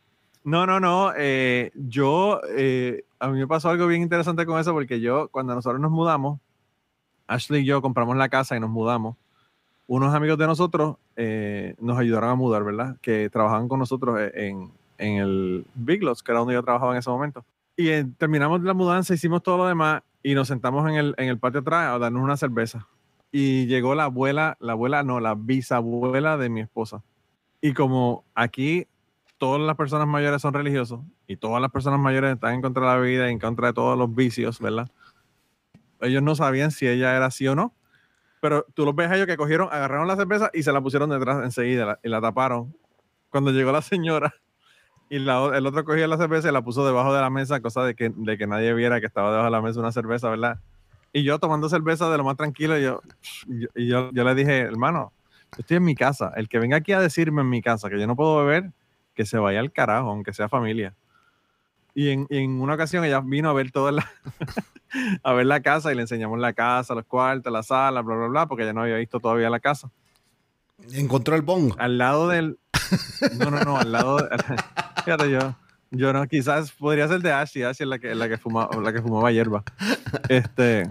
no, 0.46 0.64
no, 0.64 0.78
no. 0.78 1.12
eh, 1.16 1.72
yo, 1.74 2.40
eh, 2.56 3.04
a 3.18 3.28
mí 3.28 3.38
me 3.38 3.48
pasó 3.48 3.68
algo 3.68 3.88
bien 3.88 4.02
interesante 4.02 4.46
con 4.46 4.60
eso 4.60 4.72
porque 4.72 5.00
yo, 5.00 5.28
cuando 5.28 5.56
nosotros 5.56 5.80
nos 5.80 5.90
mudamos, 5.90 6.38
Ashley 7.26 7.62
y 7.62 7.64
yo 7.64 7.82
compramos 7.82 8.16
la 8.16 8.28
casa 8.28 8.56
y 8.56 8.60
nos 8.60 8.70
mudamos. 8.70 9.16
Unos 9.88 10.14
amigos 10.14 10.38
de 10.38 10.46
nosotros 10.46 10.98
eh, 11.16 11.74
nos 11.80 11.98
ayudaron 11.98 12.30
a 12.30 12.34
mudar, 12.36 12.62
¿verdad? 12.62 12.96
Que 13.00 13.28
trabajaban 13.28 13.66
con 13.66 13.80
nosotros 13.80 14.20
en, 14.34 14.70
en 14.98 15.16
el 15.16 15.66
Big 15.74 16.02
Lots, 16.04 16.22
que 16.22 16.30
era 16.30 16.38
donde 16.38 16.54
yo 16.54 16.62
trabajaba 16.62 16.92
en 16.92 16.98
ese 16.98 17.10
momento. 17.10 17.44
Y 17.76 18.04
terminamos 18.14 18.62
la 18.62 18.72
mudanza, 18.72 19.14
hicimos 19.14 19.42
todo 19.42 19.58
lo 19.58 19.66
demás 19.66 20.02
y 20.22 20.34
nos 20.34 20.48
sentamos 20.48 20.88
en 20.88 20.94
el, 20.94 21.14
en 21.18 21.28
el 21.28 21.38
patio 21.38 21.60
atrás 21.60 21.92
a 21.92 21.98
darnos 21.98 22.22
una 22.22 22.36
cerveza. 22.36 22.86
y 23.32 23.66
llegó 23.66 23.94
la 23.94 24.04
abuela, 24.04 24.56
la 24.60 24.72
abuela 24.72 25.02
no, 25.02 25.18
la 25.20 25.34
bisabuela 25.34 26.36
de 26.36 26.48
mi 26.48 26.60
esposa. 26.60 27.02
Y 27.60 27.74
como 27.74 28.24
aquí 28.34 28.86
todas 29.38 29.60
las 29.60 29.76
personas 29.76 30.06
mayores 30.06 30.40
son 30.42 30.54
religiosos 30.54 31.00
y 31.26 31.36
todas 31.36 31.60
las 31.60 31.70
personas 31.70 32.00
mayores 32.00 32.34
están 32.34 32.54
en 32.54 32.62
contra 32.62 32.82
de 32.90 32.96
la 32.96 33.02
vida 33.02 33.28
en 33.30 33.38
contra 33.38 33.68
de 33.68 33.72
todos 33.74 33.98
los 33.98 34.14
vicios, 34.14 34.60
¿verdad? 34.60 34.88
Ellos 36.00 36.22
no 36.22 36.34
sabían 36.34 36.70
si 36.70 36.86
ella 36.86 37.16
era 37.16 37.26
así 37.26 37.46
o 37.48 37.54
no. 37.54 37.74
Pero 38.40 38.66
tú 38.74 38.84
los 38.84 38.94
ves 38.94 39.10
a 39.10 39.16
ellos 39.16 39.26
que 39.26 39.36
cogieron, 39.36 39.68
agarraron 39.72 40.06
la 40.06 40.16
cerveza 40.16 40.50
y 40.52 40.62
se 40.62 40.72
la 40.72 40.80
pusieron 40.82 41.08
detrás 41.10 41.42
enseguida 41.42 41.86
la- 41.86 41.98
y 42.02 42.08
la 42.08 42.20
taparon. 42.20 42.76
Cuando 43.30 43.50
llegó 43.50 43.72
la 43.72 43.82
señora 43.82 44.32
y 45.10 45.18
la 45.18 45.56
el 45.56 45.66
otro 45.66 45.84
cogió 45.84 46.06
la 46.06 46.16
cerveza 46.18 46.48
y 46.48 46.52
la 46.52 46.62
puso 46.62 46.86
debajo 46.86 47.14
de 47.14 47.20
la 47.20 47.30
mesa, 47.30 47.60
cosa 47.60 47.84
de 47.84 47.94
que, 47.94 48.12
de 48.14 48.38
que 48.38 48.46
nadie 48.46 48.72
viera 48.74 49.00
que 49.00 49.06
estaba 49.06 49.30
debajo 49.30 49.46
de 49.46 49.50
la 49.52 49.62
mesa 49.62 49.80
una 49.80 49.92
cerveza, 49.92 50.28
¿verdad? 50.30 50.58
Y 51.12 51.22
yo 51.22 51.38
tomando 51.38 51.68
cerveza 51.68 52.10
de 52.10 52.18
lo 52.18 52.24
más 52.24 52.36
tranquilo, 52.36 52.76
yo, 52.78 53.00
yo, 53.48 53.68
yo, 53.74 54.10
yo 54.12 54.24
le 54.24 54.34
dije, 54.34 54.58
hermano, 54.60 55.12
estoy 55.56 55.78
en 55.78 55.84
mi 55.84 55.94
casa. 55.94 56.30
El 56.36 56.46
que 56.48 56.58
venga 56.58 56.76
aquí 56.76 56.92
a 56.92 57.00
decirme 57.00 57.40
en 57.40 57.48
mi 57.48 57.62
casa 57.62 57.88
que 57.88 57.98
yo 57.98 58.06
no 58.06 58.16
puedo 58.16 58.44
beber, 58.44 58.70
que 59.16 59.26
se 59.26 59.38
vaya 59.38 59.58
al 59.58 59.72
carajo, 59.72 60.10
aunque 60.10 60.32
sea 60.32 60.48
familia. 60.48 60.94
Y 61.94 62.10
en, 62.10 62.26
y 62.30 62.38
en 62.38 62.60
una 62.60 62.74
ocasión 62.74 63.04
ella 63.04 63.20
vino 63.24 63.48
a 63.50 63.54
ver 63.54 63.72
toda 63.72 63.90
la, 63.90 64.08
a 65.24 65.32
ver 65.32 65.46
la 65.46 65.60
casa 65.60 65.90
y 65.90 65.96
le 65.96 66.02
enseñamos 66.02 66.38
la 66.38 66.52
casa, 66.52 66.94
los 66.94 67.06
cuartos, 67.06 67.52
la 67.52 67.62
sala, 67.62 68.02
bla, 68.02 68.14
bla, 68.14 68.26
bla, 68.28 68.46
porque 68.46 68.62
ella 68.64 68.74
no 68.74 68.82
había 68.82 68.96
visto 68.96 69.18
todavía 69.18 69.50
la 69.50 69.60
casa. 69.60 69.90
Encontró 70.92 71.34
el 71.34 71.42
bong. 71.42 71.72
Al 71.78 71.96
lado 71.98 72.28
del... 72.28 72.58
No, 73.38 73.50
no, 73.50 73.60
no, 73.62 73.78
al 73.78 73.90
lado... 73.90 74.18
de- 74.18 74.28
fíjate, 75.04 75.30
yo, 75.30 75.54
yo 75.90 76.12
no, 76.12 76.26
quizás 76.28 76.70
podría 76.72 77.08
ser 77.08 77.20
de 77.22 77.32
Ashley, 77.32 77.64
Ashley 77.64 77.86
es 77.86 77.88
la 77.88 77.98
que, 77.98 78.14
la 78.14 78.28
que, 78.28 78.36
fuma, 78.36 78.68
la 78.82 78.92
que 78.92 79.00
fumaba 79.00 79.32
hierba. 79.32 79.64
Este, 80.28 80.90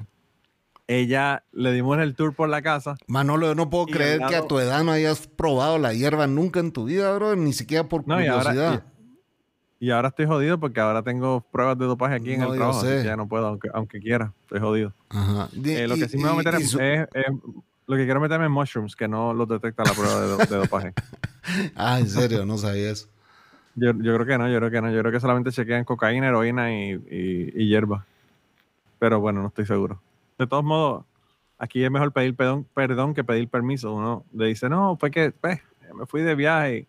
ella, 0.88 1.44
le 1.52 1.72
dimos 1.72 1.98
el 2.00 2.16
tour 2.16 2.34
por 2.36 2.48
la 2.50 2.62
casa 2.62 2.96
Manolo, 3.08 3.48
yo 3.48 3.56
no 3.56 3.70
puedo 3.70 3.88
creer 3.88 4.22
que 4.28 4.36
a 4.36 4.48
tu 4.48 4.60
edad 4.60 4.84
no 4.84 4.92
hayas 4.92 5.28
probado 5.28 5.78
la 5.80 5.94
hierba 5.94 6.28
nunca 6.28 6.60
en 6.60 6.72
tu 6.72 6.86
vida, 6.86 7.14
bro. 7.16 7.36
Ni 7.36 7.54
siquiera 7.54 7.84
por 7.90 8.08
No, 8.08 8.22
y 8.22 8.26
curiosidad. 8.28 8.68
ahora, 8.68 8.84
y, 9.80 9.88
y 9.88 9.92
ahora 9.92 10.10
estoy 10.10 10.26
jodido 10.28 10.60
porque 10.60 10.80
ahora 10.80 11.02
tengo 11.04 11.42
pruebas 11.52 11.78
de 11.80 11.86
dopaje 11.86 12.16
aquí 12.16 12.34
en 12.34 12.42
el 12.44 12.54
trabajo, 12.56 12.80
así 12.80 12.88
sé. 12.88 12.98
que 13.02 13.04
ya 13.08 13.18
no 13.18 13.28
puedo, 13.28 13.48
aunque, 13.48 13.70
aunque 13.74 14.00
quiera, 14.00 14.32
estoy 14.42 14.60
jodido. 14.60 14.94
Ajá. 15.10 15.50
Eh, 15.66 15.88
lo 15.88 15.96
y- 15.96 16.00
que 16.02 16.10
sí 16.10 16.18
me 16.18 16.24
voy 16.24 16.34
a 16.34 16.38
meter 16.38 16.56
es, 16.56 16.70
su- 16.70 16.80
es- 16.80 17.08
es- 17.14 17.26
lo 17.88 17.96
que 17.98 18.06
quiero 18.06 18.20
meterme 18.20 18.46
en 18.46 18.52
mushrooms, 18.52 18.96
que 18.96 19.08
no 19.08 19.34
lo 19.34 19.46
detecta 19.46 19.84
la 19.84 19.92
prueba 19.94 20.22
de, 20.22 20.28
do- 20.28 20.38
de 20.38 20.56
dopaje. 20.56 20.94
Ah, 21.76 22.00
en 22.00 22.10
serio, 22.10 22.44
no 22.46 22.58
sabía 22.58 22.90
eso. 22.90 23.08
Yo, 23.76 23.92
yo 23.92 24.16
creo 24.16 24.26
que 24.26 24.38
no, 24.40 24.50
yo 24.50 24.58
creo 24.58 24.72
que 24.72 24.82
no, 24.82 24.90
yo 24.92 25.00
creo 25.02 25.12
que 25.12 25.20
solamente 25.20 25.52
chequean 25.52 25.84
cocaína, 25.84 26.30
heroína 26.30 26.74
y, 26.74 26.94
y 27.56 27.68
hierba. 27.68 28.04
Pero 28.98 29.20
bueno, 29.20 29.42
no 29.44 29.50
estoy 29.50 29.66
seguro. 29.68 30.02
De 30.38 30.48
todos 30.48 30.64
modos, 30.64 31.06
aquí 31.58 31.84
es 31.84 31.92
mejor 31.92 32.12
pedir 32.12 32.36
perdón, 32.36 32.66
perdón 32.74 33.14
que 33.14 33.24
pedir 33.24 33.48
permiso. 33.48 33.94
Uno 33.94 34.26
le 34.34 34.48
dice, 34.48 34.68
no, 34.70 34.98
fue 34.98 35.12
que 35.12 35.32
pues, 35.32 35.62
me 35.94 36.06
fui 36.06 36.22
de 36.22 36.36
viaje 36.36 36.78
y 36.80 36.88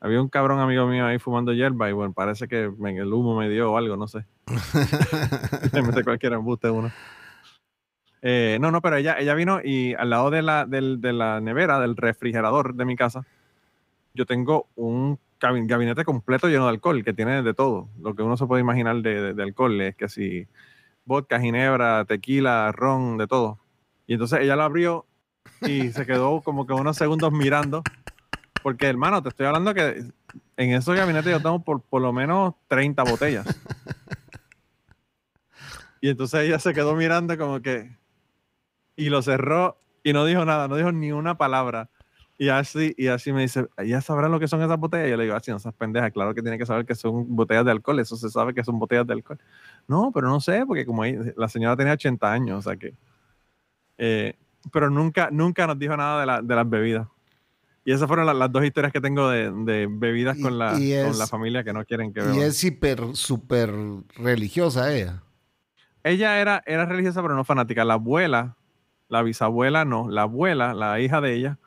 había 0.00 0.22
un 0.22 0.28
cabrón 0.28 0.60
amigo 0.60 0.86
mío 0.86 1.04
ahí 1.06 1.18
fumando 1.18 1.52
hierba 1.52 1.90
y 1.90 1.92
bueno, 1.92 2.12
parece 2.12 2.48
que 2.48 2.70
me- 2.78 2.96
el 2.96 3.12
humo 3.12 3.36
me 3.38 3.48
dio 3.48 3.72
o 3.72 3.76
algo, 3.76 3.96
no 3.96 4.08
sé. 4.08 4.24
Le 5.72 5.82
mete 5.82 6.04
cualquier 6.04 6.32
embuste 6.34 6.70
uno. 6.70 6.90
Eh, 8.22 8.58
no, 8.60 8.70
no, 8.72 8.80
pero 8.82 8.96
ella, 8.96 9.16
ella 9.18 9.34
vino 9.34 9.60
y 9.62 9.94
al 9.94 10.10
lado 10.10 10.30
de 10.30 10.42
la, 10.42 10.66
del- 10.66 11.00
de 11.00 11.12
la 11.12 11.40
nevera, 11.40 11.78
del 11.78 11.96
refrigerador 11.96 12.74
de 12.74 12.84
mi 12.84 12.96
casa, 12.96 13.24
yo 14.14 14.26
tengo 14.26 14.66
un 14.76 15.18
gabinete 15.40 16.04
completo 16.04 16.48
lleno 16.48 16.64
de 16.64 16.70
alcohol, 16.70 17.04
que 17.04 17.12
tiene 17.12 17.42
de 17.44 17.54
todo, 17.54 17.88
lo 18.00 18.14
que 18.14 18.22
uno 18.22 18.36
se 18.36 18.46
puede 18.46 18.60
imaginar 18.62 18.96
de, 19.02 19.20
de- 19.22 19.34
de 19.34 19.42
alcohol, 19.42 19.80
es 19.80 19.94
que 19.94 20.08
si 20.08 20.48
vodka, 21.08 21.40
ginebra, 21.40 22.04
tequila, 22.04 22.70
ron, 22.70 23.18
de 23.18 23.26
todo. 23.26 23.58
Y 24.06 24.12
entonces 24.12 24.40
ella 24.40 24.54
lo 24.54 24.62
abrió 24.62 25.06
y 25.62 25.90
se 25.90 26.06
quedó 26.06 26.40
como 26.42 26.66
que 26.66 26.72
unos 26.72 26.96
segundos 26.96 27.32
mirando, 27.32 27.82
porque 28.62 28.86
hermano, 28.86 29.22
te 29.22 29.30
estoy 29.30 29.46
hablando 29.46 29.74
que 29.74 30.04
en 30.56 30.72
esos 30.72 30.94
gabinetes 30.94 31.32
yo 31.32 31.42
tengo 31.42 31.64
por, 31.64 31.80
por 31.80 32.02
lo 32.02 32.12
menos 32.12 32.54
30 32.68 33.02
botellas. 33.02 33.46
Y 36.00 36.10
entonces 36.10 36.46
ella 36.46 36.58
se 36.58 36.74
quedó 36.74 36.94
mirando 36.94 37.36
como 37.36 37.60
que... 37.60 37.96
Y 38.94 39.10
lo 39.10 39.22
cerró 39.22 39.80
y 40.02 40.12
no 40.12 40.24
dijo 40.24 40.44
nada, 40.44 40.68
no 40.68 40.76
dijo 40.76 40.92
ni 40.92 41.12
una 41.12 41.36
palabra. 41.36 41.90
Y 42.40 42.50
así, 42.50 42.94
y 42.96 43.08
así 43.08 43.32
me 43.32 43.42
dice, 43.42 43.66
¿ya 43.84 44.00
sabrán 44.00 44.30
lo 44.30 44.38
que 44.38 44.46
son 44.46 44.62
esas 44.62 44.78
botellas? 44.78 45.08
Y 45.08 45.10
yo 45.10 45.16
le 45.16 45.24
digo, 45.24 45.34
así, 45.34 45.50
no 45.50 45.58
seas 45.58 45.74
pendeja, 45.74 46.08
claro 46.12 46.32
que 46.34 46.40
tiene 46.40 46.56
que 46.56 46.64
saber 46.66 46.86
que 46.86 46.94
son 46.94 47.34
botellas 47.34 47.64
de 47.64 47.72
alcohol, 47.72 47.98
eso 47.98 48.16
se 48.16 48.30
sabe 48.30 48.54
que 48.54 48.62
son 48.62 48.78
botellas 48.78 49.06
de 49.08 49.14
alcohol. 49.14 49.40
No, 49.88 50.12
pero 50.14 50.28
no 50.28 50.38
sé, 50.40 50.64
porque 50.64 50.86
como 50.86 51.02
ahí- 51.02 51.18
la 51.36 51.48
señora 51.48 51.76
tenía 51.76 51.94
80 51.94 52.32
años, 52.32 52.58
o 52.58 52.62
sea 52.62 52.76
que... 52.76 52.94
eh, 53.98 54.34
pero 54.72 54.88
nunca, 54.90 55.30
nunca 55.32 55.66
nos 55.66 55.78
dijo 55.78 55.96
nada 55.96 56.20
de, 56.20 56.26
la- 56.26 56.42
de 56.42 56.54
las 56.54 56.68
bebidas. 56.70 57.08
Y 57.84 57.92
esas 57.92 58.06
fueron 58.06 58.26
la- 58.26 58.34
las 58.34 58.52
dos 58.52 58.64
historias 58.64 58.92
que 58.92 59.00
tengo 59.00 59.28
de, 59.30 59.50
de 59.50 59.88
bebidas 59.90 60.36
Y- 60.38 60.42
con 60.42 60.58
la, 60.58 60.74
y 60.78 60.90
con 61.02 61.10
es- 61.10 61.18
la 61.18 61.26
familia 61.26 61.64
que 61.64 61.72
no 61.72 61.84
quieren 61.84 62.12
que 62.12 62.20
Y 62.20 62.22
beban. 62.24 62.38
es 62.42 62.62
hiper, 62.62 63.00
súper 63.14 63.72
religiosa 64.16 64.92
ella. 64.94 65.22
Ella 66.04 66.40
era, 66.40 66.62
era 66.66 66.86
religiosa, 66.86 67.20
pero 67.22 67.34
no 67.34 67.44
fanática. 67.44 67.84
La 67.84 67.94
abuela, 67.94 68.56
la 69.08 69.22
bisabuela 69.22 69.84
no, 69.84 70.08
la 70.08 70.22
abuela, 70.22 70.72
la 70.74 71.00
hija 71.00 71.20
de 71.20 71.34
ella, 71.34 71.58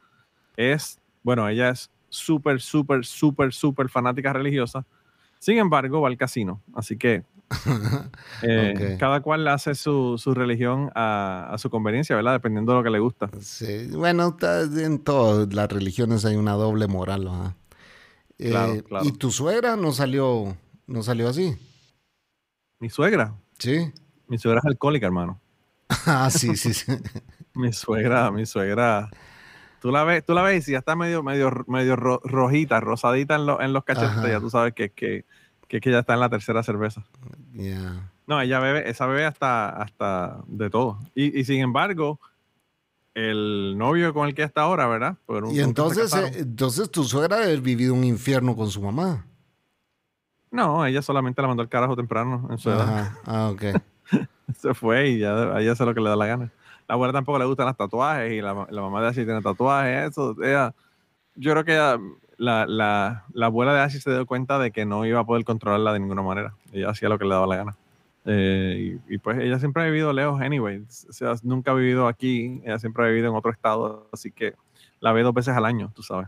es, 0.58 1.00
bueno, 1.24 1.48
ella 1.48 1.70
es 1.70 1.90
súper, 2.10 2.62
súper, 2.62 3.06
súper, 3.06 3.54
súper 3.54 3.90
fanática 3.90 4.34
religiosa. 4.34 4.86
Sin 5.40 5.58
embargo, 5.58 6.02
va 6.02 6.08
al 6.10 6.18
casino. 6.18 6.62
Así 6.76 6.98
que 6.98 7.24
eh, 8.44 8.96
cada 9.00 9.22
cual 9.22 9.48
hace 9.48 9.76
su, 9.76 10.18
su 10.18 10.34
religión 10.34 10.92
a, 10.96 11.50
a 11.52 11.58
su 11.58 11.70
conveniencia, 11.70 12.16
¿verdad? 12.16 12.34
Dependiendo 12.34 12.72
de 12.74 12.78
lo 12.80 12.84
que 12.84 12.90
le 12.90 13.00
gusta. 13.00 13.30
Sí, 13.42 13.88
bueno, 13.92 14.38
en 14.42 15.00
todas 15.00 15.54
las 15.54 15.72
religiones 15.72 16.26
hay 16.26 16.36
una 16.36 16.54
doble 16.54 16.88
moral, 16.88 17.26
¿verdad? 17.26 17.56
Eh, 18.38 18.50
Claro, 18.50 18.84
claro. 18.84 19.06
Y 19.06 19.12
tu 19.12 19.32
suegra 19.32 19.76
no 19.76 19.92
salió, 19.92 20.56
no 20.88 21.04
salió 21.04 21.30
así, 21.30 21.56
Mi 22.80 22.90
suegra, 22.90 23.36
¿sí? 23.60 23.92
mi 24.28 24.38
suegra 24.38 24.60
es 24.60 24.66
alcohólica, 24.66 25.06
hermano. 25.06 25.40
ah, 26.08 26.30
sí, 26.32 26.56
sí, 26.56 26.74
sí. 26.74 26.92
Mi 27.54 27.74
suegra, 27.74 28.32
mi 28.32 28.46
suegra. 28.46 29.10
Tú 29.82 29.92
la 29.92 30.04
ves, 30.06 30.24
tú 30.24 30.34
la 30.34 30.44
ves 30.44 30.68
y 30.70 30.74
ya 30.74 30.78
está 30.78 30.96
medio, 30.96 31.24
medio, 31.24 31.52
medio 31.68 31.96
ro- 31.98 32.22
rojita, 32.24 32.80
rosadita 32.80 33.36
en, 33.36 33.46
lo- 33.48 33.60
en 33.62 33.74
los 33.74 33.84
cachetes, 33.84 34.10
Ajá. 34.12 34.30
ya 34.30 34.40
tú 34.40 34.50
sabes 34.50 34.74
que, 34.74 34.92
que, 34.92 35.26
que, 35.68 35.82
que 35.82 35.92
ya 35.92 36.00
está 36.00 36.14
en 36.14 36.20
la 36.20 36.30
tercera 36.30 36.62
cerveza. 36.64 37.04
No, 38.28 38.40
ella 38.40 38.60
bebe, 38.60 38.90
esa 38.90 39.08
bebe 39.08 39.26
hasta, 39.26 39.70
hasta 39.70 40.38
de 40.48 40.70
todo. 40.70 41.00
Y, 41.16 41.38
y 41.38 41.44
sin 41.46 41.60
embargo, 41.62 42.20
el 43.16 43.76
novio 43.78 44.14
con 44.14 44.28
el 44.28 44.36
que 44.36 44.44
está 44.44 44.62
ahora, 44.62 44.88
¿verdad? 44.88 45.18
Un- 45.28 45.52
Y 45.52 45.60
entonces, 45.60 46.14
eh, 46.16 46.32
entonces 46.36 46.90
tu 46.90 47.04
suegra 47.04 47.38
debe 47.38 47.48
haber 47.50 47.62
vivido 47.62 47.94
un 47.94 48.04
infierno 48.04 48.56
con 48.56 48.70
su 48.70 48.82
mamá. 48.82 49.26
No, 50.52 50.86
ella 50.86 51.02
solamente 51.02 51.42
la 51.42 51.48
mandó 51.48 51.64
al 51.64 51.70
carajo 51.70 51.96
temprano 51.96 52.48
en 52.52 52.58
su 52.58 52.70
edad. 52.70 52.82
Ajá. 52.82 53.18
Ah, 53.26 53.50
ok. 53.50 53.64
Se 54.60 54.74
fue 54.74 55.10
y 55.10 55.20
ya 55.20 55.58
ella 55.60 55.72
hace 55.72 55.86
lo 55.86 55.94
que 55.94 56.02
le 56.02 56.10
da 56.10 56.16
la 56.16 56.26
gana. 56.28 56.52
La 56.92 56.96
abuela 56.96 57.14
tampoco 57.14 57.40
le 57.40 57.46
gustan 57.46 57.68
los 57.68 57.78
tatuajes 57.78 58.34
y 58.34 58.42
la, 58.42 58.68
la 58.70 58.82
mamá 58.82 59.02
de 59.02 59.08
Ashley 59.08 59.24
tiene 59.26 59.42
tatuajes. 59.42 60.10
Eso, 60.12 60.36
ella, 60.44 60.76
yo 61.36 61.52
creo 61.54 61.64
que 61.64 61.72
ella- 61.72 61.98
la, 62.36 62.66
la, 62.66 63.24
la 63.32 63.46
abuela 63.46 63.74
de 63.74 63.80
Ashley 63.80 64.02
se 64.02 64.12
dio 64.12 64.26
cuenta 64.26 64.60
de 64.60 64.72
que 64.72 64.84
no 64.84 65.06
iba 65.06 65.22
a 65.22 65.26
poder 65.26 65.46
controlarla 65.46 65.94
de 65.94 66.00
ninguna 66.02 66.22
manera. 66.22 66.54
Ella 66.74 66.90
hacía 66.90 67.08
lo 67.08 67.18
que 67.18 67.24
le 67.24 67.30
daba 67.32 67.48
la 67.48 67.56
gana. 67.56 67.78
Eh, 68.26 69.00
y, 69.08 69.14
y 69.16 69.18
pues 69.20 69.40
ella 69.40 69.58
siempre 69.58 69.84
ha 69.84 69.86
vivido 69.86 70.12
lejos, 70.12 70.42
anyway. 70.42 70.80
O 70.80 71.14
sea, 71.14 71.34
nunca 71.44 71.72
ha 71.72 71.76
vivido 71.76 72.08
aquí, 72.08 72.62
ella 72.66 72.78
siempre 72.78 73.06
ha 73.06 73.08
vivido 73.08 73.30
en 73.30 73.36
otro 73.36 73.52
estado, 73.52 74.10
así 74.12 74.30
que 74.32 74.56
la 75.00 75.14
ve 75.14 75.24
dos 75.24 75.34
veces 75.34 75.56
al 75.56 75.64
año, 75.66 75.92
tú 75.96 76.04
sabes. 76.04 76.28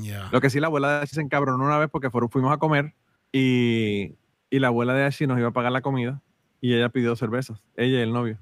Ya. 0.00 0.28
Lo 0.32 0.40
que 0.40 0.50
sí, 0.50 0.58
la 0.58 0.66
abuela 0.66 0.88
de 0.88 0.96
Ashley 1.04 1.14
se 1.14 1.20
encabronó 1.20 1.64
una 1.64 1.78
vez 1.78 1.88
porque 1.90 2.10
fueron, 2.10 2.28
fuimos 2.28 2.52
a 2.52 2.56
comer 2.56 2.92
y, 3.30 4.14
y 4.50 4.58
la 4.58 4.66
abuela 4.66 4.94
de 4.94 5.04
Ashley 5.04 5.28
nos 5.28 5.38
iba 5.38 5.48
a 5.48 5.52
pagar 5.52 5.70
la 5.70 5.80
comida 5.80 6.20
y 6.60 6.74
ella 6.74 6.88
pidió 6.88 7.14
cervezas, 7.14 7.62
ella 7.76 7.98
y 7.98 8.02
el 8.02 8.12
novio. 8.12 8.38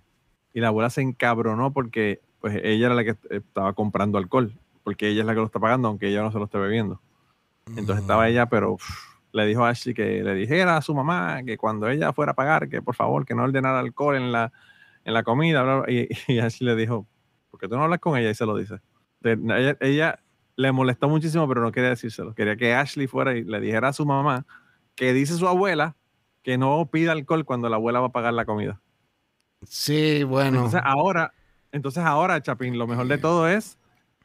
Y 0.53 0.61
la 0.61 0.69
abuela 0.69 0.91
se 0.91 1.03
encabronó 1.03 1.73
porque 1.73 2.21
pues 2.41 2.59
ella 2.63 2.87
era 2.87 2.95
la 2.95 3.05
que 3.05 3.17
estaba 3.31 3.73
comprando 3.75 4.19
alcohol, 4.19 4.53
porque 4.83 5.09
ella 5.09 5.21
es 5.21 5.27
la 5.27 5.35
que 5.35 5.41
lo 5.41 5.47
está 5.47 5.61
pagando, 5.61 5.89
aunque 5.89 6.09
ella 6.09 6.23
no 6.23 6.33
se 6.33 6.39
lo 6.39 6.45
esté 6.45 6.59
bebiendo. 6.59 7.01
Entonces 7.77 8.03
estaba 8.03 8.29
ella, 8.29 8.47
pero 8.47 8.79
le 9.33 9.47
dijo 9.47 9.65
a 9.65 9.69
Ashley 9.69 9.95
que 9.95 10.23
le 10.23 10.35
dijera 10.35 10.77
a 10.77 10.83
su 10.83 10.95
mamá 10.95 11.43
que 11.45 11.57
cuando 11.57 11.89
ella 11.89 12.13
fuera 12.13 12.33
a 12.33 12.35
pagar, 12.35 12.69
que 12.69 12.83
por 12.83 12.95
favor, 12.95 13.25
que 13.25 13.35
no 13.35 13.45
ordenara 13.45 13.79
alcohol 13.79 14.17
en 14.17 14.33
la, 14.33 14.53
en 15.05 15.15
la 15.15 15.23
comida. 15.23 15.63
bla, 15.63 15.81
bla, 15.81 15.93
y, 15.93 16.09
y 16.33 16.39
Ashley 16.39 16.75
le 16.75 16.77
dijo, 16.77 17.07
¿por 17.51 17.61
qué 17.61 17.69
tú 17.69 17.77
no 17.77 17.85
hablas 17.85 18.01
con 18.01 18.17
ella? 18.17 18.31
Y 18.31 18.35
se 18.35 18.47
lo 18.47 18.57
dice. 18.57 18.81
Ella, 19.23 19.77
ella 19.81 20.19
le 20.57 20.73
molestó 20.73 21.09
muchísimo, 21.09 21.47
pero 21.47 21.61
no 21.61 21.73
quería 21.73 21.91
decírselo. 21.91 22.35
Quería 22.35 22.57
que 22.57 22.75
Ashley 22.75 23.07
fuera 23.07 23.37
y 23.37 23.45
le 23.45 23.61
dijera 23.61 23.89
a 23.89 23.93
su 23.93 24.07
mamá 24.07 24.47
que 24.95 25.13
dice 25.13 25.35
su 25.35 25.47
abuela 25.47 25.97
que 26.43 26.59
no 26.59 26.89
pida 26.91 27.13
alcohol 27.13 27.45
cuando 27.45 27.69
la 27.69 27.77
abuela 27.77 28.01
va 28.01 28.07
a 28.07 28.13
pagar 28.13 28.33
la 28.33 28.45
comida. 28.45 28.81
Sí, 29.67 30.25
bueno. 30.25 30.57
Entonces 30.59 30.81
ahora, 30.85 31.33
entonces 31.73 32.03
ahora, 32.03 32.41
Chapín, 32.43 32.79
lo 32.79 32.87
mejor 32.87 33.07
de 33.09 33.19
todo 33.19 33.49
es 33.49 33.79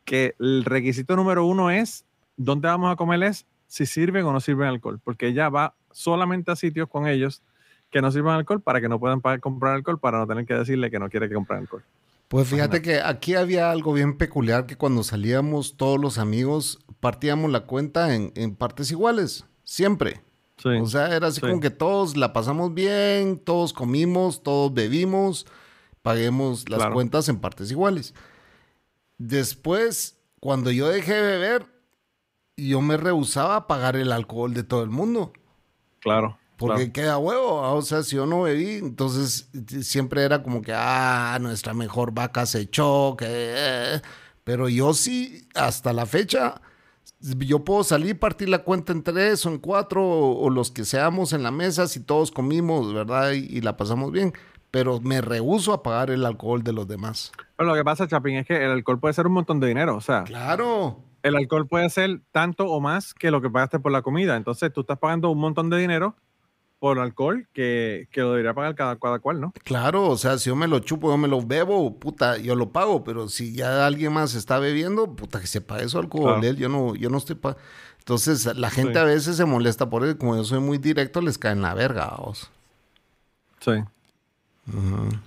que 0.04 0.36
el 0.40 0.64
requisito 0.66 1.16
número 1.16 1.46
uno 1.46 1.72
es 1.72 2.06
dónde 2.38 2.68
vamos 2.68 2.92
a 2.92 2.96
comer 2.96 3.24
es 3.24 3.46
si 3.68 3.86
sirven 3.86 4.26
o 4.26 4.32
no 4.32 4.40
sirven 4.40 4.68
alcohol, 4.68 5.00
porque 5.04 5.28
ella 5.28 5.50
va 5.50 5.74
solamente 5.92 6.52
a 6.52 6.56
sitios 6.56 6.88
con 6.90 7.08
ellos 7.08 7.42
que 7.90 8.02
no 8.02 8.12
sirvan 8.12 8.36
alcohol 8.36 8.62
para 8.62 8.82
que 8.82 8.90
no 8.90 9.00
puedan 9.00 9.22
pagar- 9.22 9.40
comprar 9.40 9.76
alcohol 9.76 10.00
para 10.00 10.20
no 10.20 10.28
tener 10.28 10.46
que 10.46 10.54
decirle 10.54 10.92
que 10.92 11.00
no 11.00 11.10
quiere 11.10 11.28
que 11.28 11.36
comprar 11.36 11.60
alcohol. 11.60 11.84
Pues 12.28 12.48
fíjate 12.48 12.82
que 12.82 13.02
aquí 13.02 13.36
había 13.36 13.70
algo 13.72 13.94
bien 13.94 14.18
peculiar 14.18 14.66
que 14.66 14.76
cuando 14.76 15.04
salíamos 15.04 15.78
todos 15.78 16.00
los 16.00 16.18
amigos 16.18 16.80
partíamos 17.00 17.52
la 17.52 17.62
cuenta 17.62 18.16
en, 18.16 18.32
en 18.36 18.56
partes 18.56 18.92
iguales, 18.92 19.46
siempre. 19.64 20.22
Sí. 20.58 20.70
O 20.70 20.86
sea, 20.88 21.14
era 21.16 21.28
así 21.28 21.42
Sí. 21.42 21.48
como 21.48 21.60
que 21.60 21.70
todos 21.70 22.16
la 22.18 22.32
pasamos 22.34 22.74
bien, 22.74 23.40
todos 23.40 23.74
comimos, 23.74 24.42
todos 24.44 24.74
bebimos, 24.74 25.46
paguemos 26.02 26.70
las 26.70 26.80
Claro. 26.80 26.94
cuentas 26.94 27.28
en 27.30 27.40
partes 27.40 27.72
iguales. 27.72 28.14
Después, 29.18 30.18
cuando 30.40 30.72
yo 30.72 30.88
dejé 30.90 31.14
de 31.14 31.22
beber, 31.22 31.66
yo 32.58 32.82
me 32.82 32.98
rehusaba 32.98 33.56
a 33.56 33.68
pagar 33.68 33.96
el 33.96 34.12
alcohol 34.12 34.54
de 34.54 34.64
todo 34.64 34.84
el 34.84 34.90
mundo. 34.90 35.34
claro. 36.00 36.38
Porque 36.58 36.90
claro. 36.90 36.94
queda 36.94 37.18
huevo, 37.18 37.66
ah, 37.66 37.74
o 37.74 37.82
sea, 37.82 38.02
si 38.02 38.16
yo 38.16 38.26
no 38.26 38.44
bebí, 38.44 38.76
entonces 38.76 39.50
eh, 39.54 39.84
siempre 39.84 40.24
era 40.24 40.42
como 40.42 40.62
que, 40.62 40.72
ah, 40.74 41.38
nuestra 41.42 41.74
mejor 41.74 42.14
vaca 42.14 42.46
se 42.46 42.62
echó, 42.62 43.16
que... 43.18 43.26
eh. 43.28 44.02
Pero 44.46 44.70
yo 44.70 44.94
sí, 44.94 45.50
hasta 45.54 45.92
la 45.92 46.06
fecha, 46.06 46.62
yo 47.20 47.64
puedo 47.64 47.84
salir, 47.84 48.20
partir 48.20 48.50
la 48.50 48.60
cuenta 48.60 48.92
en 48.94 49.04
tres 49.04 49.46
o 49.46 49.50
en 49.50 49.58
cuatro, 49.60 50.04
o, 50.04 50.44
o 50.46 50.50
los 50.50 50.72
que 50.72 50.86
seamos 50.86 51.34
en 51.34 51.44
la 51.44 51.52
mesa, 51.52 51.88
si 51.88 52.00
todos 52.00 52.32
comimos, 52.32 52.94
¿verdad? 52.94 53.32
Y, 53.34 53.46
y 53.58 53.62
la 53.62 53.78
pasamos 53.78 54.12
bien. 54.12 54.34
Pero 54.72 55.00
me 55.00 55.22
rehuso 55.22 55.72
a 55.74 55.82
pagar 55.84 56.10
el 56.12 56.26
alcohol 56.26 56.62
de 56.64 56.74
los 56.74 56.88
demás. 56.88 57.32
Pero 57.56 57.70
lo 57.70 57.76
que 57.76 57.84
pasa, 57.86 58.08
Chapín, 58.08 58.36
es 58.36 58.46
que 58.46 58.58
el 58.64 58.72
alcohol 58.72 59.00
puede 59.00 59.14
ser 59.14 59.26
un 59.28 59.34
montón 59.34 59.60
de 59.62 59.68
dinero. 59.68 59.96
O 59.96 60.02
sea, 60.02 60.24
Claro. 60.26 61.00
el 61.24 61.36
alcohol 61.38 61.66
puede 61.68 61.90
ser 61.90 62.20
tanto 62.32 62.66
o 62.70 62.82
más 62.82 63.14
que 63.14 63.32
lo 63.32 63.42
que 63.42 63.50
pagaste 63.50 63.80
por 63.80 63.92
la 63.94 64.02
comida. 64.02 64.36
Entonces, 64.36 64.74
tú 64.74 64.82
estás 64.82 65.00
pagando 65.00 65.30
un 65.30 65.40
montón 65.40 65.70
de 65.70 65.78
dinero 65.78 66.16
por 66.86 67.00
alcohol 67.00 67.48
que, 67.52 68.08
que 68.12 68.22
lo 68.22 68.30
debería 68.30 68.54
pagar 68.54 68.76
cada, 68.76 68.96
cada 68.98 69.18
cual, 69.18 69.42
¿no? 69.42 69.52
Claro, 69.64 70.08
o 70.08 70.18
sea, 70.18 70.38
si 70.38 70.52
yo 70.52 70.56
me 70.56 70.68
lo 70.68 70.78
chupo, 70.78 71.10
yo 71.10 71.18
me 71.18 71.28
lo 71.28 71.42
bebo, 71.42 71.96
puta, 71.98 72.38
yo 72.38 72.54
lo 72.56 72.70
pago, 72.70 73.04
pero 73.04 73.28
si 73.28 73.56
ya 73.56 73.88
alguien 73.88 74.14
más 74.14 74.36
está 74.36 74.60
bebiendo, 74.60 75.16
puta, 75.16 75.40
que 75.42 75.48
se 75.48 75.62
pague 75.62 75.90
su 75.90 75.98
alcohol, 75.98 76.34
Claro. 76.42 76.48
él, 76.48 76.58
yo 76.58 76.70
no, 76.70 76.94
yo 76.94 77.10
no 77.10 77.18
estoy 77.18 77.38
pa... 77.38 77.58
Entonces, 77.98 78.46
la 78.56 78.70
gente 78.70 78.94
Sí. 78.94 79.00
a 79.00 79.04
veces 79.04 79.36
se 79.36 79.46
molesta 79.46 79.90
por 79.90 80.06
eso, 80.06 80.16
como 80.20 80.36
yo 80.36 80.44
soy 80.44 80.60
muy 80.60 80.78
directo, 80.78 81.22
les 81.22 81.40
cae 81.40 81.54
en 81.54 81.64
la 81.64 81.74
verga, 81.74 82.14
vos. 82.20 82.52
Sí. 83.62 83.72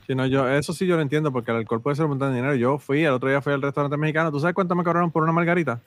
Sí, 0.07 0.15
no, 0.15 0.27
yo, 0.27 0.49
eso 0.49 0.73
sí 0.73 0.87
yo 0.87 0.95
lo 0.95 1.03
entiendo, 1.03 1.33
porque 1.33 1.51
el 1.51 1.57
alcohol 1.57 1.81
puede 1.83 1.97
ser 1.97 2.05
un 2.05 2.11
montón 2.11 2.31
de 2.31 2.37
dinero. 2.37 2.55
Yo 2.55 2.79
fui, 2.79 3.03
el 3.03 3.13
otro 3.13 3.29
día 3.29 3.43
fui 3.43 3.53
al 3.53 3.63
restaurante 3.63 3.97
mexicano. 3.97 4.31
¿Tú 4.31 4.39
sabes 4.39 4.55
cuánto 4.55 4.77
me 4.77 4.85
cobraron 4.85 5.11
por 5.11 5.25
una 5.25 5.33
margarita? 5.33 5.81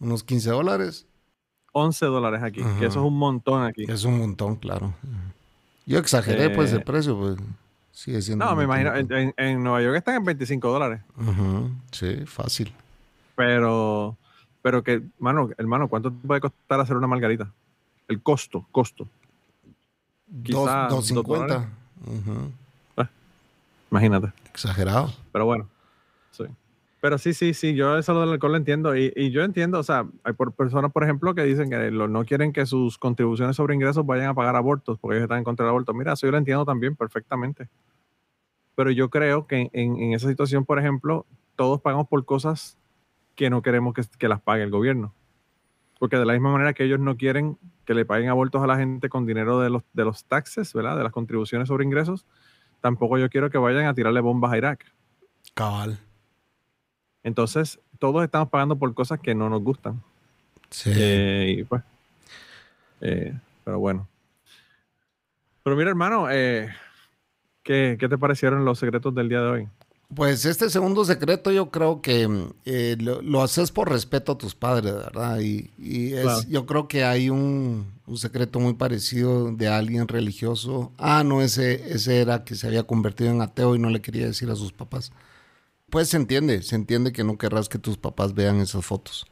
Unos 0.00 0.24
15 0.24 0.48
dólares, 0.50 1.06
11 1.76 2.06
dólares 2.06 2.42
aquí, 2.42 2.60
Ajá. 2.62 2.78
que 2.78 2.86
eso 2.86 3.00
es 3.00 3.04
un 3.06 3.18
montón 3.18 3.64
aquí. 3.64 3.84
es 3.88 4.04
un 4.04 4.18
montón, 4.18 4.56
claro. 4.56 4.94
Yo 5.86 5.98
exageré, 5.98 6.48
pues, 6.50 6.72
Eh, 6.72 6.76
el 6.76 6.82
precio, 6.84 7.18
pues, 7.18 7.36
sigue 7.92 8.22
siendo... 8.22 8.44
No, 8.44 8.54
me 8.54 8.66
montón. 8.66 8.80
imagino, 8.86 9.14
en, 9.16 9.34
en- 9.36 9.62
Nueva 9.62 9.82
York 9.82 9.96
están 9.96 10.14
en 10.14 10.24
25 10.24 10.68
dólares, 10.70 11.00
Sí, 11.90 12.24
fácil. 12.26 12.72
pero, 13.36 14.16
pero 14.62 14.82
que, 14.84 15.02
mano, 15.18 15.50
hermano, 15.58 15.88
¿cuánto 15.88 16.10
te 16.12 16.26
puede 16.26 16.40
costar 16.40 16.78
hacer 16.80 16.96
una 16.96 17.06
margarita? 17.08 17.50
El 18.08 18.22
costo, 18.22 18.66
costo. 18.70 19.08
Quizá 20.44 20.88
Dos, 20.88 21.10
dos 21.10 21.26
2.50. 21.26 21.68
Ujú, 22.06 22.52
Imagínate. 23.90 24.32
Exagerado. 24.50 25.12
Pero 25.32 25.44
bueno, 25.46 25.68
sí. 26.32 26.44
Pero 27.04 27.18
sí, 27.18 27.34
sí, 27.34 27.52
sí, 27.52 27.74
yo 27.74 27.98
eso 27.98 28.18
del 28.18 28.30
alcohol 28.30 28.52
lo 28.52 28.56
entiendo. 28.56 28.96
Y, 28.96 29.30
yo 29.30 29.42
entiendo, 29.42 29.78
o 29.78 29.82
sea, 29.82 30.08
hay 30.22 30.32
por 30.32 30.54
personas, 30.54 30.90
por 30.90 31.04
ejemplo, 31.04 31.34
que 31.34 31.42
dicen 31.42 31.68
que 31.68 31.90
lo- 31.90 32.08
no 32.08 32.24
quieren 32.24 32.50
que 32.50 32.64
sus 32.64 32.96
contribuciones 32.96 33.56
sobre 33.56 33.74
ingresos 33.74 34.06
vayan 34.06 34.28
a 34.28 34.34
pagar 34.34 34.56
abortos, 34.56 34.98
porque 34.98 35.16
ellos 35.16 35.24
están 35.24 35.36
en 35.36 35.44
contra 35.44 35.66
del 35.66 35.72
aborto. 35.72 35.92
Mira, 35.92 36.14
eso 36.14 36.26
yo 36.26 36.30
lo 36.30 36.38
entiendo 36.38 36.64
también 36.64 36.96
perfectamente. 36.96 37.68
Pero 38.74 38.90
yo 38.90 39.10
creo 39.10 39.46
que 39.46 39.68
en, 39.74 40.14
esa 40.14 40.30
situación, 40.30 40.64
por 40.64 40.78
ejemplo, 40.78 41.26
todos 41.56 41.78
pagamos 41.82 42.08
por 42.08 42.24
cosas 42.24 42.78
que 43.34 43.50
no 43.50 43.60
queremos 43.60 43.92
que, 43.92 44.00
que 44.18 44.26
las 44.26 44.40
pague 44.40 44.62
el 44.62 44.70
gobierno. 44.70 45.12
Porque 45.98 46.16
de 46.16 46.24
la 46.24 46.32
misma 46.32 46.52
manera 46.52 46.72
que 46.72 46.84
ellos 46.84 47.00
no 47.00 47.18
quieren 47.18 47.58
que 47.84 47.92
le 47.92 48.06
paguen 48.06 48.30
abortos 48.30 48.62
a 48.62 48.66
la 48.66 48.78
gente 48.78 49.10
con 49.10 49.26
dinero 49.26 49.60
de 49.60 49.68
los, 49.68 49.82
de 49.92 50.06
los 50.06 50.24
taxes, 50.24 50.72
¿verdad? 50.72 50.96
De 50.96 51.02
las 51.02 51.12
contribuciones 51.12 51.68
sobre 51.68 51.84
ingresos, 51.84 52.24
tampoco 52.80 53.18
yo 53.18 53.28
quiero 53.28 53.50
que 53.50 53.58
vayan 53.58 53.84
a 53.84 53.92
tirarle 53.92 54.22
bombas 54.22 54.54
a 54.54 54.56
Irak. 54.56 54.86
Cabal. 55.52 55.98
Entonces, 57.24 57.80
todos 57.98 58.22
estamos 58.22 58.48
pagando 58.50 58.76
por 58.76 58.94
cosas 58.94 59.18
que 59.18 59.34
no 59.34 59.48
nos 59.50 59.62
gustan. 59.62 60.00
Sí. 60.70 60.90
Eh, 60.94 61.56
y 61.58 61.64
pues, 61.64 61.82
eh, 63.00 63.34
pero 63.64 63.78
bueno. 63.80 64.06
Pero 65.62 65.76
mira, 65.76 65.88
hermano, 65.90 66.30
eh, 66.30 66.68
¿qué, 67.62 67.96
qué 67.98 68.08
te 68.08 68.18
parecieron 68.18 68.64
los 68.64 68.78
secretos 68.78 69.14
del 69.14 69.28
día 69.28 69.40
de 69.40 69.48
hoy? 69.48 69.68
Pues 70.14 70.44
este 70.44 70.68
segundo 70.68 71.04
secreto 71.04 71.50
yo 71.50 71.70
creo 71.70 72.00
que 72.02 72.28
mm, 72.28 72.52
lo, 73.02 73.22
lo 73.22 73.42
haces 73.42 73.72
por 73.72 73.90
respeto 73.90 74.32
a 74.32 74.38
tus 74.38 74.54
padres, 74.54 74.92
¿verdad? 74.94 75.40
Y, 75.40 75.70
y 75.78 76.12
es, 76.12 76.22
Claro. 76.22 76.40
yo 76.48 76.66
creo 76.66 76.86
que 76.88 77.04
hay 77.04 77.30
un, 77.30 77.86
un 78.06 78.16
secreto 78.18 78.60
muy 78.60 78.74
parecido 78.74 79.50
de 79.52 79.66
alguien 79.68 80.06
religioso. 80.06 80.92
Ah, 80.98 81.24
no, 81.24 81.40
ese, 81.40 81.90
ese 81.92 82.20
era 82.20 82.44
que 82.44 82.54
se 82.54 82.66
había 82.66 82.82
convertido 82.84 83.30
en 83.30 83.40
ateo 83.40 83.74
y 83.74 83.78
no 83.78 83.88
le 83.88 84.02
quería 84.02 84.26
decir 84.26 84.50
a 84.50 84.56
sus 84.56 84.72
papás. 84.72 85.10
Pues 85.90 86.08
se 86.08 86.16
entiende, 86.16 86.62
se 86.62 86.76
entiende 86.76 87.12
que 87.12 87.24
no 87.24 87.38
querrás 87.38 87.68
que 87.68 87.78
tus 87.78 87.96
papás 87.96 88.34
vean 88.34 88.56
esas 88.60 88.84
fotos. 88.84 89.26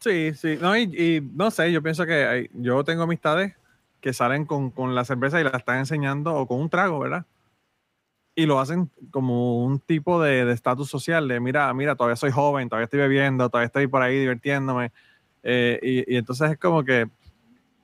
Sí, 0.00 0.32
sí. 0.34 0.56
No, 0.60 0.76
y, 0.76 1.20
no 1.34 1.50
sé, 1.50 1.72
yo 1.72 1.82
pienso 1.82 2.06
que 2.06 2.48
yo 2.54 2.84
tengo 2.84 3.02
amistades 3.02 3.54
que 4.00 4.12
salen 4.12 4.46
con, 4.46 4.70
con 4.70 4.94
la 4.94 5.04
cerveza 5.04 5.40
y 5.40 5.44
la 5.44 5.50
están 5.50 5.78
enseñando 5.78 6.34
o 6.34 6.46
con 6.46 6.60
un 6.60 6.70
trago, 6.70 7.00
¿verdad? 7.00 7.26
Y 8.36 8.46
lo 8.46 8.60
hacen 8.60 8.88
como 9.10 9.64
un 9.64 9.80
tipo 9.80 10.22
de 10.22 10.50
estatus 10.52 10.88
social, 10.88 11.26
de 11.26 11.40
mira, 11.40 11.74
mira, 11.74 11.96
todavía 11.96 12.14
soy 12.14 12.30
joven, 12.30 12.68
todavía 12.68 12.84
estoy 12.84 13.00
bebiendo, 13.00 13.48
todavía 13.50 13.66
estoy 13.66 13.88
por 13.88 14.00
ahí 14.00 14.20
divirtiéndome. 14.20 14.92
Eh, 15.42 16.04
y, 16.06 16.16
entonces 16.16 16.52
es 16.52 16.58
como 16.58 16.84
que, 16.84 17.08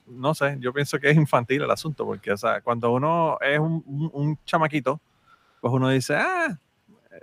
no 0.06 0.32
sé, 0.34 0.56
yo 0.60 0.72
pienso 0.72 1.00
que 1.00 1.10
es 1.10 1.16
infantil 1.16 1.62
el 1.62 1.70
asunto, 1.72 2.06
porque, 2.06 2.30
o 2.30 2.36
sea, 2.36 2.60
cuando 2.60 2.92
uno 2.92 3.36
es 3.40 3.58
un- 3.58 3.82
un 4.12 4.38
chamaquito, 4.44 5.00
pues 5.60 5.74
uno 5.74 5.88
dice, 5.88 6.14
ah, 6.14 6.56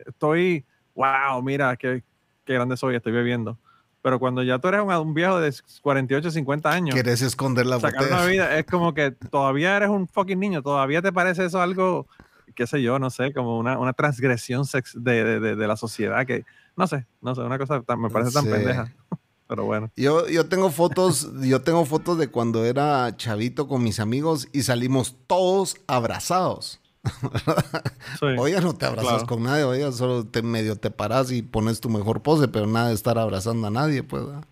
estoy, 0.05 0.65
wow, 0.95 1.41
mira, 1.43 1.75
qué, 1.77 2.03
qué 2.45 2.53
grande 2.53 2.77
soy, 2.77 2.95
estoy 2.95 3.11
bebiendo. 3.11 3.57
Pero 4.01 4.17
cuando 4.19 4.41
ya 4.41 4.57
tú 4.57 4.67
eres 4.67 4.81
un, 4.81 4.91
un 4.91 5.13
viejo 5.13 5.39
de 5.39 5.53
48, 5.81 6.31
50 6.31 6.71
años, 6.71 6.95
Querés 6.95 7.21
esconder 7.21 7.65
la 7.67 7.79
sacar 7.79 8.01
botella. 8.03 8.17
una 8.21 8.25
vida 8.25 8.57
es 8.57 8.65
como 8.65 8.93
que 8.95 9.11
todavía 9.11 9.77
eres 9.77 9.89
un 9.89 10.07
fucking 10.07 10.39
niño, 10.39 10.63
todavía 10.63 11.01
te 11.03 11.11
parece 11.13 11.45
eso 11.45 11.61
algo, 11.61 12.07
qué 12.55 12.65
sé 12.65 12.81
yo, 12.81 12.97
no 12.97 13.11
sé, 13.11 13.31
como 13.31 13.59
una, 13.59 13.77
una 13.77 13.93
transgresión 13.93 14.65
sex- 14.65 14.95
de, 14.95 15.23
de- 15.23 15.39
de- 15.39 15.55
de 15.55 15.67
la 15.67 15.77
sociedad 15.77 16.25
que, 16.25 16.45
no 16.75 16.87
sé, 16.87 17.05
no 17.21 17.35
sé, 17.35 17.41
una 17.41 17.59
cosa 17.59 17.81
tan- 17.83 18.01
me 18.01 18.09
parece 18.09 18.31
tan 18.31 18.45
Sí. 18.45 18.49
pendeja. 18.49 18.87
Pero 19.47 19.65
bueno, 19.65 19.91
Yo, 19.97 20.27
yo 20.29 20.47
tengo 20.47 20.71
fotos, 20.71 21.29
yo 21.41 21.61
tengo 21.61 21.83
fotos 21.85 22.17
de 22.17 22.29
cuando 22.29 22.63
era 22.65 23.15
chavito 23.17 23.67
con 23.67 23.83
mis 23.83 23.99
amigos 23.99 24.47
y 24.53 24.63
salimos 24.63 25.15
todos 25.27 25.75
abrazados. 25.87 26.80
sí, 28.19 28.25
Hoy 28.37 28.51
ya 28.51 28.61
no 28.61 28.73
te 28.73 28.85
abrazas 28.85 29.11
Claro. 29.11 29.27
con 29.27 29.43
nadie, 29.43 29.63
hoy 29.63 29.79
ya 29.79 29.91
solo 29.91 30.25
te 30.25 30.41
medio 30.41 30.75
te 30.75 30.91
paras 30.91 31.31
y 31.31 31.41
pones 31.41 31.81
tu 31.81 31.89
mejor 31.89 32.21
pose, 32.21 32.47
pero 32.47 32.67
nada 32.67 32.89
de 32.89 32.93
estar 32.93 33.17
abrazando 33.17 33.67
a 33.67 33.71
nadie, 33.71 34.03
pues. 34.03 34.25
¿verdad? 34.25 34.43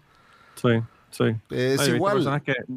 sí, 0.55 0.69
sí. 1.11 1.23
Es 1.51 1.79
visto 1.79 1.95
igual. 1.95 2.13
personas 2.15 2.41
que, 2.41 2.53
yo 2.67 2.75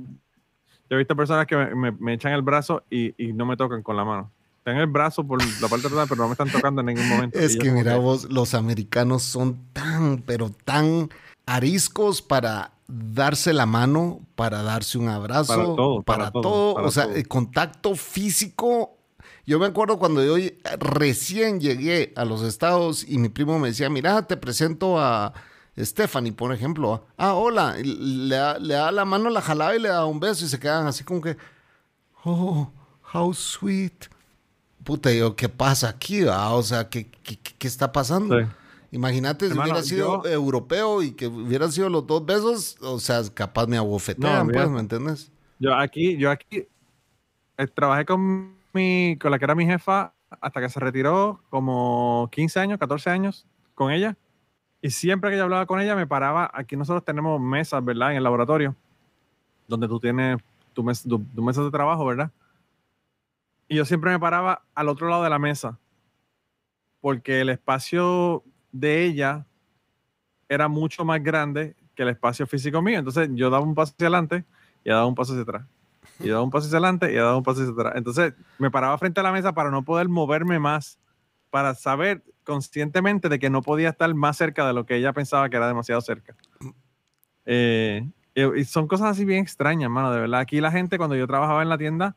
he 0.91 0.97
visto 0.97 1.17
personas 1.17 1.47
que 1.47 1.57
me, 1.57 1.75
me- 1.75 1.93
me 1.93 2.13
echan 2.15 2.33
el 2.33 2.43
brazo 2.43 2.83
y, 2.91 3.15
y 3.23 3.33
no 3.33 3.47
me 3.47 3.57
tocan 3.57 3.83
con 3.83 3.97
la 3.97 4.05
mano. 4.05 4.31
Tengo 4.65 4.81
el 4.81 4.87
brazo 4.87 5.25
por 5.27 5.43
la 5.43 5.69
parte 5.69 5.89
de 5.89 5.95
atrás, 5.95 6.07
pero 6.09 6.23
no 6.23 6.29
me 6.29 6.33
están 6.33 6.51
tocando 6.51 6.81
en 6.83 6.87
ningún 6.87 7.09
momento. 7.09 7.37
Es 7.39 7.57
que 7.57 7.71
mira 7.73 7.97
vos, 7.97 8.31
los 8.31 8.55
americanos 8.55 9.23
son 9.23 9.59
tan, 9.73 10.19
pero 10.19 10.51
tan 10.51 11.09
ariscos 11.47 12.23
para 12.23 12.73
darse 12.87 13.53
la 13.55 13.67
mano, 13.67 14.21
para 14.37 14.63
darse 14.63 14.99
un 14.99 15.09
abrazo, 15.09 15.55
Para 15.55 15.65
todo, 15.65 16.03
para, 16.03 16.19
para 16.19 16.31
todo, 16.31 16.43
todo. 16.43 16.75
para 16.75 16.87
o 16.87 16.91
sea, 16.93 17.05
todo. 17.05 17.15
el 17.15 17.27
contacto 17.27 17.95
físico. 17.97 18.99
Yo 19.45 19.59
me 19.59 19.67
acuerdo 19.67 19.99
cuando 19.99 20.25
yo 20.25 20.37
recién 20.79 21.61
llegué 21.61 22.13
a 22.17 22.25
los 22.25 22.43
estados 22.43 23.05
y 23.09 23.19
mi 23.19 23.29
primo 23.29 23.59
me 23.59 23.69
decía, 23.69 23.91
mira, 23.91 24.27
te 24.27 24.37
presento 24.37 25.01
a 25.01 25.33
Stephanie, 25.77 26.33
por 26.33 26.53
ejemplo. 26.55 27.07
Ah, 27.17 27.35
hola. 27.35 27.77
Le 27.79 28.37
da, 28.37 28.59
le 28.59 28.75
da 28.75 28.93
la 28.93 29.05
mano, 29.05 29.31
la 29.31 29.41
jalaba 29.43 29.75
y 29.75 29.81
le 29.81 29.89
da 29.89 30.05
un 30.07 30.21
beso 30.21 30.45
y 30.45 30.49
se 30.49 30.61
quedan 30.61 30.87
así 30.87 31.03
como 31.03 31.21
que, 31.21 31.37
oh, 32.25 32.71
how 33.13 33.35
sweet. 33.35 34.07
Puta, 34.85 35.13
yo, 35.13 35.35
¿qué 35.37 35.49
pasa 35.49 35.89
aquí? 35.89 36.23
O 36.25 36.63
sea, 36.63 36.89
¿qué, 36.89 37.09
qué, 37.23 37.37
qué- 37.39 37.67
está 37.69 37.91
pasando? 37.93 38.39
Sí. 38.41 38.47
Imagínate 38.93 39.47
si 39.47 39.53
Hermano, 39.53 39.73
hubiera 39.73 39.87
sido 39.87 40.23
yo- 40.23 40.29
europeo 40.31 41.03
y 41.03 41.13
que 41.13 41.27
hubieran 41.27 41.73
sido 41.73 41.89
los 41.89 42.07
dos 42.07 42.25
besos, 42.27 42.77
o 42.81 42.99
sea, 43.01 43.23
capaz 43.33 43.67
me 43.67 43.77
abofetean, 43.79 44.47
No, 44.49 44.53
pues. 44.53 44.69
¿me 44.71 44.81
entiendes? 44.81 45.31
Yo 45.59 45.75
aquí, 45.75 46.17
yo 46.17 46.31
aquí 46.31 46.67
eh, 47.57 47.67
trabajé 47.75 48.05
con 48.05 48.55
mi, 48.75 49.17
con 49.21 49.31
la 49.31 49.39
que 49.39 49.45
era 49.45 49.55
mi 49.55 49.67
jefa 49.67 50.15
hasta 50.41 50.61
que 50.61 50.69
se 50.69 50.81
retiró 50.81 51.43
como 51.51 52.29
15 52.33 52.61
años, 52.61 52.79
14 52.79 53.11
años 53.11 53.47
con 53.75 53.93
ella. 53.93 54.17
Y 54.81 54.91
siempre 54.91 55.31
que 55.31 55.37
yo 55.37 55.45
hablaba 55.45 55.67
con 55.67 55.81
ella 55.81 55.95
me 55.95 56.07
paraba, 56.07 56.51
aquí 56.53 56.77
nosotros 56.77 57.05
tenemos 57.05 57.41
mesas, 57.41 57.85
¿verdad? 57.85 58.11
En 58.13 58.17
el 58.17 58.25
laboratorio, 58.25 58.75
donde 59.69 59.87
tú 59.89 60.01
tienes 60.01 60.39
tu, 60.73 60.83
mes, 60.83 61.03
tu, 61.03 61.19
tu 61.25 61.65
de 61.65 61.71
trabajo, 61.71 62.05
¿verdad? 62.05 62.31
Y 63.69 63.77
yo 63.77 63.85
siempre 63.85 64.11
me 64.11 64.19
paraba 64.19 64.65
al 64.75 64.89
otro 64.89 65.09
lado 65.09 65.23
de 65.23 65.31
la 65.31 65.39
mesa. 65.39 65.79
porque 67.01 67.41
el 67.41 67.49
espacio 67.49 68.45
de 68.71 69.05
ella 69.05 69.47
era 70.49 70.69
mucho 70.69 71.05
más 71.05 71.23
grande 71.23 71.77
que 71.95 72.03
el 72.03 72.11
espacio 72.11 72.47
físico 72.47 72.81
mío. 72.83 72.99
Entonces 72.99 73.29
yo 73.33 73.51
daba 73.51 73.65
un 73.65 73.75
paso 73.75 73.93
hacia 73.93 74.07
adelante 74.07 74.45
y 74.85 74.89
ella 74.89 74.97
daba 74.97 75.07
un 75.07 75.15
paso 75.15 75.33
hacia 75.33 75.43
atrás. 75.43 75.67
Y 76.21 76.29
daba 76.29 76.43
un 76.43 76.51
paso 76.51 76.67
hacia 76.67 76.79
adelante 76.79 77.13
y 77.13 77.17
daba 77.17 77.37
un 77.37 77.43
paso 77.43 77.63
hacia 77.63 77.73
atrás. 77.73 77.93
Entonces 77.97 78.35
me 78.59 78.71
paraba 78.71 78.97
frente 78.99 79.21
a 79.21 79.23
la 79.23 79.33
mesa 79.33 79.53
para 79.53 79.71
no 79.71 79.83
poder 79.83 80.09
moverme 80.09 80.59
más, 80.59 80.99
para 81.51 81.75
saber 81.75 82.23
conscientemente 82.45 83.29
de 83.29 83.39
que 83.39 83.51
no 83.51 83.63
podía 83.63 83.91
estar 83.91 84.13
más 84.15 84.37
cerca 84.37 84.67
de 84.67 84.73
lo 84.73 84.87
que 84.87 84.97
ella 84.97 85.13
pensaba 85.13 85.49
que 85.49 85.57
era 85.57 85.69
demasiado 85.69 86.01
cerca. 86.01 86.35
Eh, 87.45 88.09
y 88.35 88.65
son 88.65 88.89
cosas 88.89 89.09
así 89.09 89.25
bien 89.25 89.43
extrañas, 89.43 89.91
mano, 89.91 90.13
de 90.13 90.21
verdad. 90.21 90.41
Aquí 90.41 90.61
la 90.61 90.71
gente, 90.71 90.99
cuando 90.99 91.17
yo 91.17 91.27
trabajaba 91.27 91.63
en 91.63 91.69
la 91.69 91.79
tienda, 91.79 92.17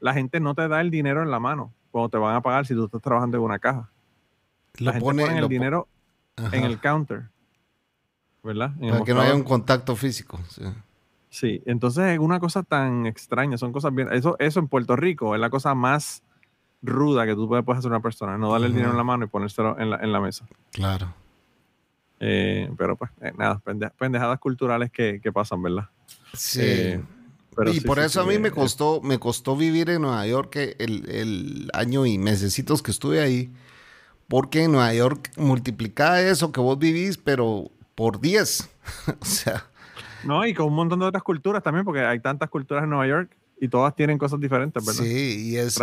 la 0.00 0.14
gente 0.14 0.40
no 0.40 0.54
te 0.54 0.68
da 0.68 0.80
el 0.80 0.90
dinero 0.90 1.22
en 1.22 1.30
la 1.30 1.40
mano 1.40 1.72
cuando 1.90 2.08
te 2.08 2.18
van 2.18 2.36
a 2.36 2.42
pagar 2.42 2.66
si 2.66 2.74
tú 2.74 2.86
estás 2.86 3.02
trabajando 3.02 3.36
en 3.36 3.42
una 3.42 3.58
caja. 3.58 3.90
La 4.78 4.92
gente 4.92 5.04
pone, 5.04 5.38
el 5.38 5.48
dinero 5.48 5.88
en 6.52 6.64
el 6.64 6.78
counter. 6.80 7.30
¿Verdad? 8.42 8.72
Para 8.78 9.04
que 9.04 9.14
no 9.14 9.20
haya 9.20 9.34
un 9.34 9.42
contacto 9.42 9.96
físico. 9.96 10.38
Sí. 10.48 10.62
Sí. 11.36 11.62
entonces 11.66 12.14
es 12.14 12.18
una 12.18 12.40
cosa 12.40 12.62
tan 12.62 13.06
extraña, 13.06 13.58
son 13.58 13.72
cosas 13.72 13.94
bien. 13.94 14.12
Eso, 14.12 14.36
eso 14.38 14.60
en 14.60 14.68
Puerto 14.68 14.96
Rico 14.96 15.34
es 15.34 15.40
la 15.40 15.50
cosa 15.50 15.74
más 15.74 16.22
ruda 16.82 17.26
que 17.26 17.34
tú 17.34 17.48
puedes 17.48 17.78
hacer 17.78 17.90
a 17.90 17.96
una 17.96 18.02
persona, 18.02 18.38
no 18.38 18.52
darle 18.52 18.68
el 18.68 18.72
dinero 18.72 18.90
en 18.92 18.96
la 18.96 19.04
mano 19.04 19.24
y 19.24 19.28
ponérselo 19.28 19.78
en 19.78 19.90
la, 19.90 19.96
en 19.96 20.12
la 20.12 20.20
mesa. 20.20 20.46
Claro. 20.72 21.12
Eh, 22.20 22.70
pero 22.78 22.96
pues, 22.96 23.10
eh, 23.20 23.32
nada, 23.36 23.60
pendejadas 23.98 24.38
culturales 24.38 24.90
que, 24.90 25.20
que 25.20 25.32
pasan, 25.32 25.62
¿verdad? 25.62 25.88
Sí. 26.32 26.60
Eh, 26.62 27.02
y 27.72 27.80
por 27.80 27.98
eso 27.98 28.20
a 28.20 28.26
mí 28.26 28.38
me 28.38 28.50
costó, 28.50 29.00
me 29.02 29.18
costó 29.18 29.56
vivir 29.56 29.88
en 29.90 30.02
Nueva 30.02 30.26
York 30.26 30.56
el, 30.56 31.08
el, 31.08 31.70
año 31.72 32.04
y 32.04 32.18
mesecitos 32.18 32.82
que 32.82 32.90
estuve 32.90 33.20
ahí. 33.20 33.50
Porque 34.28 34.64
en 34.64 34.72
Nueva 34.72 34.92
York 34.92 35.30
multiplicaba 35.36 36.20
eso 36.20 36.52
que 36.52 36.60
vos 36.60 36.78
vivís, 36.78 37.16
pero 37.16 37.70
por 37.94 38.20
10. 38.20 38.68
o 39.20 39.24
sea. 39.24 39.64
No, 40.26 40.46
y 40.46 40.54
con 40.54 40.66
un 40.66 40.74
montón 40.74 41.00
de 41.00 41.06
otras 41.06 41.22
culturas 41.22 41.62
también, 41.62 41.84
porque 41.84 42.00
hay 42.00 42.20
tantas 42.20 42.50
culturas 42.50 42.84
en 42.84 42.90
Nueva 42.90 43.06
York 43.06 43.30
y 43.58 43.68
todas 43.68 43.94
tienen 43.94 44.18
cosas 44.18 44.38
diferentes, 44.38 44.84
¿verdad? 44.84 45.02
Sí, 45.02 45.52
y 45.52 45.56
es 45.56 45.74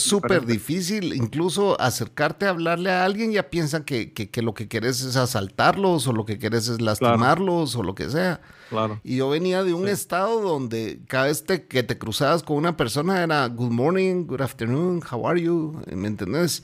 súper 0.00 0.46
difícil. 0.46 1.14
Incluso 1.14 1.80
acercarte 1.80 2.46
a 2.46 2.50
hablarle 2.50 2.90
a 2.92 3.04
alguien, 3.04 3.32
ya 3.32 3.50
piensan 3.50 3.82
que, 3.82 4.12
que, 4.12 4.42
lo 4.42 4.54
que 4.54 4.68
quieres 4.68 5.02
es 5.02 5.16
asaltarlos 5.16 6.06
o 6.06 6.12
lo 6.12 6.24
que 6.24 6.38
quieres 6.38 6.68
es 6.68 6.80
lastimarlos 6.80 7.74
o 7.74 7.82
lo 7.82 7.96
que 7.96 8.08
sea. 8.08 8.40
Claro. 8.70 9.00
Y 9.02 9.16
yo 9.16 9.28
venía 9.30 9.64
de 9.64 9.74
un 9.74 9.88
estado 9.88 10.40
donde 10.40 11.00
cada 11.08 11.26
vez 11.26 11.42
que 11.42 11.82
te 11.82 11.98
cruzabas 11.98 12.44
con 12.44 12.56
una 12.56 12.76
persona 12.76 13.22
era 13.22 13.48
good 13.48 13.72
morning, 13.72 14.26
good 14.26 14.40
afternoon, 14.40 15.02
how 15.10 15.26
are 15.26 15.40
you, 15.40 15.80
¿me 15.90 16.06
entendés? 16.06 16.62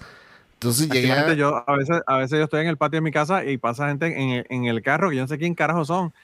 Entonces 0.54 0.88
llegué 0.88 1.36
yo, 1.36 1.62
a, 1.66 1.76
veces, 1.76 2.00
a 2.06 2.18
veces 2.18 2.38
yo 2.38 2.44
estoy 2.44 2.62
en 2.62 2.68
el 2.68 2.76
patio 2.76 2.98
de 2.98 3.02
mi 3.02 3.10
casa 3.10 3.44
y 3.44 3.58
pasa 3.58 3.88
gente 3.88 4.06
en 4.06 4.30
el, 4.30 4.46
en 4.48 4.64
el 4.66 4.82
carro 4.82 5.10
que 5.10 5.16
yo 5.16 5.22
no 5.22 5.28
sé 5.28 5.36
quién 5.36 5.54
carajo 5.54 5.84
son 5.84 6.14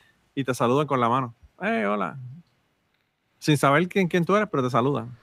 y 0.41 0.45
te 0.45 0.55
saludan 0.55 0.87
con 0.87 1.01
la 1.01 1.09
mano. 1.09 1.35
Hey, 1.61 1.85
hola, 1.85 2.19
sin 3.41 3.57
saber 3.57 3.89
quién, 3.89 4.07
quién 4.07 4.25
tú 4.25 4.37
eres, 4.37 4.49
pero 4.51 4.63
te 4.63 4.71
saludan. 4.71 5.17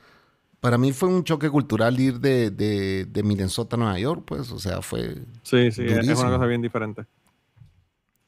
Para 0.60 0.78
mí 0.78 0.92
fue 0.92 1.08
un 1.08 1.24
choque 1.24 1.50
cultural 1.50 2.00
ir 2.00 2.20
de, 2.20 2.50
de, 2.50 3.06
de 3.06 3.24
Minnesota 3.24 3.76
a 3.76 3.80
Nueva 3.80 4.00
York, 4.00 4.24
pues, 4.26 4.52
o 4.52 4.60
sea, 4.60 4.82
fue. 4.82 5.24
Sí, 5.44 5.72
sí, 5.72 5.86
es 5.86 6.20
una 6.20 6.32
cosa 6.32 6.46
bien 6.46 6.62
diferente. 6.62 7.06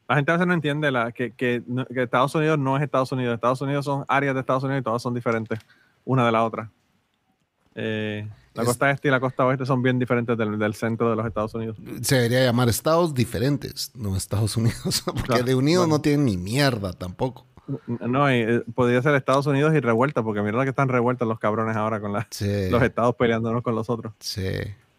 La 0.08 0.16
gente 0.16 0.32
a 0.32 0.36
veces 0.36 0.48
no 0.48 0.54
entiende 0.54 0.92
la, 0.92 1.12
que, 1.12 1.32
que, 1.32 1.64
Estados 1.96 2.34
Unidos 2.34 2.58
no 2.58 2.78
es 2.78 2.84
Estados 2.84 3.12
Unidos. 3.12 3.36
Estados 3.36 3.62
Unidos 3.62 3.86
son 3.86 4.06
áreas 4.08 4.34
de 4.36 4.42
Estados 4.42 4.64
Unidos 4.64 4.82
y 4.82 4.84
todas 4.84 5.02
son 5.02 5.14
diferentes, 5.14 5.60
una 6.06 6.26
de 6.26 6.32
la 6.32 6.44
otra. 6.44 6.72
Eh, 7.76 8.28
la 8.60 8.66
costa 8.66 8.92
este 8.92 9.08
y 9.08 9.12
la 9.12 9.20
costa 9.20 9.46
oeste 9.46 9.66
son 9.66 9.82
bien 9.82 10.00
diferentes 10.00 10.38
del, 10.38 10.60
del, 10.60 10.74
centro 10.74 11.10
de 11.10 11.16
los 11.16 11.26
Estados 11.26 11.54
Unidos. 11.54 11.78
Se 12.02 12.16
debería 12.16 12.44
llamar 12.44 12.70
estados 12.70 13.14
diferentes, 13.14 13.92
no 13.96 14.16
Estados 14.16 14.58
Unidos, 14.58 15.04
porque 15.26 15.44
de 15.44 15.56
unidos 15.56 15.88
no 15.88 16.02
tienen 16.02 16.26
ni 16.26 16.38
mierda 16.38 16.94
tampoco. 16.94 17.46
No, 17.88 18.30
eh, 18.30 18.64
podría 18.74 19.02
ser 19.02 19.16
Estados 19.16 19.46
Unidos 19.46 19.74
y 19.76 19.80
revuelta, 19.80 20.24
porque 20.24 20.42
mira 20.42 20.64
que 20.64 20.72
están 20.72 20.90
revueltos 20.90 21.28
los 21.28 21.40
cabrones 21.40 21.76
ahora 21.76 22.00
con 22.02 22.14
los 22.14 22.24
estados 22.84 23.16
peleándonos 23.16 23.62
con 23.62 23.76
los 23.76 23.90
otros. 23.90 24.14
Sí. 24.20 24.50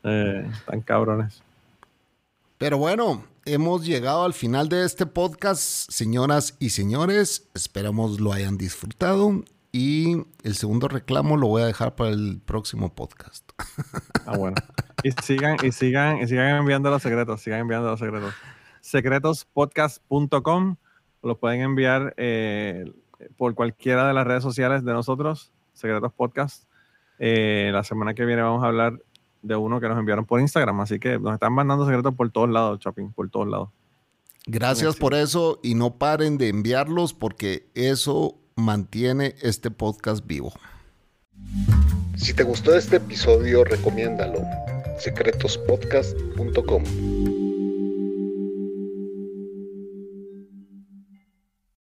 Eh, 0.05 0.51
están 0.53 0.81
cabrones. 0.81 1.43
Pero 2.59 2.79
bueno, 2.79 3.25
hemos 3.45 3.85
llegado 3.85 4.25
al 4.25 4.35
final 4.35 4.69
de 4.69 4.85
este 4.85 5.07
podcast, 5.07 5.91
señoras 5.91 6.57
y 6.59 6.71
señores. 6.71 7.49
Esperamos 7.55 8.21
lo 8.21 8.33
hayan 8.33 8.57
disfrutado. 8.57 9.43
Y 9.73 10.17
el 10.43 10.55
segundo 10.55 10.89
reclamo 10.89 11.37
lo 11.37 11.47
voy 11.47 11.63
a 11.63 11.67
dejar 11.67 11.95
para 11.95 12.11
el 12.11 12.41
próximo 12.45 12.95
podcast. 12.95 13.51
Ah, 14.27 14.37
bueno. 14.37 14.57
Y 15.03 15.11
sigan, 15.23 15.57
y 15.63 15.73
sigan, 15.73 16.19
y 16.19 16.27
sigan 16.29 16.57
enviando 16.57 16.91
los 16.91 17.03
secretos, 17.03 17.41
sigan 17.41 17.61
enviando 17.61 17.89
los 17.89 17.99
secretos. 17.99 18.35
Secretospodcast.com 18.81 20.77
lo 21.23 21.39
pueden 21.39 21.63
enviar 21.63 22.15
eh, 22.17 22.85
por 23.37 23.55
cualquiera 23.55 24.07
de 24.07 24.15
las 24.15 24.27
redes 24.27 24.43
sociales 24.43 24.85
de 24.85 24.93
nosotros, 24.93 25.53
Secretos 25.73 26.13
Podcast. 26.13 26.65
Eh, 27.19 27.71
la 27.73 27.83
semana 27.83 28.15
que 28.15 28.25
viene 28.25 28.43
vamos 28.43 28.63
a 28.63 28.69
hablar 28.69 29.03
de 29.43 29.57
uno 29.57 29.81
que 29.81 29.89
nos 29.89 29.99
enviaron 29.99 30.27
por 30.27 30.41
Instagram, 30.41 30.81
así 30.81 30.99
que 30.99 31.19
nos 31.19 31.35
están 31.35 31.53
mandando 31.53 31.87
secretos 31.87 32.15
por 32.15 32.31
todos 32.31 32.51
lados, 32.51 32.79
shopping, 32.79 33.11
por 33.13 33.29
todos 33.31 33.49
lados. 33.49 33.71
Gracias 34.47 34.97
por 34.97 35.15
eso 35.15 35.61
y 35.63 35.75
no 35.75 35.99
paren 35.99 36.39
de 36.39 36.49
enviarlos 36.49 37.13
porque 37.15 37.69
eso 37.75 38.39
mantiene 38.61 39.35
este 39.43 39.71
podcast 39.71 40.27
vivo. 40.27 40.53
Si 42.17 42.35
te 42.35 42.43
gustó 42.43 42.75
este 42.75 42.97
episodio, 42.97 43.65
recomiéndalo. 43.65 44.43
secretospodcast.com 44.99 47.50